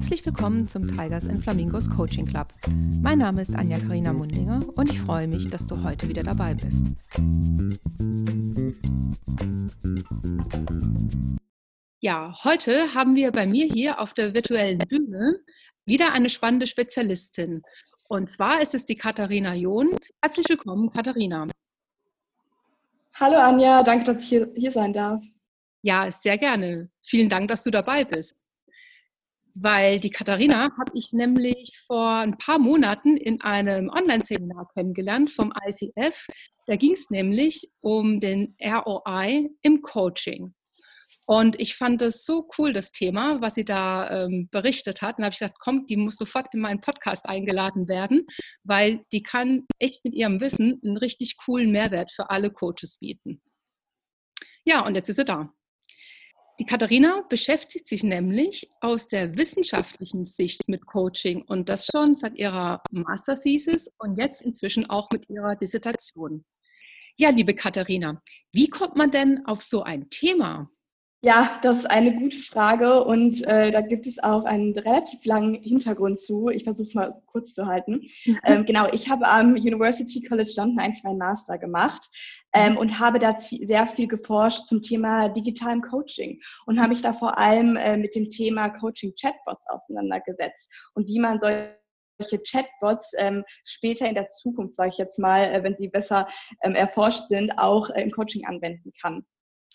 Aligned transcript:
Herzlich 0.00 0.24
willkommen 0.24 0.66
zum 0.66 0.88
Tigers 0.88 1.28
and 1.28 1.42
Flamingos 1.42 1.90
Coaching 1.90 2.24
Club. 2.24 2.54
Mein 3.02 3.18
Name 3.18 3.42
ist 3.42 3.54
Anja 3.54 3.78
Karina 3.78 4.14
Mundinger 4.14 4.62
und 4.74 4.90
ich 4.90 4.98
freue 4.98 5.28
mich, 5.28 5.50
dass 5.50 5.66
du 5.66 5.84
heute 5.84 6.08
wieder 6.08 6.22
dabei 6.22 6.54
bist. 6.54 6.86
Ja, 12.00 12.34
heute 12.44 12.94
haben 12.94 13.14
wir 13.14 13.30
bei 13.30 13.46
mir 13.46 13.66
hier 13.66 14.00
auf 14.00 14.14
der 14.14 14.32
virtuellen 14.32 14.78
Bühne 14.78 15.40
wieder 15.84 16.14
eine 16.14 16.30
spannende 16.30 16.66
Spezialistin. 16.66 17.62
Und 18.08 18.30
zwar 18.30 18.62
ist 18.62 18.74
es 18.74 18.86
die 18.86 18.96
Katharina 18.96 19.54
John. 19.54 19.94
Herzlich 20.22 20.48
willkommen, 20.48 20.88
Katharina. 20.88 21.46
Hallo 23.16 23.36
Anja, 23.36 23.82
danke, 23.82 24.14
dass 24.14 24.22
ich 24.22 24.30
hier, 24.30 24.50
hier 24.56 24.72
sein 24.72 24.94
darf. 24.94 25.22
Ja, 25.82 26.10
sehr 26.10 26.38
gerne. 26.38 26.88
Vielen 27.02 27.28
Dank, 27.28 27.48
dass 27.48 27.64
du 27.64 27.70
dabei 27.70 28.06
bist. 28.06 28.49
Weil 29.54 30.00
die 30.00 30.10
Katharina 30.10 30.70
habe 30.78 30.92
ich 30.94 31.12
nämlich 31.12 31.72
vor 31.86 32.08
ein 32.08 32.38
paar 32.38 32.58
Monaten 32.58 33.16
in 33.16 33.40
einem 33.40 33.90
Online-Seminar 33.90 34.68
kennengelernt 34.74 35.30
vom 35.30 35.52
ICF. 35.66 36.26
Da 36.66 36.76
ging 36.76 36.92
es 36.92 37.10
nämlich 37.10 37.68
um 37.80 38.20
den 38.20 38.54
ROI 38.62 39.50
im 39.62 39.82
Coaching. 39.82 40.54
Und 41.26 41.60
ich 41.60 41.76
fand 41.76 42.02
es 42.02 42.24
so 42.24 42.48
cool, 42.58 42.72
das 42.72 42.92
Thema, 42.92 43.40
was 43.40 43.54
sie 43.54 43.64
da 43.64 44.24
ähm, 44.24 44.48
berichtet 44.50 45.00
hat. 45.00 45.18
Und 45.18 45.24
habe 45.24 45.32
ich 45.32 45.38
gesagt, 45.38 45.58
komm, 45.60 45.86
die 45.86 45.96
muss 45.96 46.16
sofort 46.16 46.52
in 46.54 46.60
meinen 46.60 46.80
Podcast 46.80 47.28
eingeladen 47.28 47.88
werden, 47.88 48.26
weil 48.64 49.04
die 49.12 49.22
kann 49.22 49.66
echt 49.78 50.04
mit 50.04 50.14
ihrem 50.14 50.40
Wissen 50.40 50.80
einen 50.84 50.96
richtig 50.96 51.36
coolen 51.36 51.70
Mehrwert 51.70 52.10
für 52.10 52.30
alle 52.30 52.50
Coaches 52.50 52.96
bieten. 52.98 53.40
Ja, 54.64 54.84
und 54.84 54.94
jetzt 54.96 55.08
ist 55.08 55.16
sie 55.16 55.24
da. 55.24 55.52
Die 56.60 56.66
Katharina 56.66 57.22
beschäftigt 57.26 57.88
sich 57.88 58.02
nämlich 58.02 58.70
aus 58.82 59.08
der 59.08 59.38
wissenschaftlichen 59.38 60.26
Sicht 60.26 60.68
mit 60.68 60.84
Coaching 60.84 61.40
und 61.40 61.70
das 61.70 61.86
schon 61.86 62.14
seit 62.14 62.38
ihrer 62.38 62.82
Masterthesis 62.90 63.90
und 63.96 64.18
jetzt 64.18 64.42
inzwischen 64.42 64.90
auch 64.90 65.08
mit 65.10 65.30
ihrer 65.30 65.56
Dissertation. 65.56 66.44
Ja, 67.16 67.30
liebe 67.30 67.54
Katharina, 67.54 68.20
wie 68.52 68.68
kommt 68.68 68.94
man 68.94 69.10
denn 69.10 69.40
auf 69.46 69.62
so 69.62 69.84
ein 69.84 70.10
Thema? 70.10 70.68
Ja, 71.22 71.58
das 71.62 71.78
ist 71.78 71.90
eine 71.90 72.14
gute 72.14 72.36
Frage 72.36 73.04
und 73.04 73.42
äh, 73.46 73.70
da 73.70 73.80
gibt 73.80 74.06
es 74.06 74.22
auch 74.22 74.44
einen 74.44 74.72
relativ 74.78 75.24
langen 75.24 75.54
Hintergrund 75.54 76.20
zu. 76.20 76.50
Ich 76.50 76.64
versuche 76.64 76.86
es 76.86 76.94
mal 76.94 77.22
kurz 77.24 77.54
zu 77.54 77.66
halten. 77.66 78.02
ähm, 78.44 78.66
genau, 78.66 78.86
ich 78.92 79.08
habe 79.08 79.26
am 79.26 79.52
University 79.52 80.22
College 80.22 80.52
London 80.56 80.78
eigentlich 80.78 81.04
meinen 81.04 81.18
Master 81.18 81.56
gemacht 81.56 82.10
ähm, 82.52 82.76
und 82.76 82.98
habe 82.98 83.18
da 83.18 83.38
sehr 83.40 83.86
viel 83.86 84.08
geforscht 84.08 84.66
zum 84.66 84.82
Thema 84.82 85.28
digitalem 85.28 85.82
Coaching 85.82 86.40
und 86.66 86.78
habe 86.78 86.90
mich 86.90 87.02
da 87.02 87.12
vor 87.12 87.38
allem 87.38 87.76
äh, 87.76 87.96
mit 87.96 88.14
dem 88.14 88.30
Thema 88.30 88.68
Coaching 88.70 89.12
Chatbots 89.20 89.64
auseinandergesetzt 89.68 90.68
und 90.94 91.08
wie 91.08 91.20
man 91.20 91.40
solche 91.40 91.78
Chatbots 92.46 93.12
ähm, 93.18 93.44
später 93.64 94.06
in 94.06 94.14
der 94.14 94.28
Zukunft, 94.30 94.74
sage 94.74 94.90
ich 94.90 94.98
jetzt 94.98 95.18
mal, 95.18 95.44
äh, 95.44 95.62
wenn 95.62 95.76
sie 95.76 95.88
besser 95.88 96.28
ähm, 96.62 96.74
erforscht 96.74 97.28
sind, 97.28 97.52
auch 97.58 97.90
äh, 97.90 98.02
im 98.02 98.10
Coaching 98.10 98.46
anwenden 98.46 98.92
kann. 99.00 99.24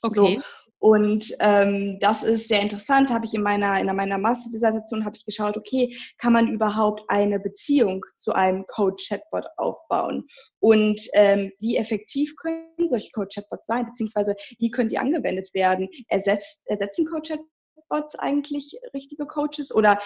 Okay. 0.02 0.40
So. 0.40 0.42
Und 0.80 1.34
ähm, 1.40 1.98
das 2.00 2.24
ist 2.24 2.48
sehr 2.48 2.62
interessant. 2.62 3.10
Habe 3.10 3.26
ich 3.26 3.34
in 3.34 3.42
meiner 3.42 3.80
in 3.80 3.88
meiner 3.96 4.18
Masterdissertation 4.18 5.06
habe 5.06 5.16
ich 5.16 5.26
geschaut, 5.26 5.58
okay, 5.58 5.98
kann 6.18 6.34
man 6.34 6.48
überhaupt 6.48 7.04
eine 7.08 7.40
Beziehung 7.40 8.06
zu 8.16 8.34
einem 8.34 8.66
Code-Chatbot 8.68 9.46
aufbauen? 9.58 10.28
Und 10.60 11.02
ähm, 11.14 11.52
wie 11.60 11.78
effektiv 11.78 12.36
können 12.38 12.90
solche 12.90 13.12
Code-Chatbots 13.12 13.66
sein, 13.66 13.86
beziehungsweise 13.86 14.36
wie 14.60 14.70
können 14.70 14.90
die 14.90 14.98
angewendet 14.98 15.54
werden? 15.54 15.90
Ersetzt, 16.08 16.60
ersetzen 16.66 17.06
Code-Chatbots 17.06 18.16
eigentlich 18.20 18.78
richtige 18.94 19.26
Coaches 19.26 19.74
oder 19.74 20.00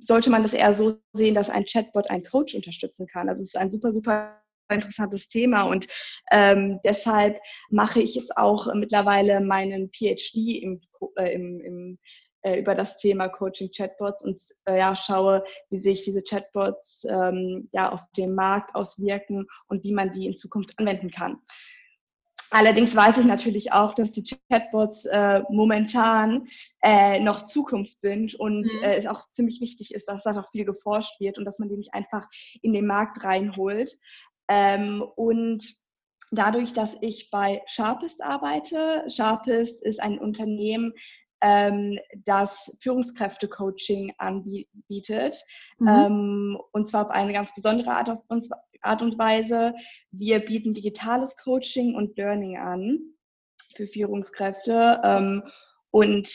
sollte 0.00 0.30
man 0.30 0.42
das 0.42 0.52
eher 0.52 0.74
so 0.74 0.96
sehen, 1.12 1.34
dass 1.34 1.50
ein 1.50 1.64
Chatbot 1.64 2.08
einen 2.10 2.24
Coach 2.24 2.54
unterstützen 2.54 3.06
kann? 3.06 3.28
Also 3.28 3.42
es 3.42 3.48
ist 3.48 3.56
ein 3.56 3.70
super, 3.70 3.92
super 3.92 4.43
interessantes 4.70 5.28
Thema 5.28 5.62
und 5.62 5.86
ähm, 6.30 6.80
deshalb 6.84 7.38
mache 7.70 8.00
ich 8.00 8.14
jetzt 8.14 8.36
auch 8.36 8.72
mittlerweile 8.74 9.40
meinen 9.40 9.90
PhD 9.90 10.62
im, 10.62 10.80
äh, 11.16 11.34
im, 11.34 11.60
im 11.60 11.98
äh, 12.44 12.60
über 12.60 12.74
das 12.74 12.98
Thema 12.98 13.28
Coaching 13.28 13.70
Chatbots 13.74 14.22
und 14.22 14.38
äh, 14.66 14.78
ja, 14.78 14.94
schaue, 14.94 15.44
wie 15.70 15.80
sich 15.80 16.04
diese 16.04 16.22
Chatbots 16.22 17.04
ähm, 17.08 17.68
ja, 17.72 17.90
auf 17.90 18.02
den 18.16 18.34
Markt 18.34 18.74
auswirken 18.74 19.46
und 19.68 19.82
wie 19.82 19.92
man 19.92 20.12
die 20.12 20.26
in 20.26 20.36
Zukunft 20.36 20.78
anwenden 20.78 21.10
kann. 21.10 21.38
Allerdings 22.50 22.94
weiß 22.94 23.18
ich 23.18 23.24
natürlich 23.24 23.72
auch, 23.72 23.94
dass 23.94 24.12
die 24.12 24.24
Chatbots 24.50 25.06
äh, 25.06 25.40
momentan 25.48 26.46
äh, 26.82 27.18
noch 27.18 27.46
Zukunft 27.46 28.00
sind 28.00 28.34
und 28.34 28.62
mhm. 28.64 28.84
äh, 28.84 28.96
es 28.96 29.06
auch 29.06 29.26
ziemlich 29.32 29.60
wichtig 29.60 29.94
ist, 29.94 30.06
dass 30.06 30.22
da 30.22 30.32
noch 30.32 30.50
viel 30.50 30.64
geforscht 30.64 31.18
wird 31.20 31.38
und 31.38 31.46
dass 31.46 31.58
man 31.58 31.68
die 31.68 31.76
nicht 31.76 31.94
einfach 31.94 32.28
in 32.62 32.72
den 32.72 32.86
Markt 32.86 33.24
reinholt. 33.24 33.90
Ähm, 34.48 35.02
und 35.16 35.64
dadurch, 36.30 36.72
dass 36.72 36.96
ich 37.00 37.30
bei 37.30 37.62
Sharpest 37.66 38.22
arbeite, 38.22 39.04
Sharpest 39.08 39.82
ist 39.82 40.00
ein 40.00 40.18
Unternehmen, 40.18 40.92
ähm, 41.40 41.98
das 42.24 42.72
Führungskräfte-Coaching 42.80 44.14
anbietet. 44.18 45.36
Mhm. 45.78 45.88
Ähm, 45.88 46.58
und 46.72 46.88
zwar 46.88 47.06
auf 47.06 47.10
eine 47.10 47.32
ganz 47.32 47.54
besondere 47.54 47.90
Art, 47.90 48.10
Art 48.80 49.02
und 49.02 49.18
Weise. 49.18 49.74
Wir 50.10 50.38
bieten 50.38 50.74
digitales 50.74 51.36
Coaching 51.36 51.94
und 51.94 52.16
Learning 52.16 52.56
an 52.58 52.98
für 53.74 53.86
Führungskräfte. 53.86 55.00
Ähm, 55.04 55.42
und 55.90 56.30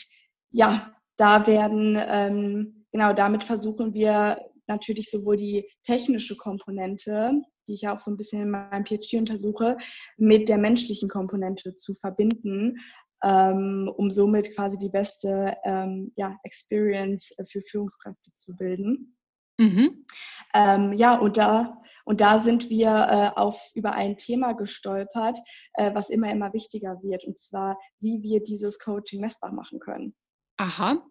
ja, 0.52 0.92
da 1.16 1.46
werden, 1.46 1.98
ähm, 2.00 2.86
genau 2.92 3.12
damit 3.12 3.42
versuchen 3.42 3.92
wir 3.92 4.38
natürlich 4.66 5.10
sowohl 5.10 5.36
die 5.36 5.68
technische 5.84 6.36
Komponente 6.36 7.42
die 7.70 7.74
ich 7.74 7.88
auch 7.88 8.00
so 8.00 8.10
ein 8.10 8.16
bisschen 8.16 8.42
in 8.42 8.50
meinem 8.50 8.84
PhD 8.84 9.14
untersuche, 9.14 9.78
mit 10.16 10.48
der 10.48 10.58
menschlichen 10.58 11.08
Komponente 11.08 11.76
zu 11.76 11.94
verbinden, 11.94 12.78
ähm, 13.22 13.90
um 13.96 14.10
somit 14.10 14.54
quasi 14.56 14.76
die 14.76 14.88
beste 14.88 15.56
ähm, 15.64 16.12
ja, 16.16 16.36
Experience 16.42 17.32
für 17.48 17.62
Führungskräfte 17.62 18.32
zu 18.34 18.56
bilden. 18.56 19.16
Mhm. 19.58 20.04
Ähm, 20.52 20.92
ja, 20.94 21.16
und 21.16 21.36
da, 21.36 21.80
und 22.04 22.20
da 22.20 22.40
sind 22.40 22.68
wir 22.70 22.88
äh, 22.88 23.38
auf, 23.38 23.60
über 23.74 23.92
ein 23.92 24.16
Thema 24.16 24.54
gestolpert, 24.54 25.38
äh, 25.74 25.94
was 25.94 26.10
immer, 26.10 26.30
immer 26.32 26.52
wichtiger 26.52 26.98
wird, 27.02 27.24
und 27.24 27.38
zwar, 27.38 27.78
wie 28.00 28.20
wir 28.22 28.42
dieses 28.42 28.80
Coaching 28.80 29.20
messbar 29.20 29.52
machen 29.52 29.78
können. 29.78 30.16
Aha. 30.56 31.06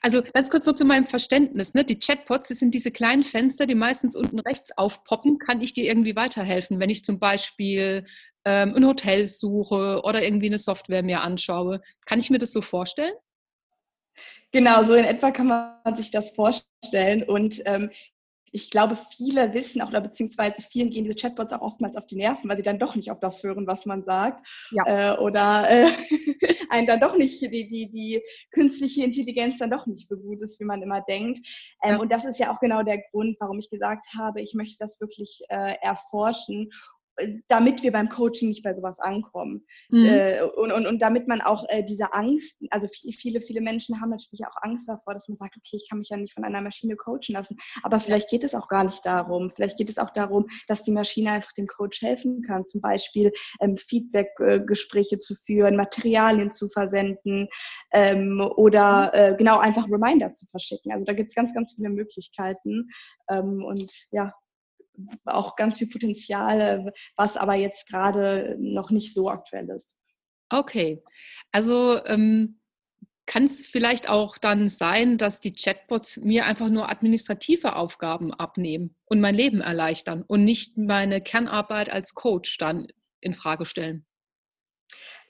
Also 0.00 0.22
ganz 0.22 0.50
kurz 0.50 0.64
so 0.64 0.72
zu 0.72 0.84
meinem 0.84 1.06
Verständnis. 1.06 1.74
Ne? 1.74 1.84
Die 1.84 1.98
Chatbots, 1.98 2.48
das 2.48 2.58
sind 2.58 2.74
diese 2.74 2.90
kleinen 2.90 3.22
Fenster, 3.22 3.66
die 3.66 3.74
meistens 3.74 4.16
unten 4.16 4.40
rechts 4.40 4.76
aufpoppen. 4.76 5.38
Kann 5.38 5.60
ich 5.60 5.74
dir 5.74 5.84
irgendwie 5.84 6.16
weiterhelfen, 6.16 6.80
wenn 6.80 6.90
ich 6.90 7.04
zum 7.04 7.18
Beispiel 7.18 8.06
ähm, 8.44 8.74
ein 8.74 8.86
Hotel 8.86 9.26
suche 9.28 10.00
oder 10.04 10.22
irgendwie 10.22 10.46
eine 10.46 10.58
Software 10.58 11.02
mir 11.02 11.20
anschaue? 11.20 11.80
Kann 12.06 12.18
ich 12.18 12.30
mir 12.30 12.38
das 12.38 12.52
so 12.52 12.60
vorstellen? 12.60 13.14
Genau, 14.52 14.84
so 14.84 14.94
in 14.94 15.04
etwa 15.04 15.30
kann 15.30 15.48
man 15.48 15.96
sich 15.96 16.10
das 16.10 16.30
vorstellen. 16.30 17.22
Und 17.24 17.60
ähm, 17.66 17.90
ich 18.56 18.70
glaube, 18.70 18.96
viele 19.14 19.52
wissen 19.52 19.82
auch, 19.82 19.88
oder 19.88 20.00
beziehungsweise 20.00 20.62
vielen 20.62 20.88
gehen 20.88 21.04
diese 21.04 21.14
Chatbots 21.14 21.52
auch 21.52 21.60
oftmals 21.60 21.94
auf 21.94 22.06
die 22.06 22.16
Nerven, 22.16 22.48
weil 22.48 22.56
sie 22.56 22.62
dann 22.62 22.78
doch 22.78 22.96
nicht 22.96 23.10
auf 23.10 23.20
das 23.20 23.42
hören, 23.42 23.66
was 23.66 23.84
man 23.84 24.02
sagt. 24.02 24.46
Ja. 24.70 25.12
Äh, 25.12 25.18
oder 25.18 25.68
äh, 25.68 25.90
einen 26.70 26.86
dann 26.86 26.98
doch 26.98 27.18
nicht, 27.18 27.42
die, 27.42 27.68
die, 27.68 27.90
die 27.90 28.22
künstliche 28.52 29.04
Intelligenz 29.04 29.58
dann 29.58 29.70
doch 29.70 29.86
nicht 29.86 30.08
so 30.08 30.16
gut 30.16 30.40
ist, 30.40 30.58
wie 30.58 30.64
man 30.64 30.80
immer 30.80 31.02
denkt. 31.02 31.46
Ähm, 31.82 31.90
ja. 31.90 31.98
Und 31.98 32.10
das 32.10 32.24
ist 32.24 32.40
ja 32.40 32.50
auch 32.50 32.58
genau 32.58 32.82
der 32.82 33.02
Grund, 33.10 33.36
warum 33.40 33.58
ich 33.58 33.68
gesagt 33.68 34.06
habe, 34.16 34.40
ich 34.40 34.54
möchte 34.54 34.78
das 34.78 34.98
wirklich 35.02 35.42
äh, 35.50 35.74
erforschen 35.82 36.72
damit 37.48 37.82
wir 37.82 37.92
beim 37.92 38.08
Coaching 38.08 38.48
nicht 38.48 38.62
bei 38.62 38.74
sowas 38.74 38.98
ankommen. 38.98 39.64
Mhm. 39.90 40.04
Äh, 40.04 40.42
und, 40.42 40.72
und, 40.72 40.86
und 40.86 41.00
damit 41.00 41.28
man 41.28 41.40
auch 41.40 41.64
äh, 41.68 41.82
diese 41.82 42.12
Angst, 42.12 42.62
also 42.70 42.88
viele, 42.88 43.40
viele 43.40 43.60
Menschen 43.60 44.00
haben 44.00 44.10
natürlich 44.10 44.44
auch 44.46 44.56
Angst 44.62 44.88
davor, 44.88 45.14
dass 45.14 45.28
man 45.28 45.38
sagt, 45.38 45.56
okay, 45.56 45.76
ich 45.76 45.88
kann 45.88 45.98
mich 45.98 46.10
ja 46.10 46.16
nicht 46.16 46.34
von 46.34 46.44
einer 46.44 46.60
Maschine 46.60 46.96
coachen 46.96 47.32
lassen. 47.32 47.56
Aber 47.82 48.00
vielleicht 48.00 48.28
geht 48.30 48.44
es 48.44 48.54
auch 48.54 48.68
gar 48.68 48.84
nicht 48.84 49.04
darum. 49.04 49.50
Vielleicht 49.50 49.78
geht 49.78 49.88
es 49.88 49.98
auch 49.98 50.10
darum, 50.10 50.46
dass 50.68 50.82
die 50.82 50.92
Maschine 50.92 51.32
einfach 51.32 51.52
dem 51.52 51.66
Coach 51.66 52.02
helfen 52.02 52.42
kann, 52.42 52.64
zum 52.66 52.80
Beispiel 52.80 53.32
ähm, 53.60 53.76
Feedback-Gespräche 53.76 55.18
zu 55.18 55.34
führen, 55.34 55.76
Materialien 55.76 56.52
zu 56.52 56.68
versenden 56.68 57.48
ähm, 57.92 58.40
oder 58.56 59.06
mhm. 59.06 59.34
äh, 59.34 59.36
genau 59.36 59.58
einfach 59.58 59.88
Reminder 59.90 60.34
zu 60.34 60.46
verschicken. 60.46 60.92
Also 60.92 61.04
da 61.04 61.12
gibt 61.12 61.30
es 61.30 61.34
ganz, 61.34 61.54
ganz 61.54 61.74
viele 61.74 61.90
Möglichkeiten. 61.90 62.90
Ähm, 63.30 63.64
und 63.64 63.92
ja, 64.10 64.32
auch 65.24 65.56
ganz 65.56 65.78
viel 65.78 65.88
Potenzial, 65.88 66.92
was 67.16 67.36
aber 67.36 67.54
jetzt 67.54 67.88
gerade 67.88 68.56
noch 68.58 68.90
nicht 68.90 69.14
so 69.14 69.28
aktuell 69.30 69.68
ist. 69.70 69.96
Okay, 70.50 71.02
also 71.52 72.04
ähm, 72.06 72.60
kann 73.26 73.44
es 73.44 73.66
vielleicht 73.66 74.08
auch 74.08 74.38
dann 74.38 74.68
sein, 74.68 75.18
dass 75.18 75.40
die 75.40 75.52
Chatbots 75.52 76.18
mir 76.18 76.46
einfach 76.46 76.68
nur 76.68 76.88
administrative 76.88 77.74
Aufgaben 77.74 78.32
abnehmen 78.32 78.94
und 79.06 79.20
mein 79.20 79.34
Leben 79.34 79.60
erleichtern 79.60 80.22
und 80.22 80.44
nicht 80.44 80.78
meine 80.78 81.20
Kernarbeit 81.20 81.90
als 81.90 82.14
Coach 82.14 82.56
dann 82.58 82.86
in 83.20 83.34
Frage 83.34 83.64
stellen? 83.64 84.05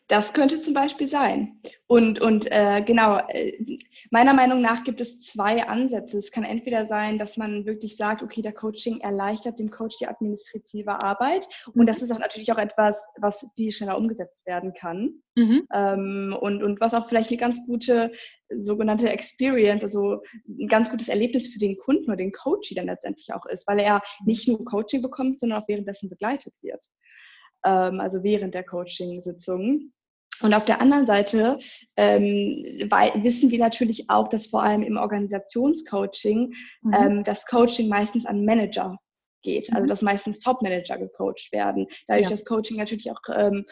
Das 0.08 0.32
könnte 0.32 0.60
zum 0.60 0.72
Beispiel 0.72 1.08
sein. 1.08 1.60
Und, 1.88 2.20
und 2.20 2.50
äh, 2.52 2.80
genau, 2.82 3.18
äh, 3.28 3.78
meiner 4.10 4.34
Meinung 4.34 4.60
nach 4.60 4.84
gibt 4.84 5.00
es 5.00 5.20
zwei 5.20 5.66
Ansätze. 5.66 6.18
Es 6.18 6.30
kann 6.30 6.44
entweder 6.44 6.86
sein, 6.86 7.18
dass 7.18 7.36
man 7.36 7.66
wirklich 7.66 7.96
sagt, 7.96 8.22
okay, 8.22 8.40
der 8.40 8.52
Coaching 8.52 9.00
erleichtert 9.00 9.58
dem 9.58 9.70
Coach 9.70 9.96
die 9.98 10.06
administrative 10.06 11.02
Arbeit. 11.02 11.48
Und 11.66 11.82
mhm. 11.82 11.86
das 11.86 12.02
ist 12.02 12.12
auch 12.12 12.20
natürlich 12.20 12.52
auch 12.52 12.58
etwas, 12.58 13.04
was 13.18 13.44
viel 13.56 13.72
schneller 13.72 13.98
umgesetzt 13.98 14.46
werden 14.46 14.74
kann. 14.74 15.22
Mhm. 15.34 15.66
Ähm, 15.74 16.36
und, 16.40 16.62
und 16.62 16.80
was 16.80 16.94
auch 16.94 17.08
vielleicht 17.08 17.30
eine 17.30 17.38
ganz 17.38 17.66
gute 17.66 18.12
sogenannte 18.48 19.10
Experience, 19.10 19.82
also 19.82 20.22
ein 20.48 20.68
ganz 20.68 20.88
gutes 20.88 21.08
Erlebnis 21.08 21.48
für 21.48 21.58
den 21.58 21.76
Kunden 21.78 22.06
oder 22.06 22.16
den 22.16 22.32
Coach 22.32 22.72
dann 22.76 22.86
letztendlich 22.86 23.34
auch 23.34 23.46
ist, 23.46 23.66
weil 23.66 23.80
er 23.80 24.02
nicht 24.24 24.46
nur 24.46 24.64
Coaching 24.64 25.02
bekommt, 25.02 25.40
sondern 25.40 25.60
auch 25.60 25.68
währenddessen 25.68 26.08
begleitet 26.08 26.54
wird. 26.62 26.80
Ähm, 27.64 28.00
also 28.00 28.22
während 28.22 28.54
der 28.54 28.64
Coaching-Sitzung. 28.64 29.92
Und 30.42 30.54
auf 30.54 30.64
der 30.64 30.80
anderen 30.80 31.06
Seite 31.06 31.58
ähm, 31.96 32.64
wissen 33.22 33.50
wir 33.50 33.58
natürlich 33.58 34.10
auch, 34.10 34.28
dass 34.28 34.48
vor 34.48 34.62
allem 34.62 34.82
im 34.82 34.96
Organisationscoaching 34.96 36.54
mhm. 36.82 36.94
ähm, 36.94 37.24
das 37.24 37.46
Coaching 37.46 37.88
meistens 37.88 38.26
an 38.26 38.44
Manager 38.44 38.98
geht, 39.42 39.72
also 39.72 39.84
mhm. 39.84 39.88
dass 39.88 40.02
meistens 40.02 40.40
Top-Manager 40.40 40.98
gecoacht 40.98 41.52
werden. 41.52 41.86
Dadurch, 42.06 42.24
ja. 42.24 42.30
dass 42.30 42.44
Coaching 42.44 42.76
natürlich 42.76 43.10
auch 43.10 43.20
ähm, 43.34 43.64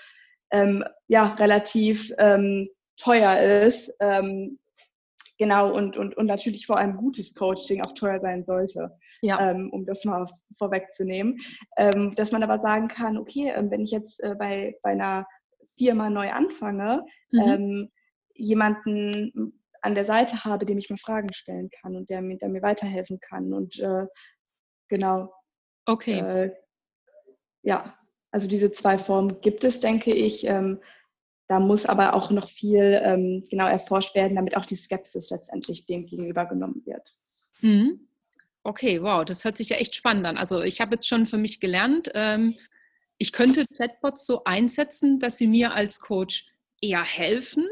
ähm, 0.53 0.85
ja, 1.09 1.35
relativ 1.35 2.13
ähm, 2.19 2.69
teuer 2.97 3.41
ist, 3.67 3.93
ähm, 4.01 4.59
genau, 5.39 5.75
und, 5.75 5.97
und, 5.97 6.17
und 6.17 6.27
natürlich 6.27 6.67
vor 6.67 6.79
allem 6.79 6.97
gutes 6.97 7.35
Coaching 7.35 7.83
auch 7.83 7.93
teuer 7.93 8.21
sein 8.21 8.45
sollte, 8.45 8.97
ja. 9.21 9.51
ähm, 9.51 9.71
um 9.73 9.85
das 9.85 10.05
mal 10.05 10.29
vorwegzunehmen. 10.57 11.41
Ähm, 11.77 12.15
dass 12.15 12.33
man 12.33 12.43
aber 12.43 12.61
sagen 12.61 12.89
kann, 12.89 13.19
okay, 13.19 13.53
ähm, 13.55 13.71
wenn 13.71 13.83
ich 13.83 13.91
jetzt 13.91 14.23
äh, 14.23 14.35
bei, 14.39 14.77
bei 14.83 14.91
einer 14.91 15.27
Firma 15.79 16.11
neu 16.11 16.31
anfange, 16.31 17.05
mhm. 17.31 17.41
ähm, 17.41 17.93
jemanden 18.35 19.61
an 19.83 19.95
der 19.95 20.05
Seite 20.05 20.45
habe, 20.45 20.65
dem 20.65 20.79
ich 20.79 20.91
mir 20.91 20.97
Fragen 20.97 21.33
stellen 21.33 21.71
kann 21.71 21.95
und 21.95 22.09
der 22.09 22.23
mir, 22.23 22.39
der 22.39 22.49
mir 22.49 22.63
weiterhelfen 22.63 23.21
kann. 23.21 23.53
Und 23.53 23.79
äh, 23.81 24.07
genau. 24.89 25.33
Okay. 25.85 26.21
Äh, 26.21 26.55
ja, 27.63 27.97
also 28.31 28.49
diese 28.49 28.73
zwei 28.73 28.99
Formen 28.99 29.41
gibt 29.43 29.63
es, 29.63 29.81
denke 29.81 30.13
ich. 30.13 30.45
Ähm, 30.45 30.81
da 31.49 31.61
muss 31.61 31.85
aber 31.85 32.15
auch 32.15 32.31
noch 32.31 32.49
viel 32.49 33.01
ähm, 33.05 33.47
genau 33.51 33.67
erforscht 33.67 34.15
werden, 34.15 34.37
damit 34.37 34.57
auch 34.57 34.65
die 34.65 34.77
Skepsis 34.77 35.31
letztendlich 35.31 35.85
dem 35.85 36.07
gegenübergenommen 36.07 36.83
wird. 36.87 37.07
Mhm. 37.61 38.09
Okay, 38.63 39.03
wow, 39.03 39.25
das 39.25 39.45
hört 39.45 39.59
sich 39.59 39.69
ja 39.69 39.77
echt 39.77 39.95
spannend 39.95 40.25
an. 40.25 40.39
Also 40.39 40.63
ich 40.63 40.81
habe 40.81 40.95
jetzt 40.95 41.07
schon 41.07 41.27
für 41.27 41.37
mich 41.37 41.61
gelernt, 41.61 42.11
ähm, 42.15 42.55
ich 43.19 43.33
könnte 43.33 43.67
Chatbots 43.67 44.27
so 44.27 44.45
einsetzen, 44.45 45.21
dass 45.21 45.39
sie 45.39 45.47
mir 45.47 45.73
als 45.75 46.01
Coach 46.01 46.47
eher 46.81 47.03
helfen 47.03 47.67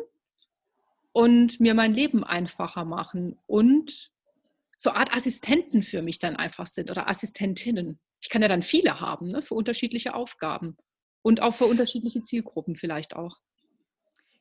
und 1.13 1.61
mir 1.61 1.75
mein 1.75 1.95
Leben 1.95 2.25
einfacher 2.25 2.85
machen 2.85 3.39
und 3.47 4.11
so 4.77 4.91
Art 4.91 5.13
Assistenten 5.15 5.83
für 5.83 6.03
mich 6.03 6.19
dann 6.19 6.37
einfach 6.37 6.67
sind 6.67 6.91
oder 6.91 7.09
Assistentinnen. 7.09 8.01
Ich 8.21 8.31
kann 8.31 8.43
ja 8.43 8.49
dann 8.49 8.63
viele 8.63 9.01
haben 9.01 9.29
ne, 9.29 9.43
für 9.43 9.55
unterschiedliche 9.55 10.15
Aufgaben 10.15 10.77
und 11.23 11.43
auch 11.43 11.55
für 11.55 11.67
unterschiedliche 11.67 12.23
Zielgruppen 12.23 12.75
vielleicht 12.77 13.15
auch. 13.15 13.39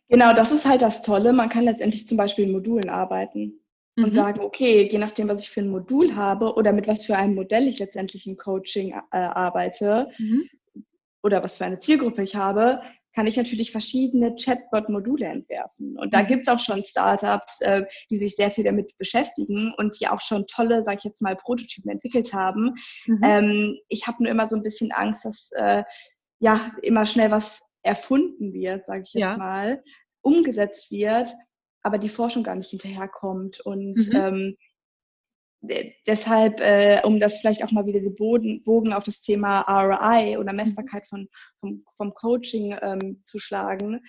Genau, 0.07 0.33
das 0.33 0.51
ist 0.51 0.65
halt 0.65 0.81
das 0.81 1.04
Tolle. 1.04 1.33
Man 1.33 1.50
kann 1.50 1.63
letztendlich 1.63 2.07
zum 2.07 2.18
Beispiel 2.18 2.45
in 2.45 2.51
Modulen 2.51 2.89
arbeiten 2.89 3.59
mhm. 3.95 4.06
und 4.06 4.13
sagen, 4.13 4.42
okay, 4.42 4.88
je 4.92 4.97
nachdem, 4.97 5.27
was 5.27 5.44
ich 5.44 5.50
für 5.50 5.62
ein 5.62 5.69
Modul 5.69 6.15
habe 6.15 6.54
oder 6.56 6.74
mit 6.74 6.88
was 6.88 7.06
für 7.06 7.15
einem 7.15 7.36
Modell 7.36 7.68
ich 7.68 7.80
letztendlich 7.80 8.27
im 8.27 8.38
Coaching 8.38 8.92
äh, 8.92 9.18
arbeite, 9.18 10.09
mhm 10.18 10.50
oder 11.23 11.44
was 11.44 11.57
für 11.57 11.65
eine 11.65 11.79
Zielgruppe 11.79 12.23
ich 12.23 12.35
habe, 12.35 12.81
kann 13.13 13.27
ich 13.27 13.35
natürlich 13.38 13.71
verschiedene 13.71 14.35
Chatbot-Module 14.35 15.25
entwerfen. 15.25 15.97
Und 15.97 16.13
da 16.13 16.23
mhm. 16.23 16.27
gibt 16.27 16.41
es 16.44 16.47
auch 16.47 16.59
schon 16.59 16.85
Startups, 16.85 17.59
äh, 17.62 17.83
die 18.09 18.18
sich 18.18 18.35
sehr 18.35 18.51
viel 18.51 18.63
damit 18.63 18.97
beschäftigen 18.97 19.73
und 19.77 20.00
die 20.00 20.07
auch 20.07 20.21
schon 20.21 20.47
tolle, 20.47 20.83
sage 20.83 21.00
ich 21.00 21.03
jetzt 21.03 21.21
mal, 21.21 21.35
Prototypen 21.35 21.91
entwickelt 21.91 22.33
haben. 22.33 22.75
Mhm. 23.06 23.21
Ähm, 23.23 23.79
ich 23.89 24.07
habe 24.07 24.23
nur 24.23 24.31
immer 24.31 24.47
so 24.47 24.56
ein 24.56 24.63
bisschen 24.63 24.91
Angst, 24.91 25.25
dass 25.25 25.50
äh, 25.56 25.83
ja 26.39 26.71
immer 26.81 27.06
schnell 27.06 27.31
was 27.31 27.62
erfunden 27.83 28.53
wird, 28.53 28.85
sage 28.85 29.03
ich 29.06 29.13
jetzt 29.13 29.31
ja. 29.31 29.38
mal, 29.38 29.83
umgesetzt 30.21 30.91
wird, 30.91 31.33
aber 31.83 31.97
die 31.97 32.09
Forschung 32.09 32.44
gar 32.44 32.56
nicht 32.56 32.69
hinterherkommt. 32.69 33.59
Und 33.59 33.97
mhm. 33.97 34.15
ähm, 34.15 34.57
deshalb, 35.61 36.59
äh, 36.59 37.01
um 37.03 37.19
das 37.19 37.39
vielleicht 37.39 37.63
auch 37.63 37.71
mal 37.71 37.85
wieder 37.85 37.99
den 37.99 38.15
Boden, 38.15 38.63
Bogen 38.63 38.93
auf 38.93 39.03
das 39.03 39.21
Thema 39.21 39.61
ROI 39.61 40.37
oder 40.39 40.53
Messbarkeit 40.53 41.07
von, 41.07 41.27
vom, 41.59 41.83
vom 41.95 42.13
Coaching 42.13 42.75
ähm, 42.81 43.21
zu 43.23 43.39
schlagen, 43.39 44.01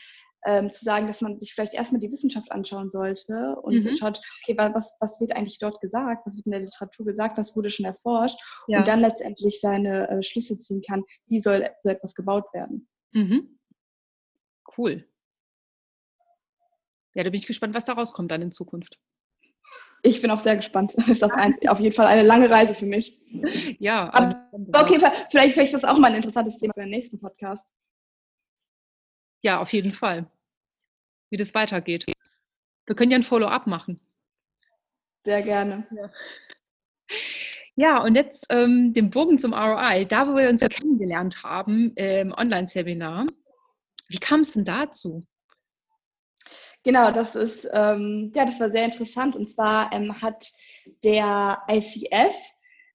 ähm, 0.44 0.70
zu 0.70 0.84
sagen, 0.84 1.06
dass 1.06 1.20
man 1.20 1.38
sich 1.40 1.54
vielleicht 1.54 1.75
erstmal 1.75 2.00
die 2.00 2.10
Wissenschaft 2.10 2.50
anschauen 2.50 2.90
sollte 2.90 3.56
und 3.62 3.84
mhm. 3.84 3.96
schaut, 3.96 4.20
okay, 4.43 4.56
was, 4.56 4.96
was 5.00 5.20
wird 5.20 5.37
eigentlich 5.37 5.58
dort 5.58 5.81
gesagt, 5.81 6.26
was 6.26 6.37
wird 6.37 6.46
in 6.46 6.52
der 6.52 6.62
Literatur 6.62 7.06
gesagt, 7.06 7.38
was 7.38 7.54
wurde 7.54 7.70
schon 7.70 7.87
erforscht 7.87 8.40
ja. 8.66 8.78
und 8.78 8.88
dann 8.88 9.00
letztendlich 9.00 9.60
seine 9.60 10.08
äh, 10.08 10.22
Schlüsse 10.22 10.58
ziehen 10.58 10.82
kann, 10.82 11.04
wie 11.26 11.40
soll 11.40 11.69
so 11.81 11.90
etwas 11.90 12.14
gebaut 12.14 12.46
werden. 12.52 12.88
Mhm. 13.12 13.58
Cool. 14.76 15.06
Ja, 17.14 17.22
da 17.25 17.31
bin 17.31 17.38
ich 17.38 17.46
gespannt, 17.46 17.75
was 17.75 17.84
da 17.84 17.93
rauskommt 17.93 18.31
dann 18.31 18.43
in 18.43 18.52
Zukunft. 18.52 18.99
Ich 20.02 20.20
bin 20.20 20.31
auch 20.31 20.40
sehr 20.40 20.56
gespannt. 20.56 20.94
Das 20.96 21.08
ist 21.08 21.25
auf, 21.25 21.32
ein, 21.32 21.56
auf 21.69 21.81
jeden 21.81 21.94
Fall 21.94 22.06
eine 22.06 22.22
lange 22.22 22.50
Reise 22.50 22.75
für 22.75 22.87
mich. 22.87 23.19
Ja. 23.78 24.12
Aber 24.12 24.49
auf 24.72 24.90
jeden 24.90 25.00
Fall, 25.00 25.12
vielleicht, 25.31 25.54
vielleicht 25.54 25.72
ist 25.72 25.82
das 25.82 25.90
auch 25.90 25.99
mal 25.99 26.08
ein 26.08 26.16
interessantes 26.16 26.58
Thema 26.58 26.75
für 26.75 26.81
den 26.81 26.90
nächsten 26.90 27.19
Podcast. 27.19 27.72
Ja, 29.43 29.60
auf 29.60 29.72
jeden 29.72 29.93
Fall. 29.93 30.31
Wie 31.31 31.37
das 31.37 31.54
weitergeht. 31.54 32.06
Wir 32.87 32.96
können 32.96 33.10
ja 33.10 33.16
ein 33.16 33.22
Follow-up 33.22 33.66
machen. 33.66 34.00
Sehr 35.25 35.43
gerne. 35.43 35.87
Ja, 35.90 36.10
ja 37.76 38.02
und 38.02 38.16
jetzt 38.16 38.46
ähm, 38.50 38.93
den 38.93 39.10
Bogen 39.10 39.38
zum 39.38 39.54
ROI. 39.54 40.04
Da, 40.04 40.28
wo 40.28 40.37
wir 40.37 40.49
uns 40.49 40.62
ja 40.62 40.69
kennengelernt 40.69 41.43
haben 41.43 41.93
im 41.94 42.32
Online-Seminar. 42.32 43.26
Wie 44.08 44.19
kam 44.19 44.40
es 44.40 44.52
denn 44.52 44.64
dazu? 44.64 45.22
Genau, 46.84 47.12
das 47.12 47.37
ist, 47.37 47.69
ähm, 47.73 48.32
ja, 48.34 48.44
das 48.44 48.58
war 48.61 48.70
sehr 48.70 48.84
interessant. 48.84 49.37
Und 49.37 49.49
zwar 49.49 49.93
ähm, 49.93 50.20
hat 50.20 50.49
der 51.05 51.58
ICF 51.69 52.34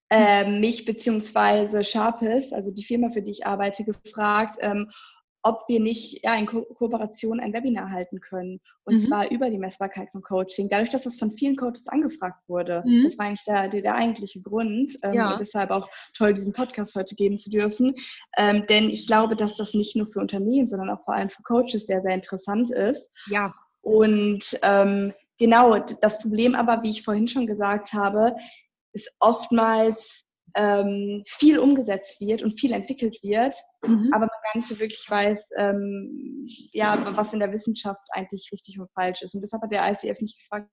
ähm, 0.10 0.60
mich 0.60 0.86
beziehungsweise 0.86 1.84
Sharpes, 1.84 2.54
also 2.54 2.72
die 2.72 2.84
Firma, 2.84 3.10
für 3.10 3.22
die 3.22 3.32
ich 3.32 3.46
arbeite, 3.46 3.84
gefragt, 3.84 4.58
ähm, 4.62 4.92
ob 5.44 5.64
wir 5.68 5.80
nicht 5.80 6.24
ja, 6.24 6.36
in 6.36 6.46
Ko 6.46 6.64
Kooperation 6.64 7.40
ein 7.40 7.54
Webinar 7.54 7.90
halten 7.92 8.20
können. 8.20 8.60
Und 8.84 8.96
mhm. 8.96 9.00
zwar 9.02 9.32
über 9.32 9.50
die 9.50 9.58
Messbarkeit 9.58 10.12
von 10.12 10.22
Coaching. 10.22 10.68
Dadurch, 10.68 10.90
dass 10.90 11.04
das 11.04 11.16
von 11.16 11.32
vielen 11.32 11.56
Coaches 11.56 11.88
angefragt 11.88 12.42
wurde. 12.48 12.84
Mhm. 12.86 13.04
Das 13.06 13.18
war 13.18 13.28
eigentlich 13.28 13.46
der, 13.46 13.70
der, 13.70 13.82
der 13.82 13.96
eigentliche 13.96 14.42
Grund. 14.42 14.98
Ähm, 15.04 15.14
ja. 15.14 15.32
Und 15.32 15.40
deshalb 15.40 15.72
auch 15.72 15.88
toll, 16.14 16.34
diesen 16.34 16.52
Podcast 16.52 16.96
heute 16.96 17.16
geben 17.16 17.38
zu 17.38 17.50
dürfen. 17.50 17.94
Ähm, 18.38 18.66
denn 18.68 18.90
ich 18.90 19.08
glaube, 19.08 19.38
dass 19.38 19.56
das 19.56 19.74
nicht 19.74 19.96
nur 19.96 20.08
für 20.08 20.20
Unternehmen, 20.20 20.68
sondern 20.68 20.90
auch 20.90 21.06
vor 21.06 21.14
allem 21.14 21.30
für 21.30 21.44
Coaches 21.44 21.86
sehr, 21.86 22.02
sehr 22.02 22.14
interessant 22.14 22.72
ist. 22.72 23.10
Ja. 23.28 23.54
Und 23.88 24.44
ähm, 24.64 25.14
genau, 25.40 25.80
das 25.80 26.20
Problem 26.20 26.56
aber, 26.56 26.84
wie 26.84 26.90
ich 26.90 27.04
vorhin 27.04 27.30
schon 27.30 27.48
gesagt 27.48 27.94
habe, 27.94 28.36
ist 28.92 29.10
oftmals 29.22 30.26
ähm, 30.56 31.24
viel 31.26 31.58
umgesetzt 31.58 32.20
wird 32.20 32.44
und 32.44 32.60
viel 32.60 32.74
entwickelt 32.74 33.18
wird, 33.24 33.56
mhm. 33.86 34.12
aber 34.12 34.26
man 34.26 34.30
gar 34.44 34.58
nicht 34.58 34.68
so 34.68 34.78
wirklich 34.82 35.10
weiß, 35.10 35.52
ähm, 35.56 36.46
ja, 36.74 37.16
was 37.16 37.32
in 37.32 37.40
der 37.40 37.54
Wissenschaft 37.54 38.06
eigentlich 38.10 38.50
richtig 38.52 38.78
und 38.78 38.92
falsch 38.92 39.22
ist. 39.22 39.36
Und 39.36 39.42
deshalb 39.42 39.64
hat 39.64 39.72
der 39.72 39.90
ICF 39.90 40.20
nicht 40.20 40.38
gefragt, 40.38 40.70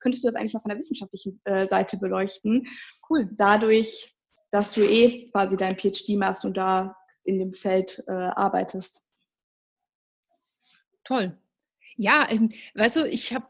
könntest 0.00 0.24
du 0.24 0.28
das 0.28 0.34
eigentlich 0.34 0.54
mal 0.54 0.60
von 0.60 0.70
der 0.70 0.78
wissenschaftlichen 0.78 1.40
äh, 1.44 1.68
Seite 1.68 1.96
beleuchten? 1.96 2.66
Cool. 3.08 3.28
Dadurch, 3.38 4.16
dass 4.50 4.72
du 4.72 4.80
eh 4.80 5.30
quasi 5.30 5.56
dein 5.56 5.78
PhD 5.78 6.16
machst 6.16 6.44
und 6.44 6.56
da 6.56 6.96
in 7.22 7.38
dem 7.38 7.54
Feld 7.54 8.02
äh, 8.08 8.12
arbeitest. 8.12 9.00
Toll. 11.04 11.38
Ja, 12.02 12.26
ähm, 12.28 12.48
weißt 12.74 12.96
du, 12.96 13.08
ich 13.08 13.32
habe 13.32 13.46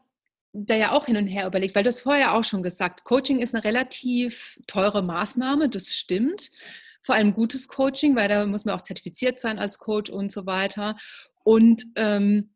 da 0.53 0.75
ja 0.75 0.91
auch 0.91 1.07
hin 1.07 1.17
und 1.17 1.25
her 1.25 1.47
überlegt, 1.47 1.73
weil 1.73 1.81
du 1.81 1.87
hast 1.87 2.01
vorher 2.01 2.35
auch 2.35 2.43
schon 2.43 2.61
gesagt, 2.61 3.03
Coaching 3.03 3.39
ist 3.39 3.55
eine 3.55 3.63
relativ 3.63 4.59
teure 4.67 5.01
Maßnahme, 5.01 5.69
das 5.69 5.95
stimmt. 5.95 6.51
Vor 7.01 7.15
allem 7.15 7.33
gutes 7.33 7.67
Coaching, 7.67 8.15
weil 8.15 8.29
da 8.29 8.45
muss 8.45 8.63
man 8.63 8.75
auch 8.75 8.81
zertifiziert 8.81 9.39
sein 9.39 9.57
als 9.57 9.79
Coach 9.79 10.11
und 10.11 10.31
so 10.31 10.45
weiter. 10.45 10.95
Und 11.43 11.83
ähm, 11.95 12.51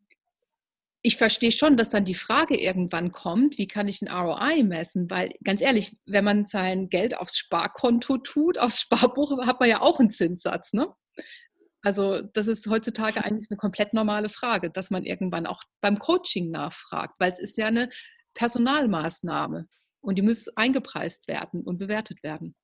ich 1.02 1.16
verstehe 1.16 1.50
schon, 1.50 1.76
dass 1.76 1.90
dann 1.90 2.04
die 2.04 2.14
Frage 2.14 2.56
irgendwann 2.56 3.10
kommt, 3.10 3.58
wie 3.58 3.66
kann 3.66 3.88
ich 3.88 4.00
ein 4.00 4.08
ROI 4.08 4.62
messen? 4.62 5.10
Weil 5.10 5.32
ganz 5.42 5.60
ehrlich, 5.60 5.96
wenn 6.06 6.24
man 6.24 6.46
sein 6.46 6.88
Geld 6.88 7.16
aufs 7.16 7.36
Sparkonto 7.36 8.18
tut, 8.18 8.58
aufs 8.58 8.80
Sparbuch, 8.82 9.44
hat 9.44 9.58
man 9.58 9.68
ja 9.68 9.80
auch 9.80 9.98
einen 9.98 10.10
Zinssatz. 10.10 10.72
Ne? 10.72 10.86
Also 11.82 12.22
das 12.22 12.46
ist 12.48 12.66
heutzutage 12.68 13.24
eigentlich 13.24 13.50
eine 13.50 13.56
komplett 13.56 13.94
normale 13.94 14.28
Frage, 14.28 14.70
dass 14.70 14.90
man 14.90 15.04
irgendwann 15.04 15.46
auch 15.46 15.62
beim 15.80 15.98
Coaching 15.98 16.50
nachfragt, 16.50 17.14
weil 17.18 17.30
es 17.30 17.38
ist 17.38 17.56
ja 17.56 17.66
eine 17.66 17.88
Personalmaßnahme 18.34 19.66
und 20.00 20.16
die 20.16 20.22
muss 20.22 20.48
eingepreist 20.56 21.28
werden 21.28 21.62
und 21.62 21.78
bewertet 21.78 22.22
werden. 22.22 22.54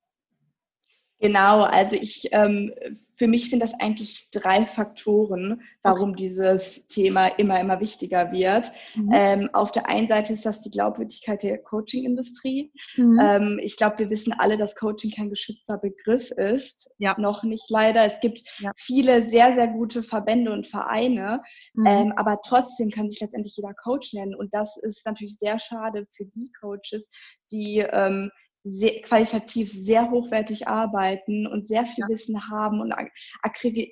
Genau, 1.19 1.61
also 1.61 1.95
ich, 1.95 2.27
ähm, 2.33 2.73
für 3.15 3.27
mich 3.27 3.49
sind 3.49 3.61
das 3.61 3.73
eigentlich 3.79 4.29
drei 4.31 4.65
Faktoren, 4.65 5.61
warum 5.81 6.09
okay. 6.09 6.23
dieses 6.23 6.85
Thema 6.87 7.27
immer, 7.27 7.59
immer 7.61 7.79
wichtiger 7.79 8.33
wird. 8.33 8.69
Mhm. 8.95 9.11
Ähm, 9.13 9.49
auf 9.53 9.71
der 9.71 9.87
einen 9.87 10.09
Seite 10.09 10.33
ist 10.33 10.45
das 10.45 10.61
die 10.61 10.71
Glaubwürdigkeit 10.71 11.41
der 11.41 11.57
Coaching-Industrie. 11.59 12.73
Mhm. 12.97 13.19
Ähm, 13.21 13.59
ich 13.63 13.77
glaube, 13.77 13.99
wir 13.99 14.09
wissen 14.09 14.33
alle, 14.33 14.57
dass 14.57 14.75
Coaching 14.75 15.11
kein 15.11 15.29
geschützter 15.29 15.77
Begriff 15.77 16.31
ist. 16.31 16.91
Ja. 16.97 17.15
Noch 17.17 17.43
nicht 17.43 17.69
leider. 17.69 18.03
Es 18.03 18.19
gibt 18.19 18.41
ja. 18.59 18.71
viele 18.75 19.23
sehr, 19.23 19.55
sehr 19.55 19.67
gute 19.67 20.03
Verbände 20.03 20.51
und 20.51 20.67
Vereine, 20.67 21.41
mhm. 21.73 21.85
Ähm, 21.85 22.13
aber 22.17 22.41
trotzdem 22.45 22.89
kann 22.91 23.09
sich 23.09 23.21
letztendlich 23.21 23.55
jeder 23.55 23.73
Coach 23.73 24.13
nennen. 24.13 24.35
Und 24.35 24.53
das 24.53 24.75
ist 24.81 25.05
natürlich 25.05 25.37
sehr 25.37 25.59
schade 25.59 26.07
für 26.11 26.25
die 26.25 26.51
Coaches, 26.59 27.07
die 27.51 27.85
ähm, 27.89 28.31
sehr, 28.65 29.01
qualitativ 29.03 29.71
sehr 29.71 30.09
hochwertig 30.09 30.67
arbeiten 30.67 31.45
und 31.45 31.67
sehr 31.67 31.85
viel 31.85 32.03
ja. 32.03 32.09
Wissen 32.09 32.49
haben 32.49 32.81
und 32.81 32.93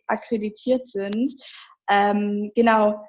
akkreditiert 0.07 0.89
sind. 0.89 1.33
Ähm, 1.87 2.51
genau. 2.55 3.05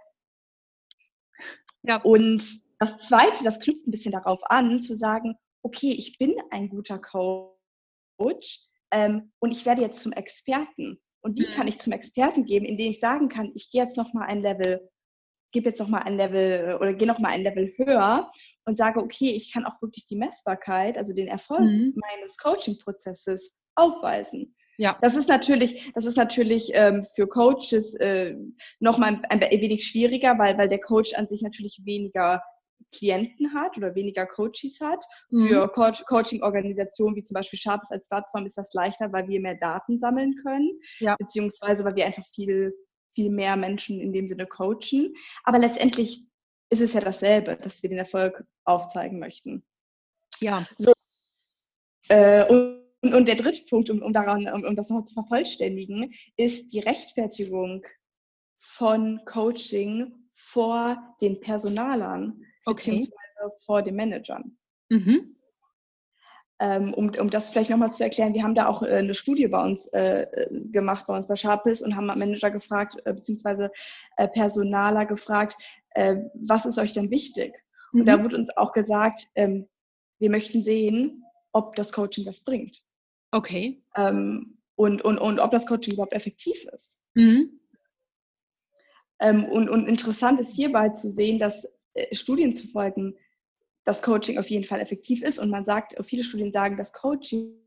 Ja. 1.82 2.02
Und 2.02 2.60
das 2.78 2.98
Zweite, 2.98 3.44
das 3.44 3.60
knüpft 3.60 3.86
ein 3.86 3.90
bisschen 3.90 4.12
darauf 4.12 4.40
an, 4.50 4.80
zu 4.80 4.94
sagen, 4.94 5.36
okay, 5.62 5.92
ich 5.92 6.18
bin 6.18 6.34
ein 6.50 6.68
guter 6.68 6.98
Coach 6.98 8.60
ähm, 8.90 9.32
und 9.38 9.52
ich 9.52 9.64
werde 9.64 9.82
jetzt 9.82 10.02
zum 10.02 10.12
Experten. 10.12 11.00
Und 11.22 11.38
wie 11.38 11.46
mhm. 11.46 11.52
kann 11.52 11.68
ich 11.68 11.78
zum 11.78 11.94
Experten 11.94 12.44
geben, 12.44 12.66
indem 12.66 12.90
ich 12.90 13.00
sagen 13.00 13.30
kann, 13.30 13.52
ich 13.54 13.70
gehe 13.70 13.82
jetzt 13.82 13.96
noch 13.96 14.12
mal 14.12 14.26
ein 14.26 14.42
Level, 14.42 14.90
gebe 15.52 15.70
jetzt 15.70 15.78
noch 15.78 15.88
mal 15.88 16.02
ein 16.02 16.18
Level 16.18 16.76
oder 16.78 16.92
gehe 16.92 17.08
noch 17.08 17.18
mal 17.18 17.30
ein 17.30 17.42
Level 17.42 17.72
höher 17.78 18.30
und 18.66 18.78
sage, 18.78 19.00
okay, 19.00 19.30
ich 19.30 19.52
kann 19.52 19.64
auch 19.64 19.80
wirklich 19.82 20.06
die 20.06 20.16
Messbarkeit, 20.16 20.96
also 20.96 21.12
den 21.14 21.28
Erfolg 21.28 21.60
mhm. 21.60 21.94
meines 21.96 22.36
Coaching-Prozesses 22.38 23.52
aufweisen. 23.74 24.54
Ja. 24.76 24.98
Das 25.02 25.14
ist 25.14 25.28
natürlich, 25.28 25.92
das 25.94 26.04
ist 26.04 26.16
natürlich 26.16 26.70
ähm, 26.74 27.04
für 27.14 27.28
Coaches 27.28 27.94
äh, 27.94 28.34
nochmal 28.80 29.20
ein, 29.28 29.42
ein 29.42 29.60
wenig 29.60 29.86
schwieriger, 29.86 30.38
weil, 30.38 30.58
weil 30.58 30.68
der 30.68 30.80
Coach 30.80 31.14
an 31.14 31.28
sich 31.28 31.42
natürlich 31.42 31.82
weniger 31.84 32.42
Klienten 32.92 33.54
hat 33.54 33.76
oder 33.76 33.94
weniger 33.94 34.26
Coaches 34.26 34.78
hat. 34.80 35.04
Mhm. 35.30 35.48
Für 35.48 35.68
Co 35.68 35.90
Coaching-Organisationen 36.06 37.16
wie 37.16 37.24
zum 37.24 37.34
Beispiel 37.34 37.58
Sharpes 37.58 37.90
als 37.90 38.08
Plattform 38.08 38.46
ist 38.46 38.58
das 38.58 38.72
leichter, 38.72 39.12
weil 39.12 39.28
wir 39.28 39.40
mehr 39.40 39.56
Daten 39.56 39.98
sammeln 39.98 40.34
können, 40.42 40.70
ja. 40.98 41.16
beziehungsweise 41.18 41.84
weil 41.84 41.96
wir 41.96 42.06
einfach 42.06 42.26
viel, 42.26 42.74
viel 43.14 43.30
mehr 43.30 43.56
Menschen 43.56 44.00
in 44.00 44.12
dem 44.12 44.28
Sinne 44.28 44.46
coachen. 44.46 45.14
Aber 45.44 45.58
letztendlich 45.58 46.26
ist 46.70 46.80
es 46.80 46.92
ja 46.92 47.00
dasselbe, 47.00 47.56
dass 47.56 47.82
wir 47.82 47.90
den 47.90 47.98
Erfolg 47.98 48.44
aufzeigen 48.64 49.18
möchten. 49.18 49.64
Ja. 50.40 50.66
So, 50.76 50.92
äh, 52.08 52.44
und, 52.48 53.14
und, 53.14 53.28
der 53.28 53.36
dritte 53.36 53.64
Punkt, 53.68 53.90
um, 53.90 54.02
um, 54.02 54.12
daran, 54.12 54.48
um, 54.48 54.64
um 54.64 54.76
das 54.76 54.90
noch 54.90 55.04
zu 55.04 55.14
vervollständigen, 55.14 56.14
ist 56.36 56.72
die 56.72 56.80
Rechtfertigung 56.80 57.84
von 58.58 59.20
Coaching 59.24 60.12
vor 60.32 61.16
den 61.20 61.40
Personalern 61.40 62.42
okay. 62.66 62.90
beziehungsweise 62.90 63.56
vor 63.64 63.82
den 63.82 63.94
Managern. 63.94 64.56
Mhm. 64.90 65.36
Ähm, 66.60 66.94
um, 66.94 67.10
um 67.18 67.30
das 67.30 67.50
vielleicht 67.50 67.70
nochmal 67.70 67.94
zu 67.94 68.04
erklären, 68.04 68.32
wir 68.32 68.44
haben 68.44 68.54
da 68.54 68.68
auch 68.68 68.82
äh, 68.82 68.86
eine 68.86 69.14
Studie 69.14 69.48
bei 69.48 69.62
uns 69.62 69.88
äh, 69.88 70.26
gemacht, 70.70 71.06
bei 71.06 71.16
uns 71.16 71.26
bei 71.26 71.34
Sharpis 71.34 71.82
und 71.82 71.96
haben 71.96 72.06
Manager 72.06 72.50
gefragt, 72.50 72.96
äh, 73.04 73.12
beziehungsweise 73.12 73.72
äh, 74.16 74.28
Personaler 74.28 75.04
gefragt, 75.04 75.56
äh, 75.94 76.16
was 76.34 76.66
ist 76.66 76.78
euch 76.78 76.92
denn 76.92 77.10
wichtig? 77.10 77.54
Mhm. 77.92 78.00
Und 78.00 78.06
da 78.06 78.16
mhm. 78.16 78.24
wurde 78.24 78.36
uns 78.36 78.56
auch 78.56 78.72
gesagt, 78.72 79.22
ähm, 79.34 79.68
wir 80.18 80.30
möchten 80.30 80.62
sehen, 80.62 81.24
ob 81.52 81.74
das 81.76 81.92
Coaching 81.92 82.26
was 82.26 82.40
bringt. 82.42 82.82
Okay. 83.32 83.82
Ähm, 83.96 84.58
und, 84.76 85.02
und, 85.02 85.18
und 85.18 85.40
ob 85.40 85.50
das 85.50 85.66
Coaching 85.66 85.94
überhaupt 85.94 86.12
effektiv 86.12 86.64
ist. 86.72 87.00
Mhm. 87.14 87.60
Ähm, 89.20 89.44
und, 89.46 89.68
und 89.68 89.88
interessant 89.88 90.40
ist 90.40 90.54
hierbei 90.54 90.90
zu 90.90 91.10
sehen, 91.10 91.38
dass 91.38 91.66
äh, 91.94 92.14
Studien 92.14 92.54
zu 92.54 92.66
folgen, 92.68 93.16
dass 93.84 94.02
Coaching 94.02 94.38
auf 94.38 94.50
jeden 94.50 94.64
Fall 94.64 94.80
effektiv 94.80 95.22
ist. 95.22 95.38
Und 95.38 95.50
man 95.50 95.64
sagt, 95.64 95.94
viele 96.04 96.24
Studien 96.24 96.52
sagen, 96.52 96.76
dass 96.76 96.92
Coaching 96.92 97.60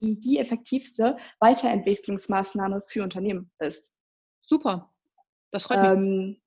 die 0.00 0.38
effektivste 0.38 1.16
Weiterentwicklungsmaßnahme 1.40 2.82
für 2.86 3.02
Unternehmen 3.02 3.50
ist. 3.58 3.92
Super. 4.42 4.92
Das 5.50 5.64
freut 5.64 5.80
mich. 5.80 5.90
Ähm, 5.90 6.40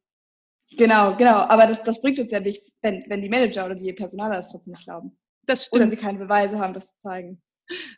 Genau, 0.72 1.16
genau. 1.16 1.38
Aber 1.38 1.66
das, 1.68 1.82
das 1.84 2.02
bringt 2.02 2.20
uns 2.20 2.32
ja 2.32 2.40
nichts, 2.40 2.72
wenn, 2.82 3.04
wenn 3.08 3.22
die 3.22 3.30
Manager 3.30 3.66
oder 3.66 3.76
die 3.76 3.94
Personaler 3.94 4.36
das 4.36 4.52
trotzdem 4.52 4.74
nicht 4.74 4.84
glauben. 4.84 5.18
Das 5.44 5.66
stimmt. 5.66 5.84
Oder 5.84 5.92
sie 5.92 5.98
keine 5.98 6.20
Beweise 6.20 6.60
haben, 6.60 6.74
das 6.74 6.88
zu 6.88 7.00
zeigen. 7.02 7.42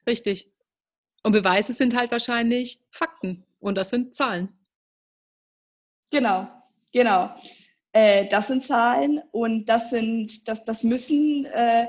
Richtig. 0.08 0.52
Und 1.24 1.34
Beweise 1.34 1.74
sind 1.74 1.96
halt 1.96 2.12
wahrscheinlich 2.12 2.80
Fakten 2.92 3.46
und 3.60 3.76
das 3.76 3.90
sind 3.90 4.14
Zahlen. 4.14 4.50
Genau, 6.12 6.48
genau. 6.94 7.36
Äh, 7.92 8.28
das 8.30 8.48
sind 8.48 8.64
Zahlen 8.64 9.22
und 9.32 9.66
das 9.66 9.90
sind, 9.90 10.48
das, 10.48 10.64
das 10.64 10.84
müssen 10.84 11.46
äh, 11.46 11.88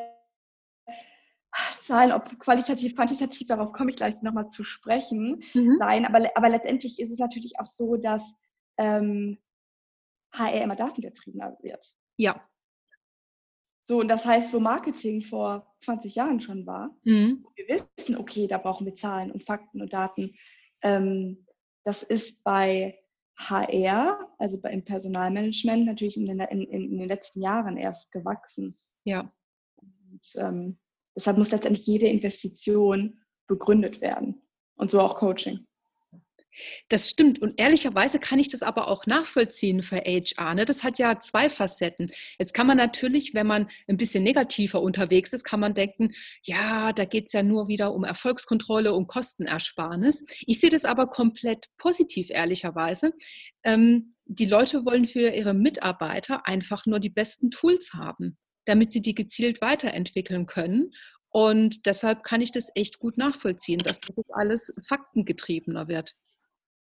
Zahlen, 1.82 2.12
ob 2.12 2.38
qualitativ, 2.38 2.94
quantitativ, 2.94 3.46
darauf 3.48 3.72
komme 3.72 3.90
ich 3.90 3.96
gleich 3.96 4.20
nochmal 4.22 4.48
zu 4.48 4.64
sprechen, 4.64 5.42
mhm. 5.54 5.76
sein. 5.78 6.06
Aber, 6.06 6.30
aber 6.34 6.48
letztendlich 6.48 6.98
ist 6.98 7.10
es 7.10 7.18
natürlich 7.18 7.58
auch 7.58 7.66
so, 7.66 7.96
dass 7.96 8.34
ähm, 8.78 9.38
HR 10.32 10.62
immer 10.62 10.76
datengetriebener 10.76 11.56
wird. 11.60 11.94
Ja. 12.16 12.44
So, 13.82 13.98
und 13.98 14.08
das 14.08 14.24
heißt, 14.24 14.52
wo 14.52 14.60
Marketing 14.60 15.22
vor 15.22 15.74
20 15.80 16.14
Jahren 16.14 16.40
schon 16.40 16.66
war, 16.66 16.94
mhm. 17.04 17.42
wo 17.42 17.50
wir 17.56 17.82
wissen, 17.98 18.16
okay, 18.16 18.46
da 18.46 18.58
brauchen 18.58 18.86
wir 18.86 18.94
Zahlen 18.94 19.32
und 19.32 19.44
Fakten 19.44 19.80
und 19.80 19.92
Daten, 19.92 20.34
ähm, 20.82 21.46
das 21.84 22.02
ist 22.02 22.44
bei 22.44 22.98
HR, 23.36 24.32
also 24.38 24.58
im 24.58 24.84
Personalmanagement, 24.84 25.86
natürlich 25.86 26.16
in 26.16 26.26
den, 26.26 26.40
in, 26.40 26.62
in 26.62 26.98
den 26.98 27.08
letzten 27.08 27.40
Jahren 27.40 27.76
erst 27.76 28.12
gewachsen. 28.12 28.76
Ja. 29.04 29.32
Und, 29.76 30.22
ähm, 30.36 30.78
deshalb 31.16 31.38
muss 31.38 31.50
letztendlich 31.50 31.86
jede 31.86 32.06
Investition 32.06 33.22
begründet 33.46 34.00
werden. 34.00 34.42
Und 34.76 34.90
so 34.90 35.00
auch 35.00 35.16
Coaching. 35.16 35.66
Das 36.88 37.08
stimmt. 37.08 37.40
Und 37.40 37.54
ehrlicherweise 37.58 38.18
kann 38.18 38.38
ich 38.38 38.48
das 38.48 38.62
aber 38.62 38.88
auch 38.88 39.06
nachvollziehen 39.06 39.82
für 39.82 39.96
HR. 39.96 40.54
Ne? 40.54 40.64
Das 40.64 40.82
hat 40.82 40.98
ja 40.98 41.20
zwei 41.20 41.48
Facetten. 41.48 42.10
Jetzt 42.38 42.54
kann 42.54 42.66
man 42.66 42.76
natürlich, 42.76 43.34
wenn 43.34 43.46
man 43.46 43.68
ein 43.88 43.96
bisschen 43.96 44.24
negativer 44.24 44.82
unterwegs 44.82 45.32
ist, 45.32 45.44
kann 45.44 45.60
man 45.60 45.74
denken, 45.74 46.12
ja, 46.42 46.92
da 46.92 47.04
geht 47.04 47.26
es 47.26 47.32
ja 47.32 47.42
nur 47.42 47.68
wieder 47.68 47.94
um 47.94 48.04
Erfolgskontrolle, 48.04 48.92
um 48.92 49.06
Kostenersparnis. 49.06 50.24
Ich 50.46 50.60
sehe 50.60 50.70
das 50.70 50.84
aber 50.84 51.06
komplett 51.06 51.66
positiv, 51.76 52.30
ehrlicherweise. 52.30 53.12
Ähm, 53.62 54.14
die 54.24 54.46
Leute 54.46 54.84
wollen 54.84 55.06
für 55.06 55.30
ihre 55.30 55.54
Mitarbeiter 55.54 56.46
einfach 56.46 56.86
nur 56.86 57.00
die 57.00 57.10
besten 57.10 57.50
Tools 57.50 57.94
haben, 57.94 58.38
damit 58.64 58.92
sie 58.92 59.00
die 59.00 59.14
gezielt 59.14 59.60
weiterentwickeln 59.60 60.46
können. 60.46 60.92
Und 61.30 61.86
deshalb 61.86 62.24
kann 62.24 62.42
ich 62.42 62.52
das 62.52 62.70
echt 62.74 62.98
gut 62.98 63.16
nachvollziehen, 63.16 63.78
dass 63.78 64.00
das 64.00 64.16
jetzt 64.16 64.34
alles 64.34 64.72
faktengetriebener 64.86 65.88
wird. 65.88 66.14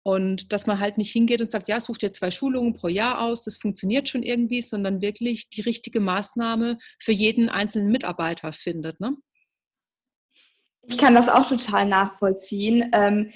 Und 0.03 0.53
dass 0.53 0.65
man 0.65 0.79
halt 0.79 0.97
nicht 0.97 1.11
hingeht 1.11 1.41
und 1.41 1.51
sagt, 1.51 1.67
ja, 1.67 1.79
such 1.79 1.97
dir 1.97 2.11
zwei 2.11 2.31
Schulungen 2.31 2.73
pro 2.73 2.87
Jahr 2.87 3.21
aus, 3.21 3.43
das 3.43 3.57
funktioniert 3.57 4.07
schon 4.07 4.23
irgendwie, 4.23 4.61
sondern 4.61 5.01
wirklich 5.01 5.49
die 5.49 5.61
richtige 5.61 5.99
Maßnahme 5.99 6.77
für 6.99 7.11
jeden 7.11 7.49
einzelnen 7.49 7.91
Mitarbeiter 7.91 8.53
findet. 8.53 8.99
Ne? 8.99 9.17
Ich 10.83 10.97
kann 10.97 11.15
das 11.15 11.29
auch 11.29 11.47
total 11.47 11.85
nachvollziehen. 11.85 12.89
Ähm, 12.93 13.31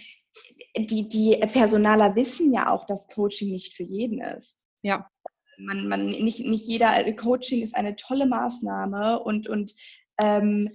die, 0.77 1.07
die 1.09 1.37
Personaler 1.51 2.15
wissen 2.15 2.53
ja 2.53 2.71
auch, 2.71 2.85
dass 2.87 3.07
Coaching 3.09 3.51
nicht 3.51 3.75
für 3.75 3.83
jeden 3.83 4.21
ist. 4.21 4.65
Ja. 4.81 5.09
Man, 5.57 5.87
man, 5.87 6.05
nicht, 6.07 6.39
nicht 6.39 6.65
jeder 6.65 6.91
Coaching 7.13 7.61
ist 7.61 7.75
eine 7.75 7.95
tolle 7.95 8.25
Maßnahme 8.25 9.19
und, 9.19 9.47
und 9.47 9.75
ähm, 10.21 10.71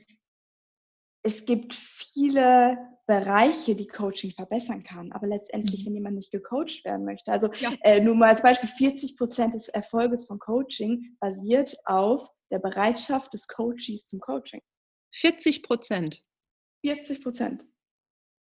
es 1.23 1.47
gibt 1.47 1.75
viele 1.75 2.79
Bereiche, 3.09 3.75
die 3.75 3.87
Coaching 3.87 4.31
verbessern 4.33 4.85
kann. 4.85 5.11
Aber 5.13 5.27
letztendlich, 5.27 5.81
mhm. 5.81 5.87
wenn 5.87 5.95
jemand 5.95 6.17
nicht 6.17 6.31
gecoacht 6.31 6.85
werden 6.85 7.07
möchte, 7.07 7.33
also 7.33 7.51
ja. 7.55 7.73
äh, 7.81 8.01
nur 8.01 8.15
mal 8.15 8.29
als 8.29 8.43
Beispiel, 8.43 8.69
40 8.69 9.17
Prozent 9.17 9.55
des 9.55 9.69
Erfolges 9.69 10.27
von 10.27 10.39
Coaching 10.39 11.17
basiert 11.19 11.75
auf 11.87 12.29
der 12.51 12.59
Bereitschaft 12.59 13.33
des 13.33 13.49
Coaches 13.49 14.07
zum 14.07 14.21
Coaching. 14.21 14.61
40 15.15 15.63
Prozent? 15.63 16.23
40 16.85 17.23
Prozent. 17.23 17.65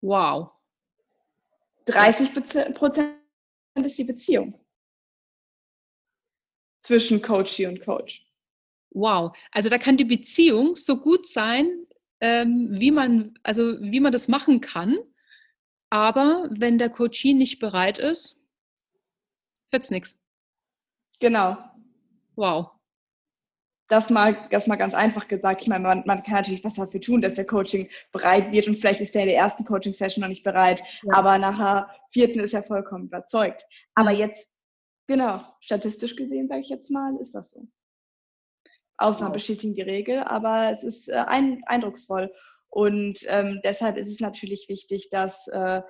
Wow. 0.02 0.50
30 1.86 2.34
Prozent 2.74 3.16
ist 3.76 3.98
die 3.98 4.04
Beziehung 4.04 4.60
zwischen 6.82 7.22
Coachee 7.22 7.66
und 7.66 7.80
Coach. 7.80 8.26
Wow. 8.90 9.36
Also 9.52 9.68
da 9.68 9.78
kann 9.78 9.96
die 9.96 10.04
Beziehung 10.04 10.74
so 10.74 10.96
gut 10.96 11.26
sein, 11.28 11.86
wie, 12.20 12.90
man, 12.90 13.34
also 13.42 13.80
wie 13.80 14.00
man 14.00 14.12
das 14.12 14.28
machen 14.28 14.60
kann. 14.60 14.96
Aber 15.90 16.48
wenn 16.50 16.78
der 16.78 16.90
Coachie 16.90 17.34
nicht 17.34 17.58
bereit 17.58 17.98
ist, 17.98 18.38
wird 19.70 19.84
es 19.84 19.90
nichts. 19.90 20.18
Genau. 21.20 21.56
Wow. 22.36 22.70
das 23.88 24.08
mal, 24.08 24.48
das 24.50 24.66
mal 24.68 24.76
ganz 24.76 24.94
einfach 24.94 25.26
gesagt. 25.28 25.62
Ich 25.62 25.68
meine, 25.68 25.82
man, 25.82 26.02
man 26.06 26.22
kann 26.22 26.34
natürlich 26.34 26.64
was 26.64 26.74
dafür 26.74 27.00
tun, 27.00 27.20
dass 27.20 27.34
der 27.34 27.46
Coaching 27.46 27.88
bereit 28.12 28.52
wird 28.52 28.68
und 28.68 28.76
vielleicht 28.76 29.00
ist 29.00 29.14
der 29.14 29.22
in 29.22 29.28
der 29.28 29.36
ersten 29.36 29.64
Coaching-Session 29.64 30.22
noch 30.22 30.28
nicht 30.28 30.44
bereit, 30.44 30.80
ja. 31.02 31.14
aber 31.14 31.38
nachher 31.38 31.90
vierten 32.12 32.40
ist 32.40 32.54
er 32.54 32.62
vollkommen 32.62 33.06
überzeugt. 33.06 33.66
Aber 33.94 34.12
jetzt, 34.12 34.54
genau, 35.08 35.40
statistisch 35.60 36.14
gesehen, 36.16 36.48
sage 36.48 36.60
ich 36.60 36.68
jetzt 36.68 36.90
mal, 36.90 37.16
ist 37.20 37.34
das 37.34 37.50
so. 37.50 37.66
Ausnahmen 39.00 39.32
bestätigen 39.32 39.74
die 39.74 39.82
Regel, 39.82 40.24
aber 40.24 40.72
es 40.72 40.82
ist 40.82 41.08
äh, 41.08 41.14
ein, 41.14 41.62
eindrucksvoll. 41.66 42.32
Und 42.68 43.20
ähm, 43.28 43.60
deshalb 43.64 43.96
ist 43.96 44.08
es 44.08 44.20
natürlich 44.20 44.66
wichtig, 44.68 45.08
dass 45.10 45.46
äh, 45.48 45.82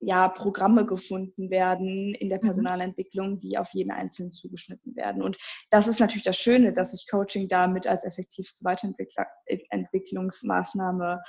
ja, 0.00 0.28
Programme 0.28 0.86
gefunden 0.86 1.50
werden 1.50 2.14
in 2.14 2.30
der 2.30 2.38
mhm. 2.38 2.46
Personalentwicklung, 2.46 3.38
die 3.38 3.58
auf 3.58 3.68
jeden 3.74 3.90
Einzelnen 3.90 4.32
zugeschnitten 4.32 4.96
werden. 4.96 5.22
Und 5.22 5.36
das 5.70 5.86
ist 5.86 6.00
natürlich 6.00 6.24
das 6.24 6.38
Schöne, 6.38 6.72
dass 6.72 6.92
sich 6.92 7.06
Coaching 7.08 7.48
damit 7.48 7.86
als 7.86 8.04
effektivste 8.04 8.64
Weiterentwicklungsmaßnahme 8.64 11.22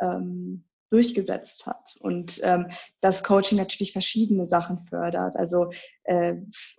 ähm, 0.00 0.64
durchgesetzt 0.90 1.66
hat. 1.66 1.96
Und 2.00 2.40
ähm, 2.42 2.70
dass 3.00 3.24
Coaching 3.24 3.58
natürlich 3.58 3.92
verschiedene 3.92 4.46
Sachen 4.46 4.80
fördert. 4.80 5.36
Also 5.36 5.70
äh, 6.04 6.34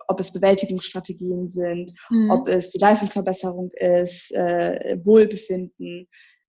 ob 0.06 0.20
es 0.20 0.32
Bewältigungsstrategien 0.32 1.50
sind, 1.50 1.92
mhm. 2.10 2.30
ob 2.30 2.48
es 2.48 2.70
die 2.70 2.78
Leistungsverbesserung 2.78 3.70
ist, 3.72 4.32
äh, 4.32 4.98
Wohlbefinden. 5.04 6.08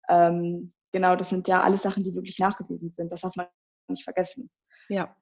Ähm, 0.08 0.72
genau, 0.92 1.16
das 1.16 1.28
sind 1.28 1.48
ja 1.48 1.62
alles 1.62 1.82
Sachen, 1.82 2.04
die 2.04 2.14
wirklich 2.14 2.38
nachgewiesen 2.38 2.92
sind. 2.96 3.12
Das 3.12 3.20
darf 3.20 3.36
man 3.36 3.46
nicht 3.88 4.04
vergessen. 4.04 4.50
Ja. 4.88 5.14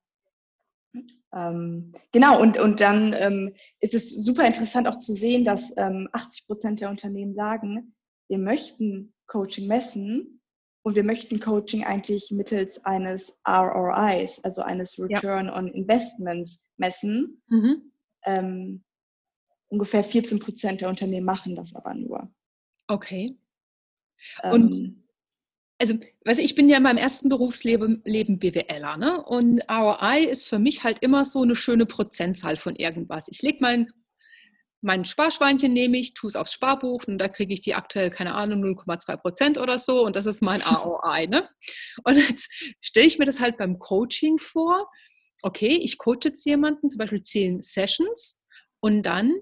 Ähm, 1.33 1.93
genau, 2.13 2.41
und, 2.41 2.59
und 2.59 2.81
dann 2.81 3.13
ähm, 3.13 3.55
ist 3.79 3.95
es 3.95 4.11
super 4.11 4.45
interessant 4.45 4.89
auch 4.89 4.99
zu 4.99 5.15
sehen, 5.15 5.45
dass 5.45 5.73
ähm, 5.77 6.09
80 6.13 6.47
Prozent 6.47 6.81
der 6.81 6.91
Unternehmen 6.91 7.35
sagen, 7.35 7.95
wir 8.29 8.39
möchten 8.39 9.15
Coaching 9.27 9.69
messen 9.69 10.40
und 10.83 10.95
wir 10.95 11.05
möchten 11.05 11.41
Coaching 11.41 11.85
eigentlich 11.85 12.31
mittels 12.31 12.85
eines 12.85 13.37
ROIs, 13.47 14.43
also 14.43 14.63
eines 14.63 14.99
Return 14.99 15.47
ja. 15.47 15.57
on 15.57 15.69
Investment 15.69 16.51
messen. 16.79 17.43
Mhm. 17.49 17.93
Ähm, 18.25 18.85
ungefähr 19.69 20.03
14 20.03 20.39
Prozent 20.39 20.81
der 20.81 20.89
Unternehmen 20.89 21.27
machen 21.27 21.55
das 21.55 21.75
aber 21.75 21.95
nur. 21.95 22.33
Okay. 22.89 23.39
Und 24.43 24.75
ähm, 24.75 25.05
also, 25.81 25.95
weiß 26.27 26.39
ich, 26.39 26.55
bin 26.55 26.69
ja 26.69 26.77
in 26.77 26.83
meinem 26.83 26.99
ersten 26.99 27.31
Berufsleben 27.31 28.03
Leben 28.05 28.39
BWLer, 28.39 28.99
ne? 28.99 29.23
Und 29.25 29.63
ROI 29.71 30.25
ist 30.25 30.47
für 30.47 30.59
mich 30.59 30.85
halt 30.85 30.99
immer 31.01 31.25
so 31.25 31.43
eine 31.43 31.57
schöne 31.57 31.87
Prozentzahl 31.87 32.57
von 32.57 32.77
irgendwas. 32.77 33.29
Ich 33.29 33.41
lege 33.41 33.59
mein, 33.61 33.91
mein 34.83 35.05
Sparschweinchen, 35.05 35.73
nehme 35.73 35.99
ich, 35.99 36.15
tue 36.15 36.29
es 36.29 36.37
aufs 36.37 36.53
Sparbuch 36.53 37.05
und 37.07 37.19
da 37.19 37.29
kriege 37.29 37.53
ich 37.53 37.61
die 37.61 37.75
aktuell, 37.75 38.11
keine 38.11 38.35
Ahnung, 38.35 38.63
0,2 38.63 39.17
Prozent 39.19 39.59
oder 39.59 39.79
so 39.79 40.05
und 40.05 40.17
das 40.17 40.27
ist 40.27 40.43
mein 40.43 40.63
ROI, 40.63 41.27
ne? 41.27 41.49
Und 42.05 42.17
jetzt 42.17 42.51
stelle 42.81 43.07
ich 43.07 43.19
mir 43.19 43.27
das 43.27 43.41
halt 43.41 43.59
beim 43.59 43.79
Coaching 43.79 44.39
vor. 44.39 44.91
Okay, 45.43 45.79
ich 45.83 45.99
coache 45.99 46.21
jetzt 46.25 46.45
jemanden, 46.45 46.91
zum 46.91 46.99
Beispiel 46.99 47.23
10 47.23 47.63
Sessions 47.63 48.39
und 48.81 49.03
dann 49.03 49.35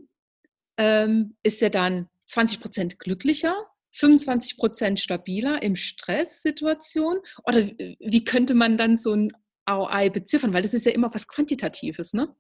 ähm, 0.77 1.37
ist 1.43 1.63
er 1.63 1.71
dann 1.71 2.09
20 2.27 2.61
Prozent 2.61 2.99
glücklicher 2.99 3.55
25 3.93 4.57
Prozent 4.57 5.01
stabiler 5.01 5.63
im 5.63 5.77
Stresssituation? 5.77 7.19
Oder 7.45 7.67
wie 7.67 8.25
könnte 8.25 8.55
man 8.55 8.79
dann 8.79 8.97
so 8.97 9.15
ein 9.15 9.33
ROI 9.69 10.11
beziffern? 10.11 10.53
Weil 10.53 10.63
das 10.63 10.75
ist 10.75 10.87
ja 10.87 10.93
immer 10.93 11.13
was 11.13 11.27
Quantitatives, 11.27 12.13
ne? 12.13 12.35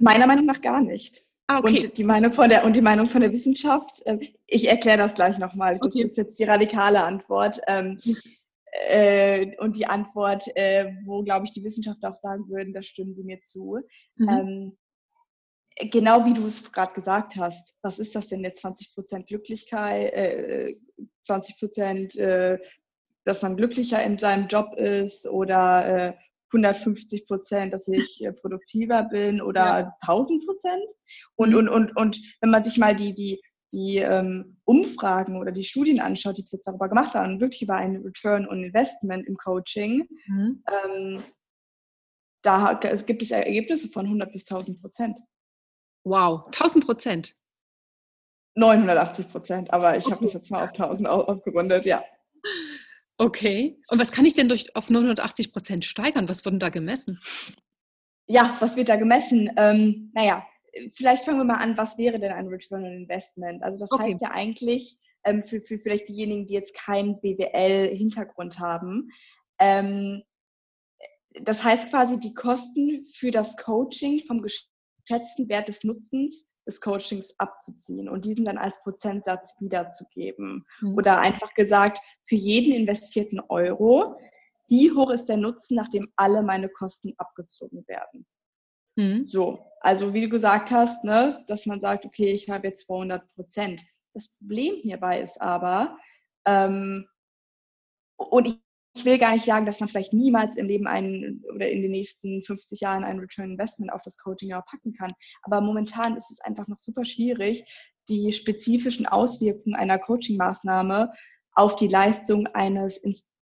Meiner 0.00 0.26
Meinung 0.26 0.46
nach 0.46 0.60
gar 0.60 0.80
nicht. 0.80 1.22
Ah, 1.46 1.58
okay. 1.58 1.86
Und 1.86 1.98
die 1.98 2.04
Meinung 2.04 2.32
von 2.32 2.48
der 2.48 2.64
und 2.64 2.74
die 2.74 2.80
Meinung 2.80 3.08
von 3.08 3.20
der 3.20 3.32
Wissenschaft, 3.32 4.02
äh, 4.06 4.18
ich 4.46 4.68
erkläre 4.68 4.98
das 4.98 5.14
gleich 5.14 5.36
nochmal. 5.38 5.78
Das 5.78 5.86
okay. 5.86 6.02
ist 6.02 6.16
jetzt 6.16 6.38
die 6.38 6.44
radikale 6.44 7.02
Antwort. 7.02 7.60
Ähm, 7.66 7.98
äh, 8.88 9.56
und 9.58 9.76
die 9.76 9.86
Antwort, 9.86 10.44
äh, 10.54 10.92
wo, 11.04 11.22
glaube 11.22 11.46
ich, 11.46 11.52
die 11.52 11.64
Wissenschaftler 11.64 12.10
auch 12.10 12.20
sagen 12.20 12.48
würden, 12.48 12.72
da 12.72 12.82
stimmen 12.82 13.14
sie 13.14 13.24
mir 13.24 13.40
zu. 13.42 13.80
Mhm. 14.16 14.28
Ähm, 14.28 14.78
genau 15.90 16.24
wie 16.24 16.34
du 16.34 16.46
es 16.46 16.72
gerade 16.72 16.92
gesagt 16.92 17.36
hast, 17.36 17.76
was 17.82 17.98
ist 17.98 18.14
das 18.14 18.28
denn 18.28 18.44
jetzt 18.44 18.60
20 18.60 18.94
Prozent 18.94 19.26
Glücklichkeit, 19.26 20.12
äh, 20.12 20.76
20 21.24 21.58
Prozent, 21.58 22.16
äh, 22.16 22.58
dass 23.24 23.42
man 23.42 23.56
glücklicher 23.56 24.02
in 24.02 24.18
seinem 24.18 24.46
Job 24.48 24.74
ist 24.76 25.26
oder 25.26 26.08
äh, 26.08 26.12
150 26.52 27.26
Prozent, 27.26 27.72
dass 27.72 27.88
ich 27.88 28.24
äh, 28.24 28.32
produktiver 28.32 29.04
bin 29.04 29.40
oder 29.40 29.60
ja. 29.60 29.96
1000 30.02 30.44
Prozent. 30.44 30.84
Und, 31.36 31.50
mhm. 31.50 31.56
und, 31.56 31.68
und, 31.68 31.96
und 31.96 32.20
wenn 32.40 32.50
man 32.50 32.64
sich 32.64 32.78
mal 32.78 32.94
die, 32.94 33.14
die, 33.14 33.40
die 33.72 33.98
ähm, 33.98 34.58
Umfragen 34.64 35.38
oder 35.38 35.52
die 35.52 35.64
Studien 35.64 36.00
anschaut, 36.00 36.38
die 36.38 36.42
bis 36.42 36.52
jetzt 36.52 36.66
darüber 36.66 36.88
gemacht 36.88 37.14
waren, 37.14 37.40
wirklich 37.40 37.62
über 37.62 37.76
ein 37.76 37.96
Return 37.96 38.48
on 38.48 38.64
Investment 38.64 39.26
im 39.26 39.36
Coaching, 39.36 40.08
mhm. 40.26 40.64
ähm, 40.68 41.22
da 42.42 42.74
gibt 42.74 43.22
es 43.22 43.30
Ergebnisse 43.30 43.88
von 43.88 44.06
100 44.06 44.32
bis 44.32 44.50
1000 44.50 44.80
Prozent. 44.80 45.16
Wow, 46.04 46.46
1000 46.46 46.86
Prozent. 46.86 47.34
980 48.56 49.28
Prozent, 49.30 49.72
aber 49.72 49.96
ich 49.96 50.06
okay. 50.06 50.14
habe 50.14 50.24
das 50.24 50.32
jetzt 50.34 50.50
mal 50.50 50.64
auf 50.64 50.70
1000 50.70 51.08
aufgerundet, 51.08 51.86
ja. 51.86 52.02
Okay. 53.20 53.78
Und 53.88 53.98
was 53.98 54.12
kann 54.12 54.24
ich 54.24 54.32
denn 54.32 54.48
durch 54.48 54.74
auf 54.74 54.88
980 54.88 55.52
Prozent 55.52 55.84
steigern? 55.84 56.26
Was 56.30 56.46
wurde 56.46 56.56
da 56.56 56.70
gemessen? 56.70 57.20
Ja, 58.26 58.56
was 58.60 58.76
wird 58.76 58.88
da 58.88 58.96
gemessen? 58.96 59.50
Ähm, 59.58 60.10
naja, 60.14 60.46
vielleicht 60.94 61.26
fangen 61.26 61.36
wir 61.36 61.44
mal 61.44 61.62
an, 61.62 61.76
was 61.76 61.98
wäre 61.98 62.18
denn 62.18 62.32
ein 62.32 62.46
Return 62.46 62.82
on 62.82 62.92
Investment? 62.92 63.62
Also 63.62 63.78
das 63.78 63.92
okay. 63.92 64.12
heißt 64.12 64.22
ja 64.22 64.30
eigentlich, 64.30 64.96
ähm, 65.24 65.44
für, 65.44 65.60
für 65.60 65.78
vielleicht 65.78 66.08
diejenigen, 66.08 66.46
die 66.46 66.54
jetzt 66.54 66.74
keinen 66.74 67.20
BWL-Hintergrund 67.20 68.58
haben, 68.58 69.10
ähm, 69.58 70.22
das 71.42 71.62
heißt 71.62 71.90
quasi 71.90 72.18
die 72.18 72.32
Kosten 72.32 73.04
für 73.04 73.30
das 73.30 73.58
Coaching 73.58 74.24
vom 74.26 74.40
geschätzten 74.40 75.46
Wert 75.50 75.68
des 75.68 75.84
Nutzens 75.84 76.48
des 76.70 76.80
Coachings 76.80 77.34
abzuziehen 77.38 78.08
und 78.08 78.24
diesen 78.24 78.44
dann 78.44 78.58
als 78.58 78.80
Prozentsatz 78.82 79.54
wiederzugeben. 79.60 80.64
Mhm. 80.80 80.94
Oder 80.96 81.18
einfach 81.18 81.52
gesagt, 81.54 81.98
für 82.26 82.36
jeden 82.36 82.72
investierten 82.72 83.40
Euro, 83.48 84.16
wie 84.68 84.92
hoch 84.92 85.10
ist 85.10 85.26
der 85.26 85.36
Nutzen, 85.36 85.74
nachdem 85.74 86.08
alle 86.16 86.42
meine 86.42 86.68
Kosten 86.68 87.12
abgezogen 87.18 87.84
werden? 87.88 88.24
Mhm. 88.96 89.26
So, 89.26 89.58
also 89.80 90.14
wie 90.14 90.22
du 90.22 90.28
gesagt 90.28 90.70
hast, 90.70 91.04
ne, 91.04 91.44
dass 91.48 91.66
man 91.66 91.80
sagt, 91.80 92.04
okay, 92.04 92.32
ich 92.32 92.48
habe 92.48 92.68
jetzt 92.68 92.86
200 92.86 93.26
Prozent. 93.34 93.82
Das 94.14 94.36
Problem 94.38 94.76
hierbei 94.82 95.20
ist 95.20 95.40
aber, 95.40 95.98
ähm, 96.44 97.06
und 98.16 98.46
ich 98.46 98.60
ich 98.94 99.04
will 99.04 99.18
gar 99.18 99.32
nicht 99.32 99.44
sagen, 99.44 99.66
dass 99.66 99.80
man 99.80 99.88
vielleicht 99.88 100.12
niemals 100.12 100.56
im 100.56 100.66
Leben 100.66 100.86
einen 100.86 101.44
oder 101.54 101.70
in 101.70 101.82
den 101.82 101.92
nächsten 101.92 102.42
50 102.42 102.80
Jahren 102.80 103.04
ein 103.04 103.20
Return 103.20 103.52
Investment 103.52 103.92
auf 103.92 104.02
das 104.02 104.16
Coaching 104.18 104.50
packen 104.50 104.92
kann. 104.92 105.12
Aber 105.42 105.60
momentan 105.60 106.16
ist 106.16 106.30
es 106.30 106.40
einfach 106.40 106.66
noch 106.66 106.78
super 106.78 107.04
schwierig, 107.04 107.64
die 108.08 108.32
spezifischen 108.32 109.06
Auswirkungen 109.06 109.76
einer 109.76 109.98
Coaching-Maßnahme 109.98 111.12
auf 111.52 111.76
die 111.76 111.88
Leistung 111.88 112.48
eines, 112.48 113.00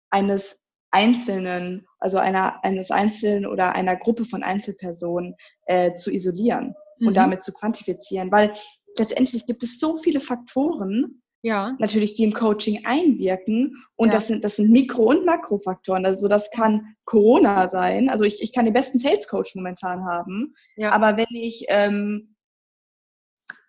eines 0.10 0.60
Einzelnen, 0.92 1.88
also 2.00 2.18
einer, 2.18 2.64
eines 2.64 2.92
Einzelnen 2.92 3.46
oder 3.46 3.74
einer 3.74 3.96
Gruppe 3.96 4.26
von 4.26 4.44
Einzelpersonen 4.44 5.36
äh, 5.66 5.96
zu 5.96 6.12
isolieren 6.12 6.76
mhm. 7.00 7.08
und 7.08 7.14
damit 7.14 7.44
zu 7.44 7.54
quantifizieren. 7.54 8.32
Weil 8.32 8.54
letztendlich 8.98 9.46
gibt 9.46 9.64
es 9.64 9.80
so 9.80 9.98
viele 9.98 10.20
Faktoren, 10.20 11.22
ja. 11.48 11.76
natürlich, 11.80 12.14
die 12.14 12.24
im 12.24 12.34
Coaching 12.34 12.86
einwirken. 12.86 13.84
Und 13.96 14.10
ja. 14.10 14.16
das, 14.16 14.28
sind, 14.28 14.44
das 14.44 14.58
sind 14.58 14.70
Mikro- 14.70 15.10
und 15.10 15.26
Makrofaktoren. 15.26 16.06
Also 16.06 16.28
das 16.28 16.52
kann 16.52 16.96
Corona 17.06 17.68
sein. 17.70 18.10
Also 18.10 18.26
ich, 18.26 18.42
ich 18.42 18.54
kann 18.54 18.66
den 18.66 18.74
besten 18.74 19.00
Sales 19.00 19.28
Coach 19.28 19.56
momentan 19.56 20.04
haben. 20.06 20.54
Ja. 20.76 20.92
Aber 20.92 21.18
wenn 21.18 21.26
ich 21.30 21.66
ähm, 21.70 22.36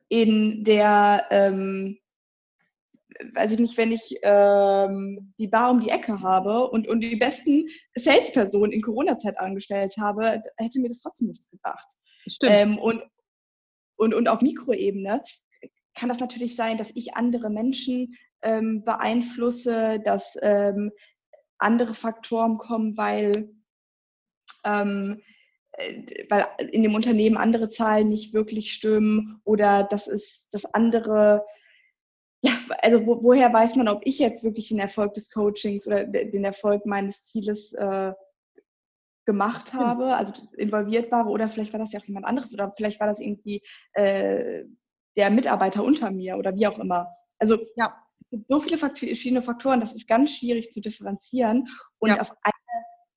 in 0.08 0.64
der, 0.64 1.26
ähm, 1.30 1.98
weiß 3.34 3.52
ich 3.52 3.58
nicht, 3.58 3.76
wenn 3.76 3.92
ich 3.92 4.18
ähm, 4.22 5.32
die 5.38 5.48
Bar 5.48 5.70
um 5.70 5.80
die 5.80 5.90
Ecke 5.90 6.20
habe 6.20 6.68
und, 6.68 6.88
und 6.88 7.00
die 7.00 7.16
besten 7.16 7.68
Salespersonen 7.94 8.72
in 8.72 8.82
Corona-Zeit 8.82 9.38
angestellt 9.38 9.96
habe, 9.98 10.42
hätte 10.56 10.80
mir 10.80 10.88
das 10.88 11.02
trotzdem 11.02 11.28
nichts 11.28 11.48
gebracht. 11.50 11.86
Stimmt. 12.26 12.52
Ähm, 12.52 12.78
und, 12.78 13.02
und, 13.96 14.14
und 14.14 14.28
auf 14.28 14.40
Mikroebene 14.40 15.22
kann 15.98 16.08
das 16.08 16.20
natürlich 16.20 16.54
sein, 16.54 16.78
dass 16.78 16.92
ich 16.94 17.16
andere 17.16 17.50
Menschen 17.50 18.14
ähm, 18.42 18.84
beeinflusse, 18.84 20.00
dass 20.04 20.38
ähm, 20.42 20.92
andere 21.58 21.94
Faktoren 21.94 22.56
kommen, 22.56 22.96
weil, 22.96 23.50
ähm, 24.64 25.20
äh, 25.72 26.24
weil 26.30 26.46
in 26.70 26.84
dem 26.84 26.94
Unternehmen 26.94 27.36
andere 27.36 27.68
Zahlen 27.68 28.08
nicht 28.08 28.32
wirklich 28.32 28.72
stimmen 28.72 29.40
oder 29.44 29.82
das 29.82 30.06
ist 30.06 30.48
das 30.52 30.64
andere. 30.72 31.44
Ja, 32.42 32.52
also 32.82 33.04
wo, 33.04 33.20
woher 33.24 33.52
weiß 33.52 33.74
man, 33.74 33.88
ob 33.88 34.02
ich 34.04 34.20
jetzt 34.20 34.44
wirklich 34.44 34.68
den 34.68 34.78
Erfolg 34.78 35.14
des 35.14 35.30
Coachings 35.30 35.88
oder 35.88 36.04
den 36.04 36.44
Erfolg 36.44 36.86
meines 36.86 37.24
Zieles 37.24 37.72
äh, 37.72 38.12
gemacht 39.26 39.74
habe, 39.74 40.16
also 40.16 40.32
involviert 40.56 41.10
war, 41.10 41.26
oder 41.26 41.48
vielleicht 41.48 41.72
war 41.72 41.80
das 41.80 41.92
ja 41.92 41.98
auch 41.98 42.04
jemand 42.04 42.26
anderes 42.26 42.54
oder 42.54 42.72
vielleicht 42.76 43.00
war 43.00 43.08
das 43.08 43.18
irgendwie 43.18 43.62
äh, 43.94 44.62
der 45.18 45.30
Mitarbeiter 45.30 45.82
unter 45.84 46.10
mir 46.10 46.38
oder 46.38 46.54
wie 46.54 46.66
auch 46.66 46.78
immer. 46.78 47.12
Also 47.38 47.58
ja. 47.76 47.94
es 48.20 48.30
gibt 48.30 48.48
so 48.48 48.60
viele 48.60 48.78
verschiedene 48.78 49.42
Faktoren, 49.42 49.80
das 49.80 49.92
ist 49.92 50.06
ganz 50.06 50.32
schwierig 50.32 50.70
zu 50.70 50.80
differenzieren 50.80 51.68
und 51.98 52.10
ja. 52.10 52.20
auf 52.20 52.30
eine, 52.42 52.54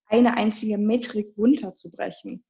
eine 0.07 0.37
einzige 0.37 0.77
Metrik 0.79 1.37
runterzubrechen. 1.37 2.43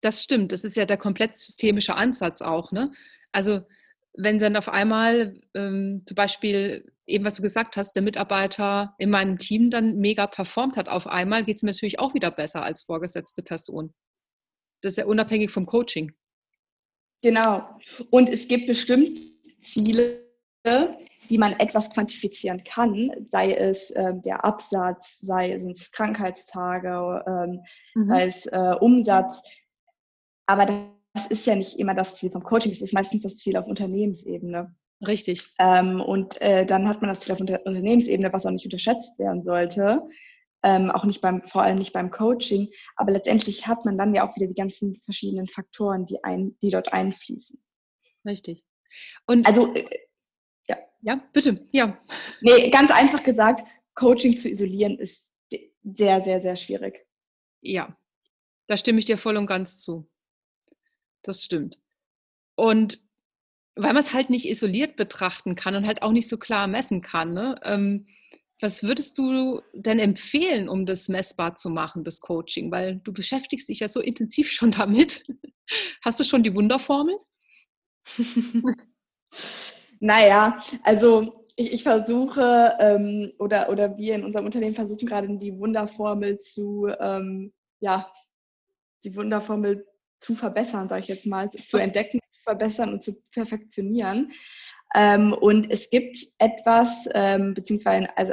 Das 0.00 0.22
stimmt, 0.22 0.50
das 0.50 0.64
ist 0.64 0.76
ja 0.76 0.86
der 0.86 0.96
komplett 0.96 1.36
systemische 1.36 1.94
Ansatz 1.94 2.42
auch. 2.42 2.72
Ne? 2.72 2.90
Also 3.32 3.60
wenn 4.14 4.38
dann 4.38 4.56
auf 4.56 4.68
einmal 4.68 5.38
ähm, 5.54 6.02
zum 6.06 6.14
Beispiel 6.14 6.90
eben, 7.06 7.24
was 7.24 7.34
du 7.34 7.42
gesagt 7.42 7.76
hast, 7.76 7.92
der 7.92 8.02
Mitarbeiter 8.02 8.94
in 8.98 9.10
meinem 9.10 9.38
Team 9.38 9.70
dann 9.70 9.96
mega 9.98 10.26
performt 10.26 10.76
hat 10.76 10.88
auf 10.88 11.06
einmal, 11.06 11.44
geht 11.44 11.56
es 11.56 11.62
mir 11.62 11.70
natürlich 11.70 11.98
auch 11.98 12.14
wieder 12.14 12.30
besser 12.30 12.62
als 12.62 12.82
vorgesetzte 12.82 13.42
Person. 13.42 13.92
Das 14.82 14.92
ist 14.92 14.98
ja 14.98 15.06
unabhängig 15.06 15.50
vom 15.50 15.66
Coaching. 15.66 16.14
Genau. 17.24 17.66
Und 18.10 18.28
es 18.28 18.48
gibt 18.48 18.66
bestimmt 18.66 19.18
Ziele, 19.62 20.20
die 21.30 21.38
man 21.38 21.54
etwas 21.54 21.90
quantifizieren 21.90 22.62
kann, 22.64 23.10
sei 23.30 23.54
es 23.54 23.90
ähm, 23.96 24.20
der 24.20 24.44
Absatz, 24.44 25.20
sei 25.22 25.54
es 25.54 25.90
Krankheitstage, 25.90 27.24
ähm, 27.26 27.60
mhm. 27.94 28.08
sei 28.10 28.26
es 28.26 28.44
äh, 28.44 28.74
Umsatz. 28.78 29.40
Aber 30.44 30.66
das 31.14 31.26
ist 31.28 31.46
ja 31.46 31.56
nicht 31.56 31.78
immer 31.78 31.94
das 31.94 32.14
Ziel 32.16 32.30
vom 32.30 32.42
Coaching, 32.42 32.72
das 32.72 32.82
ist 32.82 32.92
meistens 32.92 33.22
das 33.22 33.36
Ziel 33.36 33.56
auf 33.56 33.68
Unternehmensebene. 33.68 34.74
Richtig. 35.06 35.54
Ähm, 35.58 36.02
und 36.02 36.38
äh, 36.42 36.66
dann 36.66 36.86
hat 36.86 37.00
man 37.00 37.08
das 37.08 37.20
Ziel 37.20 37.32
auf 37.32 37.40
Unter 37.40 37.64
Unternehmensebene, 37.64 38.34
was 38.34 38.44
auch 38.44 38.50
nicht 38.50 38.66
unterschätzt 38.66 39.18
werden 39.18 39.44
sollte. 39.44 40.02
Ähm, 40.64 40.90
auch 40.90 41.04
nicht 41.04 41.20
beim, 41.20 41.42
vor 41.44 41.62
allem 41.62 41.76
nicht 41.76 41.92
beim 41.92 42.10
Coaching. 42.10 42.70
Aber 42.96 43.12
letztendlich 43.12 43.66
hat 43.66 43.84
man 43.84 43.98
dann 43.98 44.14
ja 44.14 44.26
auch 44.26 44.34
wieder 44.34 44.46
die 44.46 44.54
ganzen 44.54 44.96
verschiedenen 45.02 45.46
Faktoren, 45.46 46.06
die, 46.06 46.24
ein, 46.24 46.56
die 46.62 46.70
dort 46.70 46.92
einfließen. 46.92 47.62
Richtig. 48.26 48.64
Und 49.26 49.46
also, 49.46 49.74
äh, 49.74 49.84
ja. 50.68 50.78
Ja, 51.02 51.20
bitte, 51.32 51.68
ja. 51.72 51.98
Nee, 52.40 52.70
ganz 52.70 52.90
einfach 52.90 53.22
gesagt, 53.22 53.66
Coaching 53.94 54.36
zu 54.36 54.48
isolieren 54.48 54.98
ist 54.98 55.28
sehr, 55.82 56.22
sehr, 56.22 56.40
sehr 56.40 56.56
schwierig. 56.56 57.06
Ja, 57.60 57.96
da 58.66 58.76
stimme 58.76 58.98
ich 58.98 59.04
dir 59.04 59.18
voll 59.18 59.36
und 59.36 59.46
ganz 59.46 59.78
zu. 59.78 60.10
Das 61.22 61.44
stimmt. 61.44 61.78
Und 62.56 63.00
weil 63.76 63.92
man 63.92 64.02
es 64.02 64.12
halt 64.12 64.30
nicht 64.30 64.48
isoliert 64.48 64.96
betrachten 64.96 65.56
kann 65.56 65.74
und 65.74 65.86
halt 65.86 66.02
auch 66.02 66.12
nicht 66.12 66.28
so 66.28 66.38
klar 66.38 66.66
messen 66.66 67.02
kann, 67.02 67.34
ne? 67.34 67.60
ähm, 67.64 68.06
was 68.64 68.82
würdest 68.82 69.18
du 69.18 69.60
denn 69.74 69.98
empfehlen, 69.98 70.70
um 70.70 70.86
das 70.86 71.08
messbar 71.08 71.54
zu 71.54 71.68
machen, 71.68 72.02
das 72.02 72.20
Coaching? 72.20 72.72
Weil 72.72 72.96
du 72.96 73.12
beschäftigst 73.12 73.68
dich 73.68 73.80
ja 73.80 73.88
so 73.88 74.00
intensiv 74.00 74.50
schon 74.50 74.72
damit. 74.72 75.22
Hast 76.02 76.18
du 76.18 76.24
schon 76.24 76.42
die 76.42 76.54
Wunderformel? 76.54 77.18
naja, 80.00 80.58
also 80.82 81.46
ich, 81.56 81.74
ich 81.74 81.82
versuche 81.82 82.74
ähm, 82.80 83.32
oder, 83.38 83.68
oder 83.68 83.96
wir 83.98 84.14
in 84.14 84.24
unserem 84.24 84.46
Unternehmen 84.46 84.74
versuchen 84.74 85.06
gerade 85.06 85.28
die 85.38 85.58
Wunderformel 85.58 86.38
zu, 86.38 86.88
ähm, 86.98 87.52
ja, 87.80 88.10
die 89.04 89.14
Wunderformel 89.14 89.86
zu 90.20 90.34
verbessern, 90.34 90.88
sage 90.88 91.02
ich 91.02 91.08
jetzt 91.08 91.26
mal, 91.26 91.50
zu 91.50 91.76
entdecken, 91.76 92.18
zu 92.30 92.40
verbessern 92.40 92.94
und 92.94 93.04
zu 93.04 93.14
perfektionieren. 93.30 94.32
Ähm, 94.94 95.32
und 95.32 95.70
es 95.70 95.90
gibt 95.90 96.18
etwas, 96.38 97.08
ähm, 97.14 97.54
beziehungsweise, 97.54 98.08
also, 98.16 98.32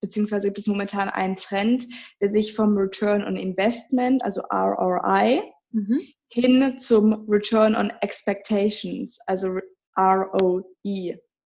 beziehungsweise 0.00 0.48
gibt 0.48 0.58
es 0.58 0.66
momentan 0.66 1.08
einen 1.08 1.36
Trend, 1.36 1.86
der 2.20 2.32
sich 2.32 2.54
vom 2.54 2.76
Return 2.76 3.24
on 3.24 3.36
Investment, 3.36 4.22
also 4.22 4.42
ROI, 4.42 5.42
mhm. 5.70 6.00
hin 6.28 6.78
zum 6.78 7.26
Return 7.28 7.74
on 7.74 7.90
Expectations, 8.02 9.18
also 9.26 9.58
ROE, 9.98 10.64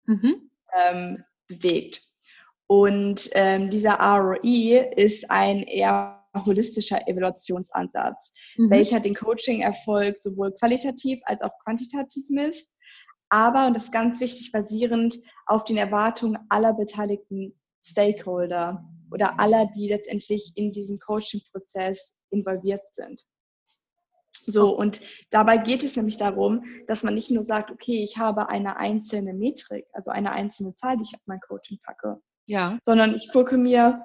mhm. 0.06 0.50
ähm, 0.76 1.24
bewegt. 1.48 2.02
Und 2.68 3.30
ähm, 3.34 3.70
dieser 3.70 4.00
ROE 4.00 4.94
ist 4.96 5.30
ein 5.30 5.62
eher 5.64 6.24
holistischer 6.46 7.08
Evaluationsansatz, 7.08 8.34
mhm. 8.58 8.70
welcher 8.70 9.00
den 9.00 9.16
Coaching-Erfolg 9.16 10.20
sowohl 10.20 10.52
qualitativ 10.54 11.20
als 11.26 11.42
auch 11.42 11.52
quantitativ 11.64 12.26
misst, 12.30 12.75
aber, 13.30 13.68
und 13.68 13.74
das 13.74 13.86
ist 13.86 13.92
ganz 13.92 14.20
wichtig, 14.20 14.52
basierend 14.52 15.20
auf 15.46 15.66
den 15.66 15.78
Erwartungen 15.78 16.38
aller 16.50 16.74
beteiligten 16.74 17.54
Stakeholder 17.84 18.84
oder 19.12 19.40
aller, 19.40 19.68
die 19.68 19.90
letztendlich 19.90 20.54
in 20.56 20.72
diesem 20.72 21.00
Coaching-Prozess 21.00 22.14
involviert 22.30 22.82
sind. 22.94 23.26
So, 24.48 24.78
und 24.78 25.00
dabei 25.32 25.58
geht 25.58 25.84
es 25.84 25.96
nämlich 25.96 26.18
darum, 26.18 26.64
dass 26.88 27.04
man 27.04 27.16
nicht 27.16 27.32
nur 27.32 27.44
sagt, 27.44 27.72
okay, 27.72 28.04
ich 28.04 28.18
habe 28.18 28.50
eine 28.50 28.78
einzelne 28.78 29.34
Metrik, 29.34 29.86
also 29.94 30.12
eine 30.12 30.32
einzelne 30.32 30.76
Zahl, 30.76 30.98
die 30.98 31.04
ich 31.04 31.16
auf 31.16 31.22
mein 31.26 31.40
Coaching 31.40 31.80
packe, 31.84 32.22
ja. 32.46 32.78
sondern 32.84 33.16
ich 33.16 33.32
gucke 33.32 33.58
mir 33.58 34.04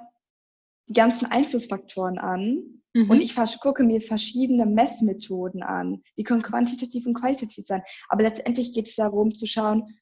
die 0.89 0.95
ganzen 0.95 1.27
Einflussfaktoren 1.27 2.19
an 2.19 2.80
mhm. 2.95 3.11
und 3.11 3.21
ich 3.21 3.35
gucke 3.61 3.83
mir 3.85 4.01
verschiedene 4.01 4.67
Messmethoden 4.67 5.63
an. 5.63 6.03
Die 6.17 6.25
können 6.25 6.43
quantitativ 6.43 7.07
und 7.07 7.15
qualitativ 7.15 7.67
sein. 7.67 7.83
Aber 8.09 8.23
letztendlich 8.23 8.73
geht 8.73 8.89
es 8.89 8.97
darum 8.97 9.35
zu 9.35 9.47
schauen, 9.47 9.99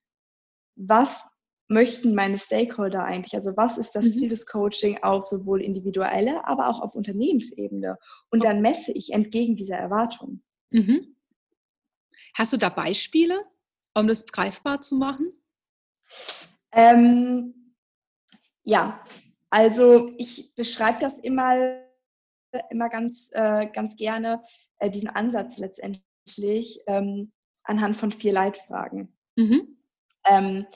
was 0.76 1.24
möchten 1.68 2.14
meine 2.14 2.38
Stakeholder 2.38 3.04
eigentlich? 3.04 3.34
Also 3.34 3.56
was 3.56 3.78
ist 3.78 3.92
das 3.92 4.06
mhm. 4.06 4.12
Ziel 4.12 4.28
des 4.28 4.46
Coaching 4.46 4.98
auf 5.02 5.26
sowohl 5.26 5.62
individueller, 5.62 6.46
aber 6.46 6.68
auch 6.68 6.80
auf 6.80 6.94
Unternehmensebene? 6.94 7.98
Und 8.30 8.44
dann 8.44 8.62
messe 8.62 8.92
ich 8.92 9.12
entgegen 9.12 9.56
dieser 9.56 9.76
Erwartung. 9.76 10.42
Mhm. 10.70 11.16
Hast 12.34 12.52
du 12.52 12.56
da 12.56 12.68
Beispiele, 12.68 13.44
um 13.94 14.06
das 14.06 14.26
greifbar 14.26 14.80
zu 14.80 14.94
machen? 14.94 15.32
Ähm, 16.72 17.74
ja, 18.62 19.02
also 19.50 20.12
ich 20.18 20.54
beschreibe 20.54 21.00
das 21.00 21.14
immer, 21.22 21.82
immer 22.70 22.88
ganz, 22.88 23.30
äh, 23.32 23.66
ganz 23.66 23.96
gerne, 23.96 24.42
äh, 24.78 24.90
diesen 24.90 25.08
Ansatz 25.08 25.58
letztendlich 25.58 26.80
ähm, 26.86 27.32
anhand 27.62 27.96
von 27.96 28.12
vier 28.12 28.32
Leitfragen. 28.32 29.16
Mhm. 29.36 29.78
Ähm, 30.24 30.66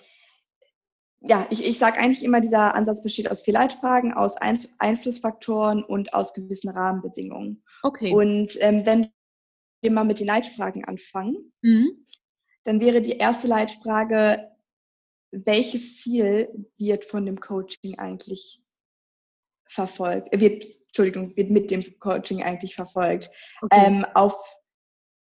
ja, 1.20 1.46
ich, 1.50 1.64
ich 1.64 1.78
sage 1.78 1.98
eigentlich 1.98 2.24
immer, 2.24 2.40
dieser 2.40 2.74
Ansatz 2.74 3.02
besteht 3.02 3.30
aus 3.30 3.42
vier 3.42 3.54
Leitfragen, 3.54 4.12
aus 4.12 4.36
Ein 4.36 4.58
Einflussfaktoren 4.78 5.84
und 5.84 6.14
aus 6.14 6.34
gewissen 6.34 6.70
Rahmenbedingungen. 6.70 7.62
Okay. 7.82 8.12
Und 8.12 8.56
ähm, 8.60 8.84
wenn 8.84 9.10
wir 9.82 9.90
mal 9.90 10.04
mit 10.04 10.20
den 10.20 10.26
Leitfragen 10.26 10.84
anfangen, 10.84 11.52
mhm. 11.62 12.06
dann 12.64 12.80
wäre 12.80 13.00
die 13.00 13.18
erste 13.18 13.46
Leitfrage, 13.46 14.50
welches 15.30 15.96
Ziel 15.98 16.68
wird 16.76 17.04
von 17.04 17.24
dem 17.24 17.40
Coaching 17.40 17.98
eigentlich 17.98 18.61
verfolgt, 19.72 20.28
wird, 20.38 20.64
Entschuldigung, 20.86 21.36
wird 21.36 21.50
mit 21.50 21.70
dem 21.70 21.98
Coaching 21.98 22.42
eigentlich 22.42 22.74
verfolgt. 22.74 23.30
Okay. 23.62 23.86
Ähm, 23.86 24.06
auf, 24.14 24.34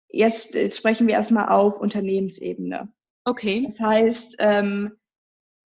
jetzt, 0.10 0.56
jetzt 0.56 0.78
sprechen 0.78 1.08
wir 1.08 1.14
erstmal 1.14 1.50
auf 1.50 1.80
Unternehmensebene. 1.80 2.92
Okay. 3.26 3.68
Das 3.70 3.80
heißt, 3.80 4.36
ähm, 4.40 4.98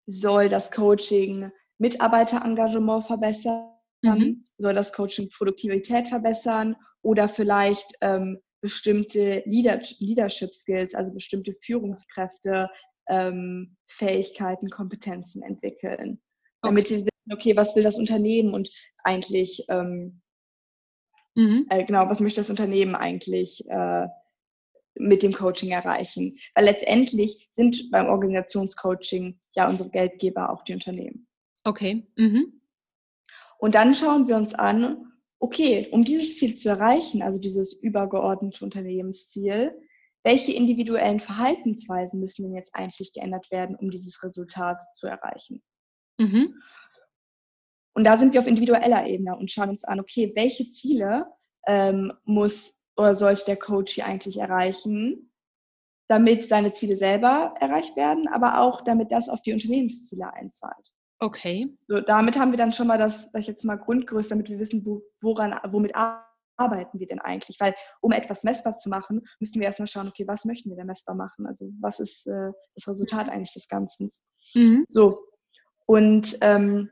soll 0.05 0.49
das 0.49 0.71
Coaching 0.71 1.51
Mitarbeiterengagement 1.79 3.05
verbessern? 3.05 3.71
Mhm. 4.03 4.45
Soll 4.57 4.73
das 4.73 4.91
Coaching 4.93 5.29
Produktivität 5.29 6.09
verbessern? 6.09 6.75
Oder 7.03 7.29
vielleicht 7.29 7.87
ähm, 8.01 8.39
bestimmte 8.61 9.43
Leader 9.45 9.79
Leadership 9.99 10.53
Skills, 10.53 10.93
also 10.93 11.13
bestimmte 11.13 11.55
Führungskräfte, 11.61 12.69
ähm, 13.07 13.77
Fähigkeiten, 13.87 14.69
Kompetenzen 14.69 15.41
entwickeln? 15.43 16.19
Damit 16.61 16.87
okay. 16.87 17.07
Okay, 17.31 17.55
was 17.55 17.75
will 17.75 17.83
das 17.83 17.97
Unternehmen 17.97 18.53
und 18.53 18.69
eigentlich, 19.03 19.65
ähm, 19.69 20.21
mhm. 21.35 21.65
äh, 21.69 21.83
genau, 21.83 22.09
was 22.09 22.19
möchte 22.19 22.39
das 22.39 22.49
Unternehmen 22.49 22.95
eigentlich 22.95 23.67
äh, 23.69 24.07
mit 24.95 25.23
dem 25.23 25.33
Coaching 25.33 25.71
erreichen? 25.71 26.37
Weil 26.55 26.65
letztendlich 26.65 27.49
sind 27.55 27.89
beim 27.91 28.07
Organisationscoaching 28.07 29.39
ja 29.55 29.69
unsere 29.69 29.89
Geldgeber 29.89 30.49
auch 30.51 30.63
die 30.63 30.73
Unternehmen. 30.73 31.27
Okay. 31.63 32.07
Mhm. 32.15 32.61
Und 33.59 33.75
dann 33.75 33.95
schauen 33.95 34.27
wir 34.27 34.37
uns 34.37 34.53
an, 34.53 35.11
okay, 35.39 35.87
um 35.91 36.03
dieses 36.03 36.37
Ziel 36.37 36.55
zu 36.55 36.69
erreichen, 36.69 37.21
also 37.21 37.39
dieses 37.39 37.73
übergeordnete 37.73 38.63
Unternehmensziel, 38.63 39.73
welche 40.23 40.51
individuellen 40.51 41.19
Verhaltensweisen 41.19 42.19
müssen 42.19 42.43
denn 42.43 42.55
jetzt 42.55 42.75
eigentlich 42.75 43.13
geändert 43.13 43.49
werden, 43.51 43.75
um 43.75 43.89
dieses 43.89 44.23
Resultat 44.23 44.81
zu 44.93 45.07
erreichen? 45.07 45.63
Mhm. 46.17 46.55
Und 47.97 48.03
da 48.03 48.15
sind 48.15 48.31
wir 48.31 48.41
auf 48.41 48.45
individueller 48.45 49.07
Ebene 49.07 49.35
und 49.35 49.51
schauen 49.51 49.69
uns 49.69 49.83
an, 49.83 49.99
okay, 49.99 50.31
welche 50.35 50.69
Ziele 50.69 51.25
ähm, 51.65 52.13
muss 52.25 52.85
oder 52.95 53.15
sollte 53.15 53.45
der 53.45 53.57
Coach 53.57 53.95
hier 53.95 54.05
eigentlich 54.05 54.37
erreichen, 54.37 55.31
damit 56.07 56.47
seine 56.47 56.73
Ziele 56.73 56.95
selber 56.95 57.55
erreicht 57.59 57.95
werden, 57.95 58.27
aber 58.27 58.61
auch 58.61 58.81
damit 58.81 59.11
das 59.11 59.29
auf 59.29 59.41
die 59.41 59.51
Unternehmensziele 59.51 60.31
einzahlt. 60.31 60.93
Okay. 61.17 61.75
So, 61.87 61.99
damit 61.99 62.37
haben 62.37 62.51
wir 62.51 62.57
dann 62.59 62.71
schon 62.71 62.85
mal 62.85 62.99
das, 62.99 63.31
sag 63.31 63.41
ich 63.41 63.47
jetzt 63.47 63.65
mal, 63.65 63.79
Grundgerüst, 63.79 64.29
damit 64.29 64.47
wir 64.47 64.59
wissen, 64.59 64.85
wo, 64.85 65.01
woran, 65.19 65.59
womit 65.71 65.95
arbeiten 65.95 66.99
wir 66.99 67.07
denn 67.07 67.19
eigentlich? 67.19 67.59
Weil 67.59 67.73
um 68.01 68.11
etwas 68.11 68.43
messbar 68.43 68.77
zu 68.77 68.89
machen, 68.89 69.25
müssen 69.39 69.59
wir 69.59 69.65
erstmal 69.65 69.87
schauen, 69.87 70.07
okay, 70.07 70.27
was 70.27 70.45
möchten 70.45 70.69
wir 70.69 70.77
denn 70.77 70.85
messbar 70.85 71.15
machen? 71.15 71.47
Also 71.47 71.71
was 71.81 71.99
ist 71.99 72.27
äh, 72.27 72.51
das 72.75 72.87
Resultat 72.87 73.27
eigentlich 73.27 73.53
des 73.53 73.67
Ganzen? 73.67 74.11
Mhm. 74.53 74.85
So. 74.87 75.17
Und 75.87 76.37
ähm, 76.41 76.91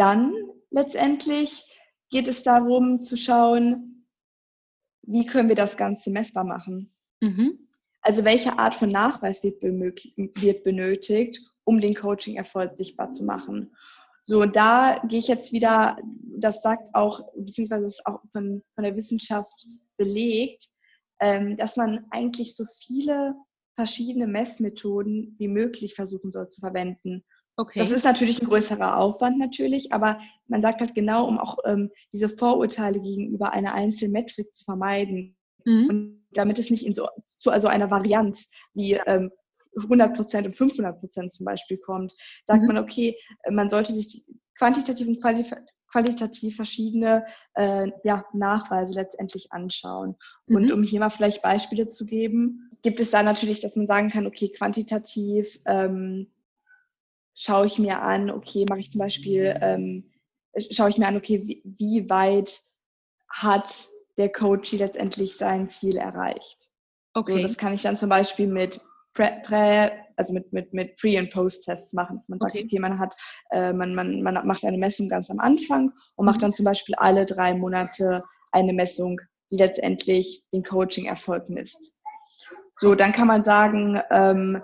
dann 0.00 0.34
letztendlich 0.70 1.64
geht 2.10 2.26
es 2.26 2.42
darum 2.42 3.02
zu 3.02 3.16
schauen, 3.16 4.06
wie 5.02 5.26
können 5.26 5.48
wir 5.48 5.56
das 5.56 5.76
Ganze 5.76 6.10
messbar 6.10 6.44
machen? 6.44 6.92
Mhm. 7.20 7.68
Also 8.02 8.24
welche 8.24 8.58
Art 8.58 8.74
von 8.74 8.88
Nachweis 8.88 9.42
wird, 9.44 9.62
wird 9.62 10.64
benötigt, 10.64 11.40
um 11.64 11.80
den 11.80 11.94
Coaching-Erfolg 11.94 12.76
sichtbar 12.76 13.10
zu 13.10 13.24
machen? 13.24 13.76
So, 14.22 14.42
und 14.42 14.56
da 14.56 15.02
gehe 15.08 15.18
ich 15.18 15.28
jetzt 15.28 15.52
wieder, 15.52 15.98
das 16.38 16.62
sagt 16.62 16.94
auch, 16.94 17.20
beziehungsweise 17.36 17.86
ist 17.86 18.06
auch 18.06 18.20
von, 18.32 18.62
von 18.74 18.84
der 18.84 18.96
Wissenschaft 18.96 19.66
belegt, 19.96 20.68
ähm, 21.20 21.56
dass 21.58 21.76
man 21.76 22.06
eigentlich 22.10 22.56
so 22.56 22.64
viele 22.86 23.34
verschiedene 23.76 24.26
Messmethoden 24.26 25.34
wie 25.38 25.48
möglich 25.48 25.94
versuchen 25.94 26.30
soll 26.30 26.48
zu 26.48 26.60
verwenden. 26.60 27.24
Okay. 27.56 27.78
Das 27.78 27.90
ist 27.90 28.04
natürlich 28.04 28.40
ein 28.40 28.48
größerer 28.48 28.98
Aufwand 28.98 29.38
natürlich, 29.38 29.92
aber 29.92 30.20
man 30.48 30.62
sagt 30.62 30.80
halt 30.80 30.94
genau, 30.94 31.26
um 31.26 31.38
auch 31.38 31.58
ähm, 31.64 31.90
diese 32.12 32.28
Vorurteile 32.28 33.00
gegenüber 33.00 33.52
einer 33.52 33.74
einzelnen 33.74 34.12
Metrik 34.12 34.52
zu 34.54 34.64
vermeiden. 34.64 35.36
Mhm. 35.64 35.86
Und 35.88 36.26
damit 36.32 36.58
es 36.58 36.70
nicht 36.70 36.86
in 36.86 36.94
so, 36.94 37.08
zu 37.26 37.50
also 37.50 37.68
einer 37.68 37.90
Varianz 37.90 38.50
wie 38.74 38.94
ähm, 38.94 39.30
100 39.76 40.14
Prozent 40.14 40.46
und 40.46 40.56
500 40.56 41.00
Prozent 41.00 41.32
zum 41.32 41.44
Beispiel 41.44 41.78
kommt, 41.78 42.12
sagt 42.46 42.62
mhm. 42.62 42.68
man, 42.68 42.78
okay, 42.78 43.16
man 43.50 43.70
sollte 43.70 43.92
sich 43.92 44.24
quantitativ 44.58 45.06
und 45.06 45.22
qualitativ 45.90 46.56
verschiedene 46.56 47.24
äh, 47.54 47.90
ja, 48.04 48.24
Nachweise 48.32 48.94
letztendlich 48.94 49.52
anschauen. 49.52 50.16
Mhm. 50.46 50.56
Und 50.56 50.72
um 50.72 50.82
hier 50.82 51.00
mal 51.00 51.10
vielleicht 51.10 51.42
Beispiele 51.42 51.88
zu 51.88 52.06
geben, 52.06 52.70
gibt 52.82 53.00
es 53.00 53.10
da 53.10 53.22
natürlich, 53.22 53.60
dass 53.60 53.76
man 53.76 53.86
sagen 53.86 54.10
kann, 54.10 54.26
okay, 54.26 54.50
quantitativ 54.50 55.58
ähm, 55.66 56.30
schaue 57.40 57.66
ich 57.66 57.78
mir 57.78 58.02
an, 58.02 58.30
okay, 58.30 58.66
mache 58.68 58.80
ich 58.80 58.90
zum 58.90 58.98
Beispiel, 58.98 59.58
ähm, 59.62 60.10
schaue 60.70 60.90
ich 60.90 60.98
mir 60.98 61.08
an, 61.08 61.16
okay, 61.16 61.42
wie, 61.46 61.62
wie 61.64 62.10
weit 62.10 62.60
hat 63.30 63.88
der 64.18 64.30
Coach 64.30 64.72
letztendlich 64.72 65.36
sein 65.36 65.70
Ziel 65.70 65.96
erreicht. 65.96 66.68
Okay. 67.14 67.36
So, 67.36 67.42
das 67.42 67.56
kann 67.56 67.72
ich 67.72 67.80
dann 67.80 67.96
zum 67.96 68.10
Beispiel 68.10 68.46
mit 68.46 68.80
Prä, 69.14 69.90
also 70.16 70.34
mit, 70.34 70.52
mit, 70.52 70.74
mit 70.74 70.96
Pre- 70.96 71.18
und 71.18 71.30
Post-Tests 71.30 71.94
machen. 71.94 72.22
Man 72.28 72.38
sagt, 72.38 72.52
okay, 72.54 72.64
okay 72.66 72.78
man 72.78 72.98
hat, 72.98 73.14
äh, 73.50 73.72
man, 73.72 73.94
man, 73.94 74.22
man 74.22 74.46
macht 74.46 74.64
eine 74.64 74.78
Messung 74.78 75.08
ganz 75.08 75.30
am 75.30 75.40
Anfang 75.40 75.92
und 76.16 76.26
macht 76.26 76.38
mhm. 76.38 76.42
dann 76.42 76.54
zum 76.54 76.66
Beispiel 76.66 76.94
alle 76.96 77.24
drei 77.24 77.54
Monate 77.54 78.22
eine 78.52 78.74
Messung, 78.74 79.18
die 79.50 79.56
letztendlich 79.56 80.44
den 80.52 80.62
Coaching-Erfolg 80.62 81.48
misst. 81.48 81.98
So, 82.76 82.94
dann 82.94 83.12
kann 83.12 83.28
man 83.28 83.44
sagen, 83.44 84.00
ähm, 84.10 84.62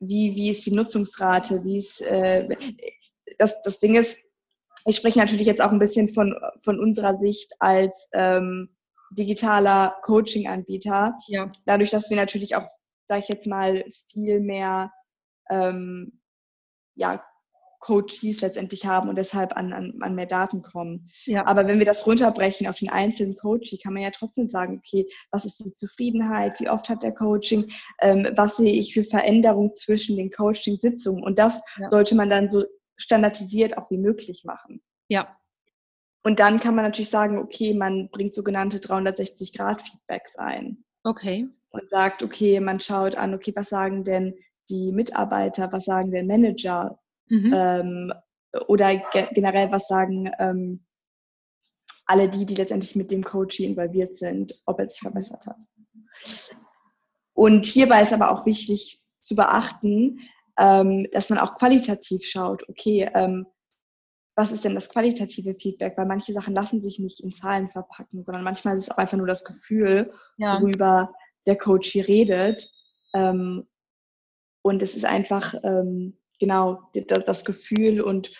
wie, 0.00 0.34
wie 0.34 0.50
ist 0.50 0.64
die 0.66 0.74
Nutzungsrate, 0.74 1.64
wie 1.64 1.78
ist, 1.78 2.00
äh, 2.02 2.48
das, 3.38 3.60
das 3.62 3.80
Ding 3.80 3.96
ist, 3.96 4.16
ich 4.84 4.96
spreche 4.96 5.18
natürlich 5.18 5.46
jetzt 5.46 5.60
auch 5.60 5.72
ein 5.72 5.78
bisschen 5.78 6.08
von, 6.08 6.34
von 6.62 6.80
unserer 6.80 7.18
Sicht 7.18 7.52
als 7.58 8.08
ähm, 8.12 8.70
digitaler 9.10 9.96
Coaching-Anbieter. 10.02 11.18
Ja. 11.26 11.50
Dadurch, 11.66 11.90
dass 11.90 12.10
wir 12.10 12.16
natürlich 12.16 12.56
auch 12.56 12.68
sage 13.08 13.22
ich 13.22 13.28
jetzt 13.28 13.46
mal, 13.46 13.84
viel 14.12 14.40
mehr 14.40 14.92
ähm, 15.50 16.20
ja, 16.94 17.24
Coaches 17.78 18.40
letztendlich 18.40 18.86
haben 18.86 19.08
und 19.08 19.16
deshalb 19.16 19.56
an, 19.56 19.72
an, 19.72 19.94
an 20.00 20.14
mehr 20.14 20.26
Daten 20.26 20.62
kommen. 20.62 21.06
Ja. 21.24 21.46
Aber 21.46 21.66
wenn 21.66 21.78
wir 21.78 21.86
das 21.86 22.06
runterbrechen 22.06 22.66
auf 22.66 22.78
den 22.78 22.90
einzelnen 22.90 23.36
Coach, 23.36 23.76
kann 23.82 23.92
man 23.92 24.02
ja 24.02 24.10
trotzdem 24.10 24.48
sagen, 24.48 24.78
okay, 24.78 25.06
was 25.30 25.44
ist 25.44 25.64
die 25.64 25.74
Zufriedenheit, 25.74 26.58
wie 26.60 26.68
oft 26.68 26.88
hat 26.88 27.02
der 27.02 27.12
Coaching, 27.12 27.70
ähm, 28.00 28.28
was 28.34 28.56
sehe 28.56 28.72
ich 28.72 28.94
für 28.94 29.04
Veränderungen 29.04 29.74
zwischen 29.74 30.16
den 30.16 30.30
Coaching-Sitzungen 30.30 31.22
und 31.22 31.38
das 31.38 31.60
ja. 31.78 31.88
sollte 31.88 32.14
man 32.14 32.30
dann 32.30 32.50
so 32.50 32.64
standardisiert 32.96 33.78
auch 33.78 33.90
wie 33.90 33.98
möglich 33.98 34.44
machen. 34.44 34.82
Ja. 35.08 35.36
Und 36.24 36.40
dann 36.40 36.60
kann 36.60 36.74
man 36.74 36.84
natürlich 36.84 37.10
sagen, 37.10 37.38
okay, 37.38 37.74
man 37.74 38.10
bringt 38.10 38.34
sogenannte 38.34 38.78
360-Grad-Feedbacks 38.78 40.36
ein. 40.36 40.84
Okay 41.04 41.48
und 41.70 41.88
sagt, 41.90 42.22
okay, 42.22 42.60
man 42.60 42.80
schaut 42.80 43.14
an, 43.14 43.34
okay, 43.34 43.52
was 43.54 43.68
sagen 43.68 44.04
denn 44.04 44.34
die 44.68 44.92
Mitarbeiter, 44.92 45.70
was 45.72 45.84
sagen 45.84 46.10
denn 46.10 46.26
Manager 46.26 46.98
mhm. 47.28 47.54
ähm, 47.54 48.12
oder 48.66 48.96
ge 48.96 49.26
generell, 49.32 49.70
was 49.70 49.88
sagen 49.88 50.30
ähm, 50.38 50.84
alle 52.06 52.28
die, 52.28 52.46
die 52.46 52.54
letztendlich 52.54 52.96
mit 52.96 53.10
dem 53.10 53.22
Coaching 53.22 53.70
involviert 53.70 54.16
sind, 54.16 54.54
ob 54.64 54.80
er 54.80 54.88
sich 54.88 54.98
verbessert 54.98 55.46
hat. 55.46 55.58
Und 57.34 57.66
hierbei 57.66 58.02
ist 58.02 58.12
aber 58.12 58.30
auch 58.30 58.46
wichtig 58.46 59.02
zu 59.20 59.36
beachten, 59.36 60.20
ähm, 60.56 61.06
dass 61.12 61.28
man 61.30 61.38
auch 61.38 61.54
qualitativ 61.54 62.24
schaut, 62.24 62.68
okay, 62.68 63.08
ähm, 63.14 63.46
was 64.34 64.52
ist 64.52 64.64
denn 64.64 64.74
das 64.74 64.88
qualitative 64.88 65.54
Feedback? 65.54 65.96
Weil 65.96 66.06
manche 66.06 66.32
Sachen 66.32 66.54
lassen 66.54 66.80
sich 66.80 66.98
nicht 66.98 67.20
in 67.20 67.32
Zahlen 67.32 67.68
verpacken, 67.70 68.24
sondern 68.24 68.44
manchmal 68.44 68.76
ist 68.76 68.84
es 68.84 68.90
auch 68.90 68.98
einfach 68.98 69.18
nur 69.18 69.26
das 69.26 69.44
Gefühl, 69.44 70.12
ja. 70.36 70.60
worüber 70.60 71.12
der 71.46 71.56
Coach 71.56 71.90
hier 71.90 72.06
redet. 72.06 72.72
Ähm, 73.14 73.66
und 74.62 74.80
es 74.80 74.94
ist 74.94 75.04
einfach 75.04 75.54
ähm, 75.62 76.18
genau 76.38 76.90
das, 76.92 77.44
Gefühl 77.44 78.00
und 78.00 78.32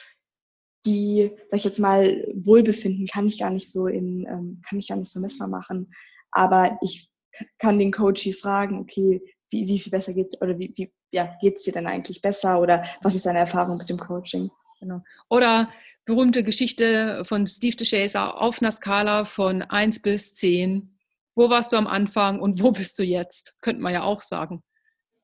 die, 0.87 1.31
sag 1.51 1.59
ich 1.59 1.65
jetzt 1.65 1.79
mal, 1.79 2.27
Wohlbefinden 2.35 3.07
kann 3.07 3.27
ich 3.27 3.39
gar 3.39 3.51
nicht 3.51 3.71
so 3.71 3.87
in, 3.87 4.27
ähm, 4.27 4.63
kann 4.69 4.79
ich 4.79 4.89
gar 4.89 4.97
nicht 4.97 5.13
so 5.13 5.21
messbar 5.21 5.49
machen. 5.49 5.93
Aber 6.31 6.79
ich 6.83 7.11
kann 7.59 7.79
den 7.79 7.93
Coach 7.93 8.23
hier 8.23 8.35
fragen, 8.35 8.79
okay, 8.79 9.21
wie, 9.51 9.67
wie 9.67 9.79
viel 9.79 9.91
besser 9.91 10.13
geht's 10.13 10.41
oder 10.41 10.59
wie, 10.59 10.73
wie 10.77 10.93
ja, 11.11 11.37
geht's 11.41 11.65
dir 11.65 11.73
denn 11.73 11.87
eigentlich 11.87 12.21
besser 12.21 12.61
oder 12.61 12.85
was 13.03 13.15
ist 13.15 13.27
deine 13.27 13.39
Erfahrung 13.41 13.79
mit 13.79 13.89
dem 13.89 13.99
Coaching? 13.99 14.51
Genau. 14.81 15.03
Oder 15.29 15.71
berühmte 16.05 16.45
Geschichte 16.45 17.23
von 17.25 17.47
Steve 17.47 17.77
DeShazer 17.77 18.41
auf 18.41 18.63
einer 18.63 18.73
Skala 18.73 19.25
von 19.25 19.63
1 19.63 20.01
bis 20.01 20.35
10 20.35 20.95
wo 21.39 21.49
warst 21.49 21.71
du 21.71 21.77
am 21.77 21.87
Anfang 21.87 22.41
und 22.41 22.61
wo 22.61 22.73
bist 22.73 22.99
du 22.99 23.05
jetzt? 23.05 23.55
Könnte 23.61 23.81
man 23.81 23.93
ja 23.93 24.03
auch 24.03 24.23
sagen. 24.23 24.61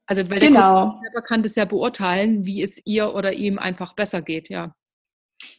Also 0.07 0.29
weil 0.29 0.41
der 0.41 0.49
genau. 0.49 1.01
selber 1.03 1.23
kann 1.23 1.43
das 1.43 1.57
ja 1.57 1.65
beurteilen, 1.65 2.45
wie 2.45 2.63
es 2.63 2.81
ihr 2.85 3.15
oder 3.15 3.33
ihm 3.33 3.59
einfach 3.59 3.95
besser 3.95 4.23
geht, 4.23 4.51
ja. 4.51 4.75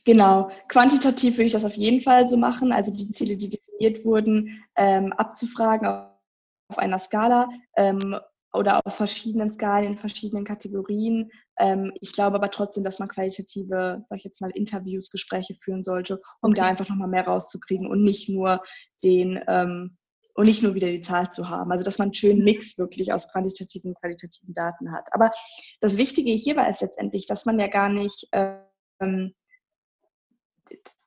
Genau. 0.05 0.51
Quantitativ 0.67 1.37
würde 1.37 1.47
ich 1.47 1.51
das 1.51 1.65
auf 1.65 1.75
jeden 1.75 2.01
Fall 2.01 2.27
so 2.27 2.37
machen, 2.37 2.71
also 2.71 2.93
die 2.93 3.09
Ziele, 3.11 3.37
die 3.37 3.49
definiert 3.49 4.05
wurden, 4.05 4.63
ähm, 4.75 5.13
abzufragen 5.13 5.87
auf 5.87 6.77
einer 6.77 6.99
Skala 6.99 7.49
ähm, 7.75 8.17
oder 8.53 8.85
auf 8.85 8.95
verschiedenen 8.95 9.51
Skalen, 9.51 9.93
in 9.93 9.97
verschiedenen 9.97 10.45
Kategorien. 10.45 11.31
Ähm, 11.57 11.91
ich 12.01 12.13
glaube 12.13 12.35
aber 12.35 12.51
trotzdem, 12.51 12.83
dass 12.83 12.99
man 12.99 13.09
qualitative, 13.09 14.05
sag 14.09 14.17
ich 14.17 14.23
jetzt 14.23 14.41
mal, 14.41 14.51
Interviews, 14.51 15.09
Gespräche 15.09 15.55
führen 15.55 15.83
sollte, 15.83 16.21
um 16.41 16.51
okay. 16.51 16.61
da 16.61 16.67
einfach 16.67 16.87
nochmal 16.87 17.09
mehr 17.09 17.25
rauszukriegen 17.25 17.87
und 17.87 18.03
nicht 18.03 18.29
nur 18.29 18.63
den 19.03 19.39
ähm, 19.47 19.97
und 20.35 20.45
nicht 20.45 20.61
nur 20.61 20.75
wieder 20.75 20.89
die 20.89 21.01
Zahl 21.01 21.31
zu 21.31 21.49
haben. 21.49 21.71
Also 21.71 21.83
dass 21.83 21.97
man 21.97 22.07
einen 22.07 22.13
schönen 22.13 22.43
Mix 22.43 22.77
wirklich 22.77 23.13
aus 23.13 23.31
quantitativen 23.31 23.91
und 23.91 23.99
qualitativen 23.99 24.53
Daten 24.53 24.91
hat. 24.91 25.07
Aber 25.11 25.31
das 25.79 25.97
Wichtige 25.97 26.31
hierbei 26.31 26.69
ist 26.69 26.81
letztendlich, 26.81 27.25
dass 27.25 27.45
man 27.45 27.57
ja 27.57 27.67
gar 27.67 27.89
nicht, 27.89 28.27
ähm, 28.31 29.33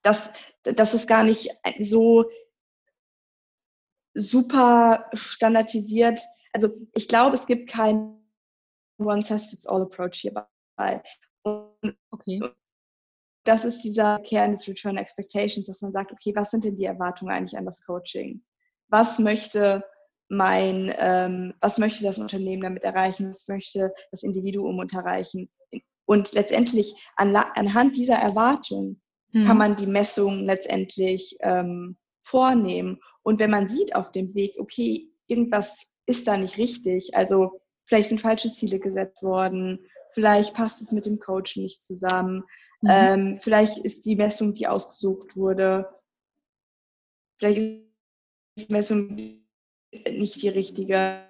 dass, 0.03 0.31
dass 0.63 0.95
es 0.95 1.07
gar 1.07 1.25
nicht 1.25 1.51
so 1.81 2.25
super 4.15 5.09
standardisiert, 5.13 6.21
also 6.53 6.71
ich 6.95 7.07
glaube, 7.07 7.37
es 7.37 7.47
gibt 7.47 7.71
keinen 7.71 8.19
One-Size-Fits-All-Approach 8.99 10.21
hierbei. 10.21 11.03
Und 11.43 11.97
okay. 12.11 12.41
Das 13.45 13.65
ist 13.65 13.83
dieser 13.83 14.19
Kern 14.21 14.53
des 14.53 14.67
Return 14.67 14.97
Expectations, 14.97 15.67
dass 15.67 15.83
man 15.83 15.93
sagt, 15.93 16.13
okay, 16.13 16.35
was 16.35 16.51
sind 16.51 16.65
denn 16.65 16.77
die 16.77 16.85
Erwartungen 16.85 17.33
eigentlich 17.33 17.57
an 17.57 17.65
das 17.65 17.85
Coaching? 17.85 18.43
Was 18.89 19.19
möchte 19.19 19.85
mein, 20.29 20.95
ähm, 20.99 21.55
was 21.61 21.79
möchte 21.79 22.05
das 22.05 22.19
Unternehmen 22.19 22.63
damit 22.63 22.85
erreichen, 22.85 23.31
was 23.31 23.49
möchte 23.49 23.93
das 24.11 24.23
Individuum 24.23 24.79
erreichen. 24.93 25.51
Und 26.05 26.33
letztendlich 26.33 26.95
an, 27.17 27.35
anhand 27.35 27.97
dieser 27.97 28.17
Erwartung 28.17 29.01
hm. 29.33 29.47
kann 29.47 29.59
man 29.59 29.77
die 29.77 29.87
Messung 29.87 30.45
letztendlich 30.45 31.37
ähm, 31.41 31.97
vornehmen. 32.23 33.01
Und 33.23 33.39
wenn 33.41 33.51
man 33.51 33.69
sieht 33.69 33.95
auf 33.95 34.13
dem 34.13 34.35
Weg, 34.35 34.57
okay, 34.59 35.09
irgendwas 35.27 35.91
ist 36.07 36.27
da 36.27 36.37
nicht 36.37 36.59
richtig, 36.59 37.15
also 37.15 37.61
vielleicht 37.85 38.11
sind 38.11 38.21
falsche 38.21 38.53
Ziele 38.53 38.79
gesetzt 38.79 39.23
worden, 39.23 39.81
vielleicht 40.13 40.55
passt 40.55 40.81
es 40.81 40.93
mit 40.93 41.07
dem 41.07 41.19
Coach 41.19 41.57
nicht 41.57 41.85
zusammen, 41.85 42.45
mhm. 42.81 42.91
ähm, 42.91 43.39
vielleicht 43.39 43.79
ist 43.79 44.05
die 44.07 44.17
Messung, 44.17 44.55
die 44.55 44.67
ausgesucht 44.67 45.37
wurde, 45.37 45.89
vielleicht 47.39 47.88
Messung 48.69 49.43
nicht 50.11 50.43
die 50.43 50.49
richtige, 50.49 51.21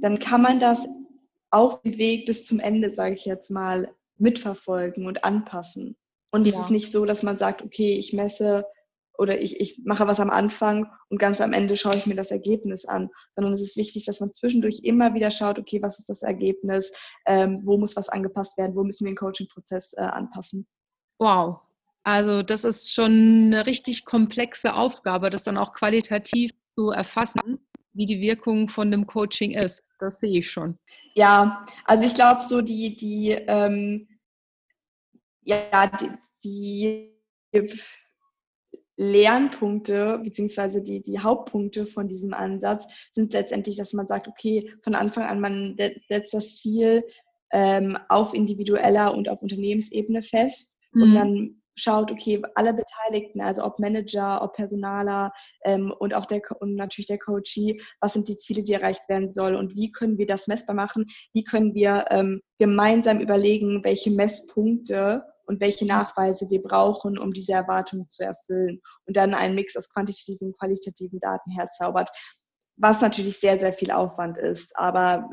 dann 0.00 0.18
kann 0.18 0.42
man 0.42 0.60
das 0.60 0.86
auf 1.50 1.82
dem 1.82 1.98
Weg 1.98 2.26
bis 2.26 2.44
zum 2.44 2.60
Ende, 2.60 2.94
sage 2.94 3.14
ich 3.14 3.24
jetzt 3.24 3.50
mal, 3.50 3.88
mitverfolgen 4.18 5.06
und 5.06 5.24
anpassen. 5.24 5.96
Und 6.30 6.46
ja. 6.46 6.52
es 6.52 6.60
ist 6.60 6.70
nicht 6.70 6.92
so, 6.92 7.04
dass 7.04 7.22
man 7.22 7.38
sagt, 7.38 7.62
okay, 7.62 7.96
ich 7.96 8.12
messe 8.12 8.64
oder 9.18 9.40
ich, 9.40 9.60
ich 9.60 9.80
mache 9.84 10.06
was 10.06 10.20
am 10.20 10.30
Anfang 10.30 10.90
und 11.08 11.18
ganz 11.18 11.40
am 11.40 11.52
Ende 11.52 11.76
schaue 11.76 11.96
ich 11.96 12.06
mir 12.06 12.16
das 12.16 12.30
Ergebnis 12.30 12.84
an, 12.84 13.08
sondern 13.32 13.54
es 13.54 13.62
ist 13.62 13.76
wichtig, 13.76 14.04
dass 14.04 14.20
man 14.20 14.32
zwischendurch 14.32 14.80
immer 14.82 15.14
wieder 15.14 15.30
schaut, 15.30 15.58
okay, 15.58 15.80
was 15.80 15.98
ist 15.98 16.08
das 16.08 16.22
Ergebnis, 16.22 16.92
ähm, 17.24 17.60
wo 17.64 17.78
muss 17.78 17.96
was 17.96 18.08
angepasst 18.08 18.58
werden, 18.58 18.76
wo 18.76 18.84
müssen 18.84 19.04
wir 19.06 19.12
den 19.12 19.16
Coaching-Prozess 19.16 19.94
äh, 19.94 20.02
anpassen. 20.02 20.66
Wow, 21.18 21.60
also 22.06 22.44
das 22.44 22.62
ist 22.62 22.94
schon 22.94 23.10
eine 23.46 23.66
richtig 23.66 24.04
komplexe 24.04 24.74
Aufgabe, 24.74 25.28
das 25.28 25.42
dann 25.42 25.56
auch 25.56 25.72
qualitativ 25.72 26.52
zu 26.76 26.90
erfassen, 26.90 27.58
wie 27.94 28.06
die 28.06 28.20
Wirkung 28.20 28.68
von 28.68 28.92
dem 28.92 29.06
Coaching 29.06 29.50
ist. 29.50 29.90
Das 29.98 30.20
sehe 30.20 30.38
ich 30.38 30.48
schon. 30.48 30.78
Ja, 31.16 31.66
also 31.84 32.04
ich 32.04 32.14
glaube 32.14 32.42
so 32.42 32.62
die, 32.62 32.94
die, 32.94 33.30
ähm, 33.32 34.06
ja, 35.42 35.90
die, 35.98 36.10
die 36.44 37.12
Lernpunkte 38.96 40.20
beziehungsweise 40.22 40.82
die, 40.82 41.02
die 41.02 41.18
Hauptpunkte 41.18 41.86
von 41.86 42.06
diesem 42.06 42.34
Ansatz 42.34 42.86
sind 43.14 43.32
letztendlich, 43.32 43.78
dass 43.78 43.92
man 43.92 44.06
sagt, 44.06 44.28
okay, 44.28 44.72
von 44.84 44.94
Anfang 44.94 45.24
an, 45.24 45.40
man 45.40 45.76
setzt 46.08 46.32
das 46.32 46.54
Ziel 46.54 47.04
ähm, 47.50 47.98
auf 48.08 48.32
individueller 48.32 49.12
und 49.12 49.28
auf 49.28 49.42
Unternehmensebene 49.42 50.22
fest 50.22 50.78
mhm. 50.92 51.02
und 51.02 51.14
dann 51.16 51.62
schaut, 51.76 52.10
okay, 52.10 52.42
alle 52.54 52.74
Beteiligten, 52.74 53.40
also 53.40 53.64
ob 53.64 53.78
Manager, 53.78 54.42
ob 54.42 54.54
Personaler 54.54 55.32
ähm, 55.64 55.92
und 55.98 56.14
auch 56.14 56.26
der 56.26 56.40
und 56.60 56.74
natürlich 56.74 57.06
der 57.06 57.18
Coachee, 57.18 57.80
was 58.00 58.14
sind 58.14 58.28
die 58.28 58.38
Ziele, 58.38 58.64
die 58.64 58.72
erreicht 58.72 59.08
werden 59.08 59.30
sollen 59.30 59.56
und 59.56 59.74
wie 59.74 59.90
können 59.90 60.18
wir 60.18 60.26
das 60.26 60.48
messbar 60.48 60.74
machen? 60.74 61.06
Wie 61.32 61.44
können 61.44 61.74
wir 61.74 62.06
ähm, 62.10 62.40
gemeinsam 62.58 63.20
überlegen, 63.20 63.84
welche 63.84 64.10
Messpunkte 64.10 65.24
und 65.46 65.60
welche 65.60 65.84
mhm. 65.84 65.88
Nachweise 65.88 66.50
wir 66.50 66.62
brauchen, 66.62 67.18
um 67.18 67.32
diese 67.32 67.52
Erwartungen 67.52 68.08
zu 68.08 68.24
erfüllen 68.24 68.80
und 69.06 69.16
dann 69.16 69.34
einen 69.34 69.54
Mix 69.54 69.76
aus 69.76 69.92
quantitativen 69.92 70.48
und 70.48 70.58
qualitativen 70.58 71.20
Daten 71.20 71.50
herzaubert, 71.50 72.10
was 72.76 73.00
natürlich 73.00 73.38
sehr, 73.38 73.58
sehr 73.58 73.72
viel 73.72 73.90
Aufwand 73.90 74.38
ist. 74.38 74.76
Aber 74.76 75.30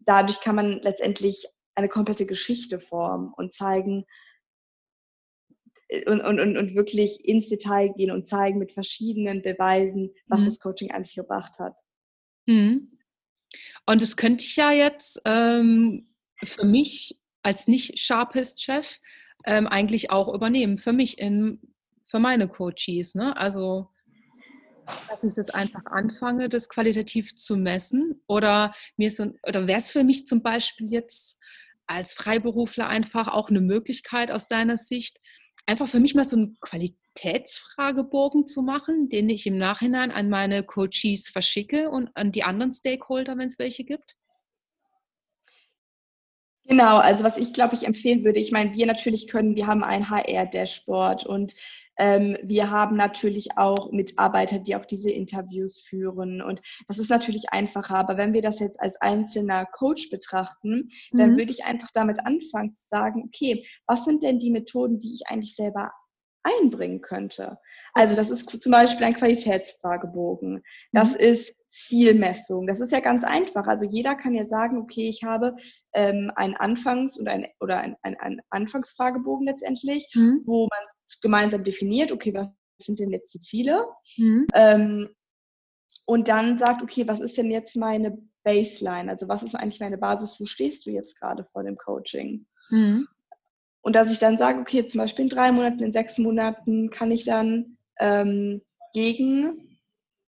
dadurch 0.00 0.40
kann 0.40 0.56
man 0.56 0.80
letztendlich 0.82 1.46
eine 1.74 1.88
komplette 1.88 2.26
Geschichte 2.26 2.80
formen 2.80 3.32
und 3.36 3.54
zeigen, 3.54 4.04
und, 6.06 6.20
und, 6.20 6.56
und, 6.56 6.74
wirklich 6.74 7.24
ins 7.24 7.48
Detail 7.48 7.92
gehen 7.96 8.10
und 8.10 8.28
zeigen 8.28 8.58
mit 8.58 8.72
verschiedenen 8.72 9.42
Beweisen, 9.42 10.10
was 10.26 10.42
mhm. 10.42 10.46
das 10.46 10.60
Coaching 10.60 10.90
eigentlich 10.90 11.16
gebracht 11.16 11.58
hat. 11.58 11.74
Mhm. 12.46 12.98
Und 13.86 14.02
das 14.02 14.16
könnte 14.16 14.44
ich 14.44 14.56
ja 14.56 14.70
jetzt 14.70 15.20
ähm, 15.24 16.08
für 16.42 16.64
mich 16.64 17.18
als 17.42 17.66
nicht 17.66 17.98
Sharpest-Chef 17.98 18.98
ähm, 19.44 19.66
eigentlich 19.66 20.10
auch 20.10 20.32
übernehmen 20.32 20.78
für 20.78 20.92
mich, 20.92 21.18
in, 21.18 21.60
für 22.06 22.18
meine 22.18 22.48
Coaches. 22.48 23.14
Ne? 23.14 23.36
Also, 23.36 23.88
dass 25.08 25.24
ich 25.24 25.34
das 25.34 25.50
einfach 25.50 25.84
anfange, 25.86 26.48
das 26.48 26.68
qualitativ 26.68 27.34
zu 27.36 27.56
messen. 27.56 28.22
Oder 28.26 28.74
oder 28.98 29.66
wäre 29.66 29.78
es 29.78 29.90
für 29.90 30.04
mich 30.04 30.26
zum 30.26 30.42
Beispiel 30.42 30.90
jetzt 30.90 31.36
als 31.86 32.12
Freiberufler 32.14 32.88
einfach 32.88 33.28
auch 33.28 33.50
eine 33.50 33.60
Möglichkeit 33.60 34.30
aus 34.30 34.46
deiner 34.46 34.76
Sicht, 34.76 35.18
einfach 35.66 35.88
für 35.88 36.00
mich 36.00 36.14
mal 36.14 36.24
so 36.24 36.36
einen 36.36 36.58
Qualitätsfragebogen 36.60 38.46
zu 38.46 38.62
machen, 38.62 39.08
den 39.08 39.28
ich 39.28 39.46
im 39.46 39.58
Nachhinein 39.58 40.10
an 40.10 40.30
meine 40.30 40.62
Coaches 40.64 41.28
verschicke 41.28 41.90
und 41.90 42.10
an 42.14 42.32
die 42.32 42.44
anderen 42.44 42.72
Stakeholder, 42.72 43.36
wenn 43.38 43.46
es 43.46 43.58
welche 43.58 43.84
gibt? 43.84 44.16
Genau, 46.70 46.98
also 46.98 47.24
was 47.24 47.36
ich 47.36 47.52
glaube 47.52 47.74
ich 47.74 47.84
empfehlen 47.84 48.24
würde, 48.24 48.38
ich 48.38 48.52
meine, 48.52 48.72
wir 48.74 48.86
natürlich 48.86 49.26
können, 49.26 49.56
wir 49.56 49.66
haben 49.66 49.82
ein 49.82 50.08
HR-Dashboard 50.08 51.26
und 51.26 51.56
ähm, 51.96 52.38
wir 52.44 52.70
haben 52.70 52.94
natürlich 52.94 53.58
auch 53.58 53.90
Mitarbeiter, 53.90 54.60
die 54.60 54.76
auch 54.76 54.86
diese 54.86 55.10
Interviews 55.10 55.80
führen 55.80 56.40
und 56.40 56.60
das 56.86 56.98
ist 56.98 57.10
natürlich 57.10 57.50
einfacher. 57.50 57.96
Aber 57.96 58.16
wenn 58.16 58.32
wir 58.34 58.40
das 58.40 58.60
jetzt 58.60 58.80
als 58.80 58.94
einzelner 59.00 59.66
Coach 59.66 60.10
betrachten, 60.10 60.90
mhm. 61.10 61.18
dann 61.18 61.30
würde 61.36 61.50
ich 61.50 61.64
einfach 61.64 61.90
damit 61.92 62.24
anfangen 62.24 62.72
zu 62.72 62.86
sagen, 62.86 63.24
okay, 63.26 63.66
was 63.88 64.04
sind 64.04 64.22
denn 64.22 64.38
die 64.38 64.52
Methoden, 64.52 65.00
die 65.00 65.12
ich 65.12 65.26
eigentlich 65.26 65.56
selber 65.56 65.90
einbringen 66.44 67.00
könnte. 67.00 67.58
Also 67.94 68.14
das 68.14 68.30
ist 68.30 68.48
zum 68.62 68.72
Beispiel 68.72 69.06
ein 69.06 69.14
Qualitätsfragebogen. 69.14 70.62
Das 70.92 71.10
mhm. 71.10 71.18
ist 71.18 71.59
Zielmessung. 71.70 72.66
Das 72.66 72.80
ist 72.80 72.92
ja 72.92 73.00
ganz 73.00 73.24
einfach. 73.24 73.66
Also 73.66 73.86
jeder 73.86 74.14
kann 74.16 74.34
ja 74.34 74.46
sagen, 74.46 74.78
okay, 74.78 75.08
ich 75.08 75.22
habe 75.24 75.56
ähm, 75.92 76.32
einen 76.34 76.54
Anfangs- 76.54 77.18
und 77.18 77.28
ein, 77.28 77.46
oder 77.60 77.78
ein, 77.78 77.96
ein, 78.02 78.18
ein 78.18 78.40
Anfangsfragebogen 78.50 79.46
letztendlich, 79.46 80.10
mhm. 80.14 80.40
wo 80.44 80.68
man 80.70 80.88
gemeinsam 81.22 81.64
definiert, 81.64 82.12
okay, 82.12 82.34
was 82.34 82.48
sind 82.78 82.98
denn 82.98 83.10
jetzt 83.10 83.32
die 83.34 83.40
Ziele? 83.40 83.86
Mhm. 84.16 84.46
Ähm, 84.54 85.10
und 86.06 86.28
dann 86.28 86.58
sagt, 86.58 86.82
okay, 86.82 87.06
was 87.06 87.20
ist 87.20 87.38
denn 87.38 87.50
jetzt 87.50 87.76
meine 87.76 88.18
Baseline? 88.42 89.10
Also 89.10 89.28
was 89.28 89.42
ist 89.42 89.54
eigentlich 89.54 89.80
meine 89.80 89.98
Basis? 89.98 90.40
Wo 90.40 90.46
stehst 90.46 90.86
du 90.86 90.90
jetzt 90.90 91.20
gerade 91.20 91.44
vor 91.52 91.62
dem 91.62 91.76
Coaching? 91.76 92.46
Mhm. 92.70 93.06
Und 93.82 93.96
dass 93.96 94.10
ich 94.10 94.18
dann 94.18 94.38
sage, 94.38 94.60
okay, 94.60 94.86
zum 94.86 94.98
Beispiel 94.98 95.24
in 95.24 95.30
drei 95.30 95.52
Monaten, 95.52 95.82
in 95.82 95.92
sechs 95.92 96.18
Monaten 96.18 96.90
kann 96.90 97.10
ich 97.10 97.24
dann 97.24 97.78
ähm, 97.98 98.60
gegen 98.92 99.69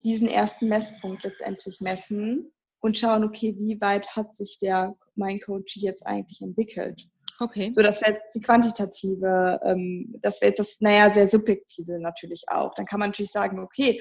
diesen 0.06 0.28
ersten 0.28 0.68
Messpunkt 0.68 1.24
letztendlich 1.24 1.80
messen 1.80 2.52
und 2.80 2.96
schauen, 2.96 3.24
okay, 3.24 3.56
wie 3.58 3.80
weit 3.80 4.14
hat 4.14 4.36
sich 4.36 4.60
der 4.60 4.94
mein 5.16 5.40
Coach 5.40 5.76
jetzt 5.76 6.06
eigentlich 6.06 6.40
entwickelt. 6.40 7.08
Okay. 7.40 7.72
So, 7.72 7.82
das 7.82 8.00
wäre 8.00 8.12
jetzt 8.12 8.34
die 8.34 8.40
quantitative, 8.40 9.60
ähm, 9.64 10.14
das 10.22 10.40
wäre 10.40 10.50
jetzt 10.50 10.60
das, 10.60 10.80
naja, 10.80 11.12
sehr 11.12 11.28
subjektive 11.28 11.98
natürlich 11.98 12.44
auch. 12.46 12.72
Dann 12.74 12.86
kann 12.86 13.00
man 13.00 13.10
natürlich 13.10 13.32
sagen, 13.32 13.58
okay, 13.58 14.00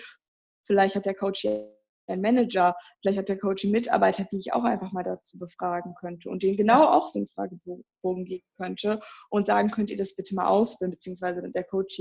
vielleicht 0.65 0.96
hat 0.96 1.08
der 1.08 1.15
Coach 1.15 1.46
ein 2.08 2.22
Manager, 2.22 2.76
vielleicht 3.02 3.18
hat 3.18 3.30
der 3.30 3.39
Coach 3.39 3.65
einen 3.65 3.72
Mitarbeiter, 3.72 4.26
die 4.26 4.38
ich 4.38 4.54
auch 4.54 4.63
einfach 4.63 4.91
mal 4.91 5.04
dazu 5.04 5.39
befragen 5.39 5.96
könnte 5.96 6.30
und 6.30 6.44
den 6.44 6.56
genau 6.56 6.86
auch 6.86 7.08
so 7.08 7.18
einen 7.18 7.28
Fragebogen 7.28 8.26
geben 8.26 8.46
könnte 8.58 9.00
und 9.30 9.48
sagen, 9.48 9.72
könnt 9.72 9.89
ihr 9.89 9.98
das 9.98 10.15
bitte 10.15 10.36
mal 10.36 10.46
ausfüllen, 10.46 10.91
beziehungsweise 10.91 11.41
der 11.50 11.63
Coach 11.63 12.00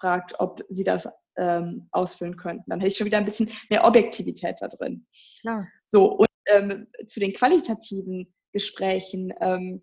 fragt, 0.00 0.40
ob 0.40 0.64
sie 0.70 0.84
das 0.84 1.06
ähm, 1.36 1.88
ausfüllen 1.90 2.36
könnten. 2.36 2.68
Dann 2.68 2.80
hätte 2.80 2.92
ich 2.92 2.98
schon 2.98 3.06
wieder 3.06 3.18
ein 3.18 3.24
bisschen 3.24 3.50
mehr 3.70 3.84
Objektivität 3.84 4.56
da 4.60 4.68
drin. 4.68 5.06
Klar. 5.40 5.66
So, 5.86 6.12
und 6.12 6.28
ähm, 6.46 6.88
zu 7.06 7.20
den 7.20 7.32
qualitativen 7.32 8.32
Gesprächen, 8.52 9.32
ähm, 9.40 9.82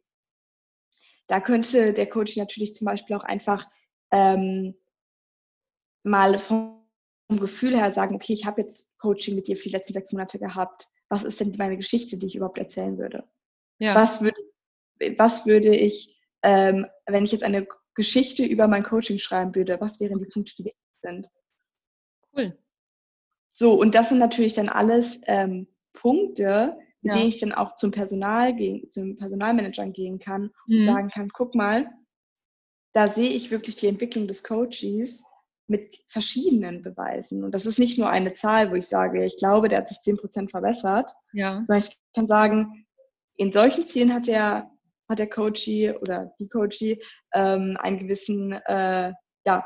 da 1.27 1.39
könnte 1.39 1.93
der 1.93 2.09
Coach 2.09 2.37
natürlich 2.37 2.75
zum 2.75 2.85
Beispiel 2.85 3.15
auch 3.15 3.23
einfach 3.23 3.69
ähm, 4.11 4.75
mal 6.03 6.37
vom 6.37 6.79
Gefühl 7.29 7.77
her 7.77 7.91
sagen, 7.91 8.15
okay, 8.15 8.33
ich 8.33 8.45
habe 8.45 8.61
jetzt 8.61 8.89
Coaching 8.97 9.35
mit 9.35 9.47
dir 9.47 9.55
für 9.55 9.69
die 9.69 9.75
letzten 9.75 9.93
sechs 9.93 10.11
Monate 10.11 10.39
gehabt. 10.39 10.89
Was 11.09 11.23
ist 11.23 11.39
denn 11.39 11.55
meine 11.57 11.77
Geschichte, 11.77 12.17
die 12.17 12.25
ich 12.25 12.35
überhaupt 12.35 12.57
erzählen 12.57 12.97
würde? 12.97 13.23
Ja. 13.77 13.95
Was, 13.95 14.21
würde, 14.21 14.41
was 15.17 15.45
würde 15.45 15.75
ich, 15.75 16.19
ähm, 16.41 16.87
wenn 17.05 17.23
ich 17.23 17.31
jetzt 17.31 17.43
eine 17.43 17.67
Geschichte 17.93 18.43
über 18.43 18.67
mein 18.67 18.83
Coaching 18.83 19.19
schreiben 19.19 19.53
würde, 19.53 19.79
was 19.79 19.99
wären 19.99 20.19
die 20.19 20.25
Punkte, 20.25 20.53
die 20.57 20.65
wichtig 20.65 20.81
sind? 21.01 21.29
Cool. 22.39 22.57
So, 23.53 23.73
und 23.73 23.95
das 23.95 24.09
sind 24.09 24.19
natürlich 24.19 24.53
dann 24.53 24.69
alles 24.69 25.19
ähm, 25.25 25.67
Punkte, 25.93 26.77
mit 27.01 27.13
ja. 27.13 27.17
denen 27.17 27.29
ich 27.29 27.39
dann 27.39 27.53
auch 27.53 27.75
zum 27.75 27.91
Personal 27.91 28.55
gehen, 28.55 28.89
zum 28.89 29.17
Personalmanager 29.17 29.87
gehen 29.87 30.19
kann 30.19 30.51
und 30.67 30.79
mhm. 30.79 30.85
sagen 30.85 31.09
kann, 31.09 31.29
guck 31.29 31.55
mal, 31.55 31.89
da 32.93 33.07
sehe 33.07 33.29
ich 33.29 33.51
wirklich 33.51 33.75
die 33.75 33.87
Entwicklung 33.87 34.27
des 34.27 34.43
Coaches 34.43 35.23
mit 35.67 36.03
verschiedenen 36.07 36.81
Beweisen. 36.81 37.43
Und 37.43 37.53
das 37.53 37.65
ist 37.65 37.79
nicht 37.79 37.99
nur 37.99 38.09
eine 38.09 38.33
Zahl, 38.33 38.71
wo 38.71 38.75
ich 38.75 38.87
sage, 38.87 39.23
ich 39.23 39.37
glaube, 39.37 39.69
der 39.69 39.79
hat 39.79 39.89
sich 39.89 39.99
10 40.01 40.17
Prozent 40.17 40.51
verbessert, 40.51 41.13
ja. 41.31 41.63
sondern 41.67 41.77
ich 41.77 41.97
kann 42.15 42.27
sagen, 42.27 42.87
in 43.35 43.53
solchen 43.53 43.85
Zielen 43.85 44.13
hat 44.13 44.27
der, 44.27 44.71
hat 45.07 45.19
der 45.19 45.29
Coachie 45.29 45.91
oder 45.91 46.33
die 46.39 46.49
Coachie 46.49 47.01
ähm, 47.33 47.77
einen 47.79 47.99
gewissen, 47.99 48.53
äh, 48.53 49.13
ja, 49.45 49.65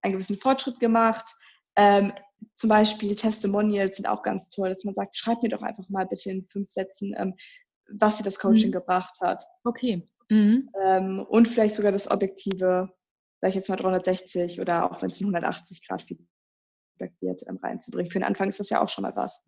einen 0.00 0.14
gewissen 0.14 0.36
Fortschritt 0.36 0.80
gemacht. 0.80 1.36
Ähm, 1.76 2.12
zum 2.54 2.68
Beispiel 2.68 3.14
Testimonials 3.16 3.96
sind 3.96 4.06
auch 4.06 4.22
ganz 4.22 4.50
toll, 4.50 4.70
dass 4.70 4.84
man 4.84 4.94
sagt, 4.94 5.16
schreib 5.16 5.42
mir 5.42 5.48
doch 5.48 5.62
einfach 5.62 5.88
mal 5.88 6.06
bitte 6.06 6.30
in 6.30 6.46
fünf 6.46 6.70
Sätzen, 6.70 7.14
ähm, 7.16 7.34
was 7.88 8.16
dir 8.16 8.24
das 8.24 8.38
Coaching 8.38 8.68
mhm. 8.68 8.72
gebracht 8.72 9.16
hat. 9.20 9.44
Okay. 9.64 10.08
Mhm. 10.28 10.70
Ähm, 10.82 11.26
und 11.28 11.48
vielleicht 11.48 11.74
sogar 11.74 11.92
das 11.92 12.10
objektive 12.10 12.92
sage 13.42 13.50
ich 13.50 13.56
jetzt 13.56 13.68
mal 13.68 13.76
360 13.76 14.60
oder 14.60 14.90
auch 14.90 15.02
wenn 15.02 15.10
es 15.10 15.20
180 15.20 15.86
Grad 15.86 16.02
Feedback 16.02 17.12
wird, 17.20 17.42
ähm, 17.48 17.58
reinzubringen. 17.60 18.10
Für 18.10 18.20
den 18.20 18.24
Anfang 18.24 18.48
ist 18.48 18.60
das 18.60 18.70
ja 18.70 18.80
auch 18.80 18.88
schon 18.88 19.02
mal 19.02 19.14
was. 19.16 19.44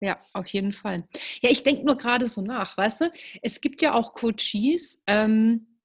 Ja, 0.00 0.18
auf 0.34 0.48
jeden 0.48 0.72
Fall. 0.72 1.04
Ja, 1.40 1.50
ich 1.50 1.62
denke 1.62 1.84
nur 1.84 1.96
gerade 1.96 2.26
so 2.26 2.42
nach, 2.42 2.76
weißt 2.76 3.02
du, 3.02 3.12
es 3.42 3.60
gibt 3.60 3.80
ja 3.80 3.94
auch 3.94 4.12
Coaches, 4.12 5.00
ähm, 5.06 5.75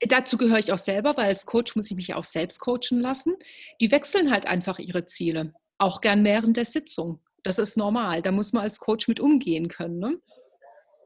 dazu 0.00 0.36
gehöre 0.36 0.58
ich 0.58 0.72
auch 0.72 0.78
selber, 0.78 1.16
weil 1.16 1.26
als 1.26 1.46
Coach 1.46 1.76
muss 1.76 1.90
ich 1.90 1.96
mich 1.96 2.14
auch 2.14 2.24
selbst 2.24 2.60
coachen 2.60 3.00
lassen. 3.00 3.36
Die 3.80 3.90
wechseln 3.90 4.30
halt 4.30 4.46
einfach 4.46 4.78
ihre 4.78 5.04
Ziele, 5.06 5.54
auch 5.78 6.00
gern 6.00 6.24
während 6.24 6.56
der 6.56 6.64
Sitzung. 6.64 7.20
Das 7.42 7.58
ist 7.58 7.76
normal, 7.76 8.22
da 8.22 8.32
muss 8.32 8.52
man 8.52 8.62
als 8.62 8.78
Coach 8.78 9.08
mit 9.08 9.20
umgehen 9.20 9.68
können. 9.68 9.98
Ne? 9.98 10.18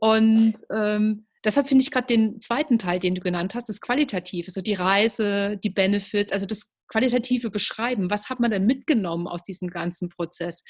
Und 0.00 0.54
ähm, 0.74 1.26
deshalb 1.44 1.68
finde 1.68 1.82
ich 1.82 1.90
gerade 1.90 2.06
den 2.06 2.40
zweiten 2.40 2.78
Teil, 2.78 2.98
den 2.98 3.14
du 3.14 3.20
genannt 3.20 3.54
hast, 3.54 3.68
das 3.68 3.80
Qualitative, 3.80 4.50
so 4.50 4.60
die 4.60 4.74
Reise, 4.74 5.58
die 5.62 5.70
Benefits, 5.70 6.32
also 6.32 6.46
das 6.46 6.72
qualitative 6.88 7.50
Beschreiben, 7.50 8.10
was 8.10 8.28
hat 8.28 8.40
man 8.40 8.50
denn 8.50 8.66
mitgenommen 8.66 9.26
aus 9.26 9.42
diesem 9.42 9.68
ganzen 9.68 10.08
Prozess, 10.08 10.62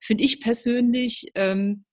finde 0.00 0.24
ich 0.24 0.40
persönlich 0.40 1.30
ähm, 1.34 1.84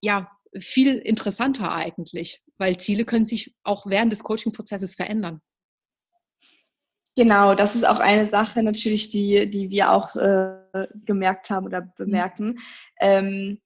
ja 0.00 0.30
viel 0.58 0.96
interessanter 0.96 1.72
eigentlich, 1.72 2.40
weil 2.58 2.76
Ziele 2.76 3.04
können 3.04 3.26
sich 3.26 3.54
auch 3.62 3.86
während 3.86 4.12
des 4.12 4.22
Coaching-Prozesses 4.22 4.94
verändern. 4.94 5.40
Genau, 7.18 7.56
das 7.56 7.74
ist 7.74 7.84
auch 7.84 7.98
eine 7.98 8.30
Sache 8.30 8.62
natürlich, 8.62 9.10
die, 9.10 9.50
die 9.50 9.70
wir 9.70 9.90
auch 9.90 10.14
äh, 10.14 10.86
gemerkt 11.04 11.50
haben 11.50 11.66
oder 11.66 11.80
mhm. 11.80 11.92
bemerken. 11.96 12.58
Ähm, 13.00 13.58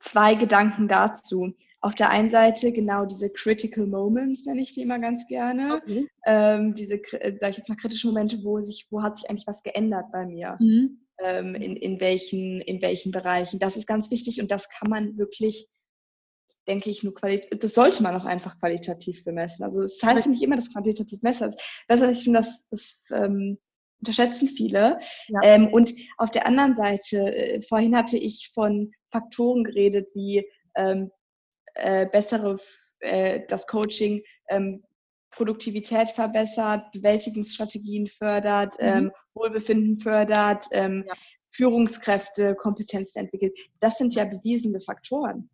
zwei 0.00 0.34
Gedanken 0.34 0.86
dazu. 0.86 1.54
Auf 1.80 1.94
der 1.94 2.10
einen 2.10 2.30
Seite 2.30 2.72
genau 2.72 3.06
diese 3.06 3.30
Critical 3.30 3.86
Moments 3.86 4.44
nenne 4.44 4.60
ich 4.60 4.74
die 4.74 4.82
immer 4.82 4.98
ganz 4.98 5.26
gerne. 5.28 5.76
Okay. 5.76 6.08
Ähm, 6.26 6.74
diese, 6.74 6.96
äh, 6.96 7.38
sag 7.40 7.52
ich 7.52 7.56
jetzt 7.56 7.68
mal, 7.70 7.76
kritischen 7.76 8.10
Momente, 8.10 8.42
wo 8.42 8.60
sich, 8.60 8.86
wo 8.90 9.02
hat 9.02 9.16
sich 9.16 9.30
eigentlich 9.30 9.46
was 9.46 9.62
geändert 9.62 10.12
bei 10.12 10.26
mir? 10.26 10.56
Mhm. 10.60 10.98
Ähm, 11.22 11.54
in, 11.54 11.76
in, 11.76 12.00
welchen, 12.00 12.60
in 12.60 12.82
welchen 12.82 13.12
Bereichen. 13.12 13.60
Das 13.60 13.76
ist 13.76 13.86
ganz 13.86 14.10
wichtig 14.10 14.42
und 14.42 14.50
das 14.50 14.68
kann 14.68 14.90
man 14.90 15.16
wirklich 15.16 15.68
denke 16.66 16.90
ich, 16.90 17.02
nur 17.02 17.14
qualitativ, 17.14 17.58
das 17.58 17.74
sollte 17.74 18.02
man 18.02 18.16
auch 18.16 18.24
einfach 18.24 18.58
qualitativ 18.58 19.24
bemessen. 19.24 19.64
Also 19.64 19.82
es 19.82 19.98
das 19.98 20.10
heißt 20.10 20.26
nicht 20.26 20.42
immer, 20.42 20.56
dass 20.56 20.72
quantitativ 20.72 21.20
besser 21.20 21.48
ist. 21.48 21.60
Besser, 21.88 22.10
ich 22.10 22.24
finde, 22.24 22.40
das, 22.40 22.66
das 22.70 23.04
ähm, 23.12 23.58
unterschätzen 24.00 24.48
viele. 24.48 25.00
Ja. 25.28 25.40
Ähm, 25.42 25.68
und 25.68 25.92
auf 26.18 26.30
der 26.30 26.46
anderen 26.46 26.76
Seite, 26.76 27.34
äh, 27.34 27.62
vorhin 27.62 27.96
hatte 27.96 28.18
ich 28.18 28.50
von 28.52 28.92
Faktoren 29.10 29.64
geredet, 29.64 30.08
wie 30.14 30.46
ähm, 30.74 31.10
äh, 31.74 32.06
bessere, 32.06 32.58
äh, 33.00 33.40
das 33.48 33.66
Coaching 33.66 34.22
ähm, 34.48 34.82
Produktivität 35.30 36.10
verbessert, 36.10 36.90
Bewältigungsstrategien 36.92 38.06
fördert, 38.06 38.80
mhm. 38.80 38.86
ähm, 38.86 39.12
Wohlbefinden 39.34 39.98
fördert, 39.98 40.66
ähm, 40.72 41.04
ja. 41.06 41.14
Führungskräfte, 41.50 42.54
Kompetenzen 42.54 43.20
entwickelt. 43.20 43.56
Das 43.80 43.98
sind 43.98 44.14
ja 44.14 44.24
bewiesene 44.24 44.80
Faktoren. 44.80 45.48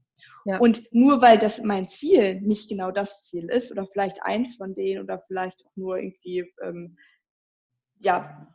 Ja. 0.45 0.59
Und 0.59 0.93
nur 0.93 1.22
weil 1.22 1.38
das 1.38 1.62
mein 1.62 1.88
Ziel 1.88 2.40
nicht 2.40 2.68
genau 2.68 2.90
das 2.90 3.24
Ziel 3.24 3.49
ist 3.49 3.70
oder 3.70 3.86
vielleicht 3.86 4.22
eins 4.22 4.57
von 4.57 4.74
denen 4.74 5.03
oder 5.03 5.22
vielleicht 5.26 5.64
auch 5.64 5.76
nur 5.76 5.99
irgendwie, 5.99 6.53
ähm, 6.62 6.97
ja, 8.01 8.49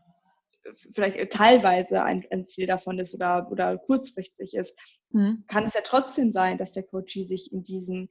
vielleicht 0.94 1.32
teilweise 1.32 2.04
ein, 2.04 2.26
ein, 2.30 2.48
Ziel 2.48 2.68
davon 2.68 3.00
ist 3.00 3.16
oder, 3.16 3.50
oder 3.52 3.78
kurzfristig 3.78 4.54
ist, 4.54 4.76
mhm. 5.12 5.46
kann 5.48 5.66
es 5.66 5.74
ja 5.74 5.82
trotzdem 5.82 6.34
sein, 6.34 6.58
dass 6.58 6.74
der 6.74 6.84
Coach 6.84 7.14
sich 7.14 7.54
in 7.54 7.64
diesen, 7.64 8.10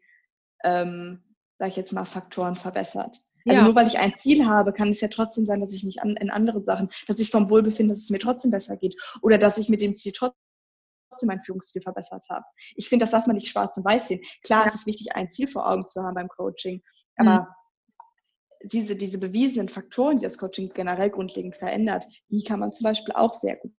ähm, 0.64 1.22
sag 1.58 1.68
ich 1.68 1.76
jetzt 1.76 1.92
mal, 1.92 2.06
Faktoren 2.06 2.56
verbessert. 2.56 3.22
Also 3.46 3.60
ja. 3.60 3.64
nur 3.64 3.74
weil 3.76 3.86
ich 3.86 3.98
ein 3.98 4.16
Ziel 4.16 4.46
habe, 4.46 4.72
kann 4.72 4.88
es 4.88 5.00
ja 5.00 5.08
trotzdem 5.08 5.46
sein, 5.46 5.60
dass 5.60 5.72
ich 5.72 5.84
mich 5.84 6.02
an, 6.02 6.16
in 6.16 6.30
andere 6.30 6.62
Sachen, 6.62 6.90
dass 7.06 7.18
ich 7.18 7.30
vom 7.30 7.48
Wohlbefinden, 7.48 7.94
dass 7.94 8.04
es 8.04 8.10
mir 8.10 8.18
trotzdem 8.18 8.50
besser 8.50 8.76
geht 8.76 8.96
oder 9.22 9.38
dass 9.38 9.58
ich 9.58 9.68
mit 9.68 9.80
dem 9.80 9.94
Ziel 9.94 10.12
trotzdem 10.12 10.45
trotzdem 11.16 11.28
mein 11.28 11.42
Führungsstil 11.42 11.82
verbessert 11.82 12.24
habe. 12.28 12.44
Ich 12.74 12.88
finde, 12.88 13.04
das 13.04 13.10
darf 13.10 13.26
man 13.26 13.36
nicht 13.36 13.48
schwarz 13.48 13.76
und 13.76 13.84
weiß 13.84 14.08
sehen. 14.08 14.20
Klar, 14.42 14.66
ja. 14.66 14.68
es 14.68 14.80
ist 14.80 14.86
wichtig, 14.86 15.14
ein 15.14 15.30
Ziel 15.30 15.48
vor 15.48 15.68
Augen 15.68 15.86
zu 15.86 16.02
haben 16.02 16.14
beim 16.14 16.28
Coaching, 16.28 16.82
aber 17.16 17.48
mhm. 18.60 18.68
diese, 18.68 18.96
diese 18.96 19.18
bewiesenen 19.18 19.68
Faktoren, 19.68 20.18
die 20.18 20.24
das 20.24 20.38
Coaching 20.38 20.72
generell 20.74 21.10
grundlegend 21.10 21.56
verändert, 21.56 22.04
die 22.28 22.44
kann 22.44 22.60
man 22.60 22.72
zum 22.72 22.84
Beispiel 22.84 23.14
auch 23.14 23.32
sehr 23.32 23.56
gut 23.56 23.72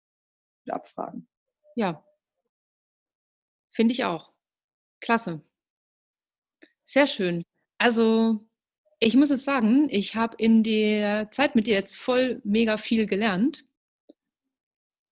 abfragen. 0.68 1.28
Ja, 1.74 2.04
finde 3.70 3.92
ich 3.92 4.04
auch. 4.04 4.32
Klasse. 5.00 5.42
Sehr 6.84 7.06
schön. 7.06 7.42
Also, 7.78 8.40
ich 8.98 9.14
muss 9.14 9.30
es 9.30 9.44
sagen, 9.44 9.88
ich 9.90 10.16
habe 10.16 10.36
in 10.38 10.62
der 10.62 11.30
Zeit 11.30 11.54
mit 11.54 11.66
dir 11.66 11.74
jetzt 11.74 11.96
voll 11.96 12.40
mega 12.44 12.78
viel 12.78 13.06
gelernt. 13.06 13.66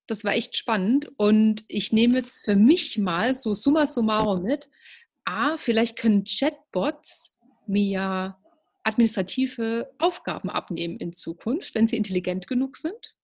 Das 0.07 0.23
war 0.23 0.33
echt 0.33 0.55
spannend 0.55 1.11
und 1.17 1.63
ich 1.67 1.91
nehme 1.91 2.19
jetzt 2.19 2.45
für 2.45 2.55
mich 2.55 2.97
mal 2.97 3.33
so 3.33 3.53
summa 3.53 3.87
summarum 3.87 4.43
mit. 4.43 4.69
A, 5.25 5.57
vielleicht 5.57 5.97
können 5.97 6.25
Chatbots 6.25 7.31
mir 7.65 8.37
administrative 8.83 9.91
Aufgaben 9.97 10.49
abnehmen 10.49 10.97
in 10.97 11.13
Zukunft, 11.13 11.73
wenn 11.73 11.87
sie 11.87 11.97
intelligent 11.97 12.47
genug 12.47 12.77
sind. 12.77 13.15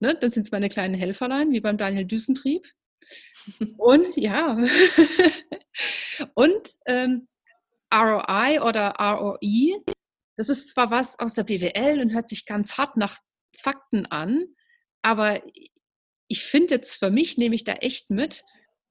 Ne, 0.00 0.14
das 0.18 0.34
sind 0.34 0.50
meine 0.52 0.68
kleinen 0.68 0.94
Helferlein, 0.94 1.52
wie 1.52 1.60
beim 1.60 1.78
Daniel 1.78 2.04
Düsentrieb. 2.04 2.66
Und 3.76 4.16
ja, 4.16 4.56
und 6.34 6.68
ähm, 6.86 7.28
ROI 7.94 8.60
oder 8.62 8.94
ROI, 8.98 9.80
das 10.36 10.48
ist 10.48 10.68
zwar 10.68 10.90
was 10.90 11.18
aus 11.18 11.34
der 11.34 11.44
BWL 11.44 12.00
und 12.00 12.12
hört 12.12 12.28
sich 12.28 12.46
ganz 12.46 12.76
hart 12.76 12.96
nach 12.96 13.18
Fakten 13.58 14.06
an, 14.06 14.46
aber 15.02 15.40
ich 16.28 16.44
finde 16.44 16.74
jetzt 16.74 16.96
für 16.96 17.10
mich, 17.10 17.38
nehme 17.38 17.54
ich 17.54 17.64
da 17.64 17.72
echt 17.74 18.10
mit, 18.10 18.44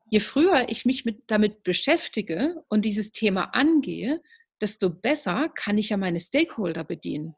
je 0.09 0.19
früher 0.19 0.69
ich 0.69 0.85
mich 0.85 1.05
mit, 1.05 1.23
damit 1.27 1.63
beschäftige 1.63 2.63
und 2.69 2.83
dieses 2.85 3.11
Thema 3.11 3.53
angehe, 3.53 4.21
desto 4.61 4.89
besser 4.89 5.49
kann 5.49 5.77
ich 5.77 5.89
ja 5.89 5.97
meine 5.97 6.19
Stakeholder 6.19 6.83
bedienen. 6.83 7.35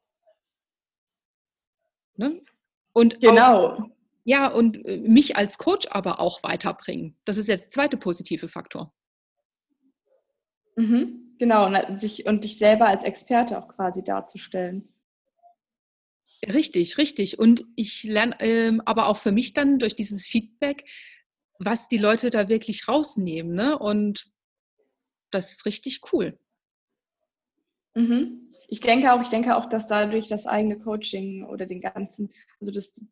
Ne? 2.15 2.41
Und 2.93 3.19
genau. 3.19 3.67
Auch, 3.67 3.83
ja, 4.23 4.47
und 4.47 4.85
äh, 4.85 4.97
mich 4.97 5.37
als 5.37 5.57
Coach 5.57 5.87
aber 5.89 6.19
auch 6.19 6.43
weiterbringen. 6.43 7.15
Das 7.25 7.37
ist 7.37 7.47
jetzt 7.47 7.65
der 7.65 7.69
zweite 7.69 7.97
positive 7.97 8.49
Faktor. 8.49 8.93
Mhm, 10.75 11.35
genau, 11.39 11.65
und, 11.65 12.01
sich, 12.01 12.25
und 12.25 12.43
dich 12.43 12.57
selber 12.57 12.87
als 12.87 13.03
Experte 13.03 13.57
auch 13.57 13.67
quasi 13.67 14.03
darzustellen. 14.03 14.93
Richtig, 16.45 16.97
richtig. 16.97 17.39
Und 17.39 17.65
ich 17.75 18.03
lerne 18.03 18.35
ähm, 18.39 18.81
aber 18.85 19.07
auch 19.07 19.17
für 19.17 19.31
mich 19.31 19.53
dann 19.53 19.79
durch 19.79 19.95
dieses 19.95 20.25
Feedback, 20.25 20.87
was 21.59 21.87
die 21.87 21.97
Leute 21.97 22.29
da 22.29 22.49
wirklich 22.49 22.87
rausnehmen. 22.87 23.55
Ne? 23.55 23.77
Und 23.77 24.31
das 25.31 25.51
ist 25.51 25.65
richtig 25.65 26.01
cool. 26.11 26.37
Mhm. 27.95 28.51
Ich 28.67 28.81
denke 28.81 29.11
auch, 29.11 29.21
ich 29.21 29.29
denke 29.29 29.55
auch, 29.55 29.67
dass 29.67 29.87
dadurch 29.87 30.27
das 30.27 30.45
eigene 30.45 30.77
Coaching 30.77 31.43
oder 31.45 31.65
den 31.65 31.81
ganzen, 31.81 32.31
also 32.59 32.71
das, 32.71 33.03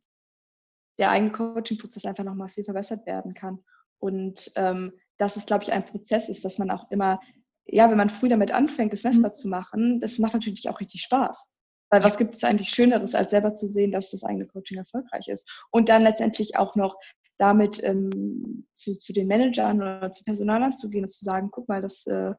der 1.00 1.10
eigene 1.10 1.32
Coaching-Prozess 1.32 2.06
einfach 2.06 2.24
nochmal 2.24 2.50
viel 2.50 2.64
verbessert 2.64 3.06
werden 3.08 3.34
kann. 3.34 3.64
Und 3.98 4.52
ähm, 4.56 4.94
dass 5.18 5.36
es, 5.36 5.48
glaube 5.48 5.64
ich, 5.64 5.72
ein 5.72 5.86
Prozess 5.86 6.30
ist, 6.30 6.46
dass 6.46 6.60
man 6.60 6.70
auch 6.70 6.92
immer, 6.92 7.20
ja, 7.66 7.90
wenn 7.90 7.98
man 7.98 8.12
früh 8.12 8.30
damit 8.30 8.52
anfängt, 8.52 8.94
das 8.94 9.02
Semester 9.02 9.30
mhm. 9.30 9.34
zu 9.34 9.48
machen, 9.48 10.00
das 10.00 10.20
macht 10.20 10.34
natürlich 10.34 10.70
auch 10.70 10.80
richtig 10.80 11.02
Spaß. 11.02 11.50
Weil 11.96 12.04
was 12.04 12.18
gibt 12.18 12.36
es 12.36 12.44
eigentlich 12.44 12.68
Schöneres, 12.72 13.16
als 13.16 13.32
selber 13.32 13.56
zu 13.56 13.70
sehen, 13.70 13.94
dass 13.94 14.12
das 14.12 14.26
eigene 14.26 14.48
Coaching 14.48 14.78
erfolgreich 14.78 15.30
ist? 15.30 15.66
Und 15.72 15.88
dann 15.88 16.04
letztendlich 16.04 16.58
auch 16.58 16.76
noch 16.76 17.00
damit 17.38 17.82
ähm, 17.86 18.68
zu, 18.74 18.98
zu 18.98 19.14
den 19.14 19.28
Managern 19.28 19.78
oder 19.78 20.12
zu 20.12 20.26
Personalern 20.26 20.76
zu 20.76 20.90
gehen 20.90 21.06
und 21.06 21.10
zu 21.10 21.24
sagen, 21.24 21.52
guck 21.52 21.70
mal, 21.70 21.82
das, 21.82 22.06
äh, 22.06 22.34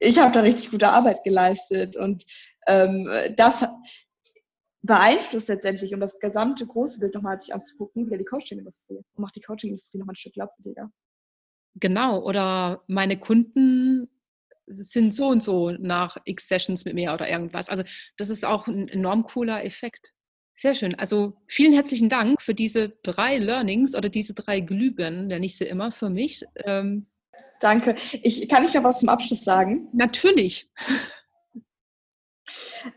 ich 0.00 0.18
habe 0.18 0.32
da 0.32 0.40
richtig 0.40 0.72
gute 0.72 0.88
Arbeit 0.88 1.22
geleistet. 1.22 1.96
Und 1.96 2.24
ähm, 2.66 3.08
das 3.36 3.64
beeinflusst 4.82 5.46
letztendlich, 5.46 5.94
um 5.94 6.00
das 6.00 6.18
gesamte 6.18 6.66
große 6.66 6.98
Bild 6.98 7.14
nochmal 7.14 7.40
sich 7.40 7.54
anzugucken, 7.54 8.06
wieder 8.06 8.18
die 8.18 8.24
Coaching-Industrie 8.24 8.96
und 8.96 9.22
macht 9.22 9.36
die 9.36 9.42
Coaching-Industrie 9.42 9.98
nochmal 9.98 10.14
ein 10.14 10.16
Stück 10.16 10.32
glaubwürdiger. 10.32 10.90
Genau, 11.76 12.20
oder 12.20 12.82
meine 12.88 13.16
Kunden 13.16 14.08
sind 14.66 15.14
so 15.14 15.28
und 15.28 15.42
so 15.42 15.70
nach 15.72 16.16
X 16.24 16.48
Sessions 16.48 16.84
mit 16.84 16.94
mir 16.94 17.12
oder 17.12 17.28
irgendwas. 17.28 17.68
Also 17.68 17.82
das 18.16 18.30
ist 18.30 18.44
auch 18.44 18.66
ein 18.66 18.88
enorm 18.88 19.24
cooler 19.24 19.64
Effekt. 19.64 20.12
Sehr 20.56 20.74
schön. 20.74 20.94
Also 20.94 21.36
vielen 21.48 21.72
herzlichen 21.72 22.08
Dank 22.08 22.40
für 22.40 22.54
diese 22.54 22.90
drei 23.02 23.38
Learnings 23.38 23.96
oder 23.96 24.08
diese 24.08 24.34
drei 24.34 24.60
Glühbirnen, 24.60 25.26
nenne 25.26 25.46
ich 25.46 25.56
sie 25.56 25.64
immer 25.64 25.90
für 25.90 26.10
mich. 26.10 26.44
Ähm, 26.64 27.06
Danke. 27.60 27.96
Ich, 28.22 28.48
kann 28.48 28.64
ich 28.64 28.74
noch 28.74 28.84
was 28.84 29.00
zum 29.00 29.08
Abschluss 29.08 29.42
sagen? 29.42 29.88
Natürlich. 29.92 30.70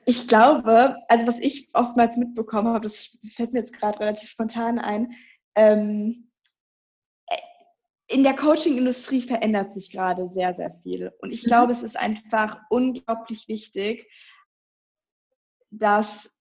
Ich 0.06 0.28
glaube, 0.28 0.98
also 1.08 1.26
was 1.26 1.40
ich 1.40 1.70
oftmals 1.74 2.18
mitbekommen 2.18 2.68
habe, 2.68 2.82
das 2.82 3.18
fällt 3.34 3.54
mir 3.54 3.60
jetzt 3.60 3.74
gerade 3.74 4.00
relativ 4.00 4.30
spontan 4.30 4.80
ein, 4.80 5.14
ähm, 5.56 6.27
in 8.08 8.24
der 8.24 8.36
Coaching-Industrie 8.36 9.22
verändert 9.22 9.74
sich 9.74 9.92
gerade 9.92 10.30
sehr, 10.34 10.56
sehr 10.56 10.74
viel. 10.82 11.12
Und 11.20 11.32
ich 11.32 11.44
mhm. 11.44 11.48
glaube, 11.48 11.72
es 11.74 11.84
ist 11.84 11.98
einfach 11.98 12.62
unglaublich 12.70 13.48
wichtig, 13.48 14.10
dass 15.72 16.32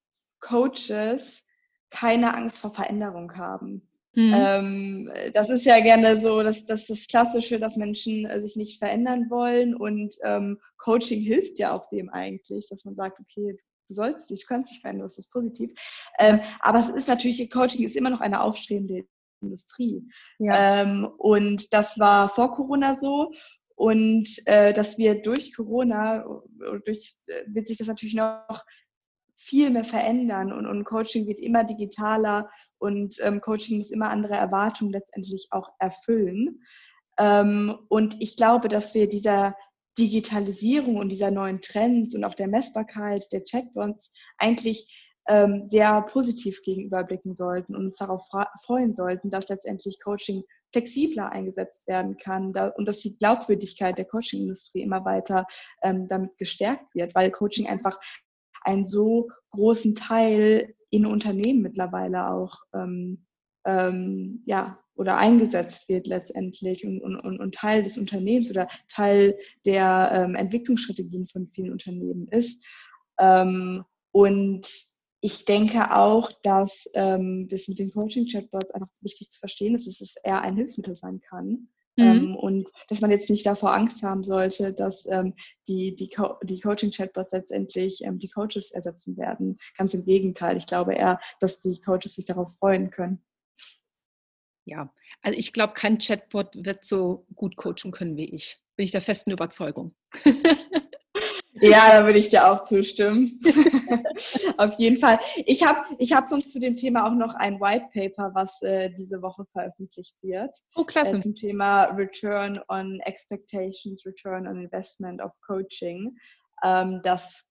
Coaches 0.41 1.45
keine 1.91 2.35
Angst 2.35 2.59
vor 2.59 2.73
Veränderung 2.73 3.37
haben. 3.37 3.89
Mhm. 4.15 4.35
Ähm, 4.35 5.13
das 5.35 5.51
ist 5.51 5.65
ja 5.65 5.81
gerne 5.81 6.21
so, 6.21 6.43
dass, 6.43 6.65
dass 6.65 6.87
das 6.87 7.07
Klassische, 7.07 7.59
dass 7.59 7.77
Menschen 7.77 8.25
äh, 8.27 8.41
sich 8.41 8.57
nicht 8.57 8.79
verändern 8.79 9.29
wollen. 9.29 9.75
Und 9.75 10.15
ähm, 10.23 10.59
Coaching 10.79 11.21
hilft 11.21 11.59
ja 11.59 11.73
auch 11.73 11.89
dem 11.91 12.09
eigentlich, 12.09 12.69
dass 12.69 12.85
man 12.85 12.95
sagt, 12.95 13.21
okay, 13.21 13.59
du 13.89 13.95
sollst 13.95 14.31
dich, 14.31 14.41
du 14.41 14.47
kannst 14.47 14.73
dich 14.73 14.81
verändern, 14.81 15.09
das 15.09 15.19
ist 15.19 15.33
positiv. 15.33 15.73
Ähm, 16.19 16.41
aber 16.61 16.79
es 16.81 16.89
ist 16.89 17.09
natürlich, 17.09 17.51
Coaching 17.51 17.85
ist 17.85 17.97
immer 17.97 18.11
noch 18.11 18.21
eine 18.21 18.41
aufstrebende 18.41 19.07
Industrie. 19.41 20.09
Ja. 20.39 20.83
Ähm, 20.83 21.09
und 21.19 21.73
das 21.73 21.99
war 21.99 22.29
vor 22.29 22.53
Corona 22.55 22.95
so. 22.95 23.33
Und 23.75 24.29
äh, 24.47 24.73
dass 24.73 24.97
wir 24.97 25.21
durch 25.21 25.55
Corona, 25.55 26.25
durch, 26.85 27.15
äh, 27.27 27.43
wird 27.47 27.67
sich 27.67 27.77
das 27.77 27.89
natürlich 27.89 28.15
noch 28.15 28.65
viel 29.37 29.71
mehr 29.71 29.85
verändern 29.85 30.53
und, 30.53 30.67
und 30.67 30.85
Coaching 30.85 31.27
wird 31.27 31.39
immer 31.39 31.63
digitaler 31.63 32.51
und 32.79 33.17
ähm, 33.21 33.41
Coaching 33.43 33.77
muss 33.77 33.91
immer 33.91 34.09
andere 34.09 34.35
Erwartungen 34.35 34.93
letztendlich 34.93 35.49
auch 35.51 35.69
erfüllen. 35.79 36.63
Ähm, 37.19 37.77
und 37.89 38.17
ich 38.21 38.37
glaube, 38.37 38.69
dass 38.69 38.95
wir 38.95 39.09
dieser 39.09 39.55
Digitalisierung 39.99 40.97
und 40.97 41.11
dieser 41.11 41.31
neuen 41.31 41.61
Trends 41.61 42.15
und 42.15 42.25
auch 42.25 42.35
der 42.35 42.49
Messbarkeit 42.49 43.31
der 43.33 43.43
Chatbots 43.45 44.13
eigentlich 44.39 45.06
ähm, 45.29 45.69
sehr 45.69 46.03
positiv 46.03 46.63
gegenüberblicken 46.63 47.35
sollten 47.35 47.75
und 47.75 47.87
uns 47.87 47.97
darauf 47.97 48.29
freuen 48.63 48.95
sollten, 48.95 49.31
dass 49.31 49.49
letztendlich 49.49 50.01
Coaching 50.03 50.45
flexibler 50.73 51.31
eingesetzt 51.31 51.87
werden 51.87 52.17
kann 52.19 52.53
da, 52.53 52.69
und 52.69 52.87
dass 52.87 53.01
die 53.01 53.17
Glaubwürdigkeit 53.17 53.99
der 53.99 54.05
Coaching-Industrie 54.05 54.83
immer 54.83 55.05
weiter 55.05 55.47
ähm, 55.83 56.09
damit 56.09 56.37
gestärkt 56.39 56.95
wird, 56.95 57.15
weil 57.15 57.31
Coaching 57.31 57.67
einfach 57.67 57.99
einen 58.63 58.85
so 58.85 59.29
großen 59.51 59.95
Teil 59.95 60.75
in 60.91 61.07
Unternehmen 61.07 61.63
mittlerweile 61.63 62.31
auch 62.31 62.59
ähm, 62.75 63.27
ähm, 63.65 64.43
ja, 64.47 64.79
oder 64.95 65.19
eingesetzt 65.19 65.89
wird 65.89 66.07
letztendlich 66.07 66.87
und, 66.87 67.01
und, 67.03 67.39
und 67.39 67.55
Teil 67.55 67.83
des 67.83 67.99
Unternehmens 67.99 68.51
oder 68.51 68.69
Teil 68.89 69.37
der 69.65 70.11
ähm, 70.13 70.35
Entwicklungsstrategien 70.35 71.27
von 71.27 71.49
vielen 71.49 71.73
Unternehmen 71.73 72.29
ist. 72.29 72.65
Ähm, 73.19 73.85
und 74.13 74.67
ich 75.21 75.45
denke 75.45 75.95
auch, 75.95 76.31
dass 76.43 76.89
ähm, 76.95 77.49
das 77.49 77.69
mit 77.69 77.79
den 77.79 77.91
Coaching-Chatbots 77.91 78.71
einfach 78.71 78.89
wichtig 79.01 79.31
zu 79.31 79.39
verstehen 79.39 79.75
ist, 79.75 79.87
dass 79.87 80.01
es 80.01 80.17
eher 80.23 80.43
ein 80.43 80.57
Hilfsmittel 80.57 80.97
sein 80.97 81.21
kann. 81.21 81.69
Mhm. 81.97 82.05
Ähm, 82.05 82.37
und 82.37 82.69
dass 82.89 83.01
man 83.01 83.11
jetzt 83.11 83.31
nicht 83.31 83.47
davor 83.47 83.75
Angst 83.75 84.03
haben 84.03 84.23
sollte, 84.23 84.75
dass 84.75 85.07
ähm, 85.07 85.35
die, 85.67 85.97
die, 85.97 86.11
Co 86.11 86.37
die 86.43 86.61
Coaching-Chatbots 86.61 87.33
letztendlich 87.33 88.03
ähm, 88.05 88.19
die 88.19 88.29
Coaches 88.29 88.71
ersetzen 88.71 89.17
werden. 89.17 89.57
Ganz 89.79 89.95
im 89.95 90.05
Gegenteil. 90.05 90.59
Ich 90.59 90.67
glaube 90.67 90.95
eher, 90.95 91.19
dass 91.41 91.61
die 91.61 91.81
Coaches 91.81 92.17
sich 92.17 92.27
darauf 92.27 92.55
freuen 92.59 92.91
können. 92.91 93.23
Ja, 94.67 94.93
also 95.23 95.39
ich 95.39 95.53
glaube, 95.53 95.75
kein 95.75 95.99
Chatbot 95.99 96.65
wird 96.65 96.85
so 96.85 97.25
gut 97.35 97.57
coachen 97.57 97.93
können 97.93 98.17
wie 98.17 98.35
ich. 98.35 98.57
Bin 98.77 98.85
ich 98.85 98.91
der 98.91 99.01
festen 99.01 99.31
Überzeugung. 99.31 99.93
Ja, 101.61 102.01
da 102.01 102.05
würde 102.05 102.19
ich 102.19 102.29
dir 102.29 102.47
auch 102.47 102.65
zustimmen. 102.65 103.41
Auf 104.59 104.79
jeden 104.79 104.99
Fall. 104.99 105.19
Ich 105.45 105.65
habe 105.65 105.83
ich 105.99 106.13
hab 106.13 106.29
sonst 106.29 106.53
zu 106.53 106.61
dem 106.61 106.77
Thema 106.77 107.07
auch 107.07 107.15
noch 107.15 107.35
ein 107.35 107.61
White 107.61 107.89
Paper, 107.93 108.31
was 108.35 108.61
äh, 108.63 108.91
diese 108.91 109.23
Woche 109.23 109.45
veröffentlicht 109.53 110.17
wird. 110.23 110.51
Oh, 110.75 110.85
klasse. 110.85 111.17
Äh, 111.17 111.21
zum 111.21 111.35
Thema 111.35 111.85
Return 111.85 112.59
on 112.69 113.01
Expectations, 113.01 114.05
Return 114.05 114.47
on 114.47 114.63
Investment 114.63 115.21
of 115.23 115.33
Coaching. 115.47 116.17
Ähm, 116.65 117.01
das 117.03 117.49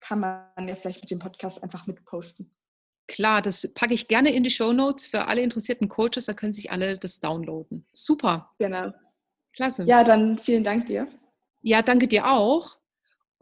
kann 0.00 0.20
man 0.20 0.68
ja 0.68 0.74
vielleicht 0.74 1.00
mit 1.00 1.10
dem 1.10 1.18
Podcast 1.18 1.62
einfach 1.62 1.86
mitposten. 1.86 2.54
Klar, 3.06 3.42
das 3.42 3.70
packe 3.74 3.94
ich 3.94 4.08
gerne 4.08 4.32
in 4.32 4.44
die 4.44 4.50
Show 4.50 4.72
Notes 4.72 5.06
für 5.06 5.26
alle 5.26 5.42
interessierten 5.42 5.88
Coaches, 5.88 6.26
da 6.26 6.32
können 6.32 6.54
sich 6.54 6.70
alle 6.70 6.98
das 6.98 7.20
downloaden. 7.20 7.86
Super. 7.92 8.50
Genau. 8.58 8.92
Klasse. 9.52 9.84
Ja, 9.84 10.04
dann 10.04 10.38
vielen 10.38 10.64
Dank 10.64 10.86
dir. 10.86 11.06
Ja, 11.62 11.82
danke 11.82 12.08
dir 12.08 12.30
auch. 12.30 12.78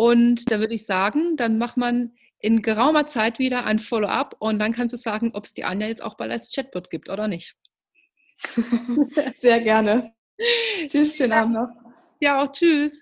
Und 0.03 0.51
da 0.51 0.59
würde 0.59 0.75
ich 0.75 0.85
sagen, 0.85 1.37
dann 1.37 1.59
macht 1.59 1.77
man 1.77 2.11
in 2.41 2.61
geraumer 2.61 3.07
Zeit 3.07 3.39
wieder 3.39 3.67
ein 3.67 3.79
Follow-up 3.79 4.35
und 4.41 4.59
dann 4.59 4.73
kannst 4.73 4.93
du 4.93 4.97
sagen, 4.97 5.31
ob 5.33 5.45
es 5.45 5.55
die 5.55 5.63
Anja 5.63 5.87
jetzt 5.87 6.03
auch 6.03 6.17
bald 6.17 6.33
als 6.33 6.51
Chatbot 6.53 6.91
gibt 6.91 7.09
oder 7.09 7.29
nicht. 7.29 7.55
Sehr 9.39 9.61
gerne. 9.61 10.13
tschüss, 10.89 11.15
schönen 11.15 11.33
Abend 11.33 11.55
noch. 11.55 11.69
Ja, 12.21 12.43
auch 12.43 12.51
tschüss. 12.51 13.01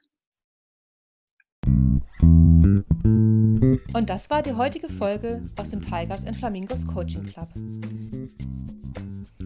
Und 3.94 4.11
das 4.11 4.28
war 4.28 4.42
die 4.42 4.53
heutige 4.53 4.90
Folge 4.90 5.42
aus 5.57 5.70
dem 5.70 5.80
Tigers 5.80 6.26
and 6.26 6.36
Flamingos 6.36 6.86
Coaching 6.86 7.24
Club. 7.24 7.48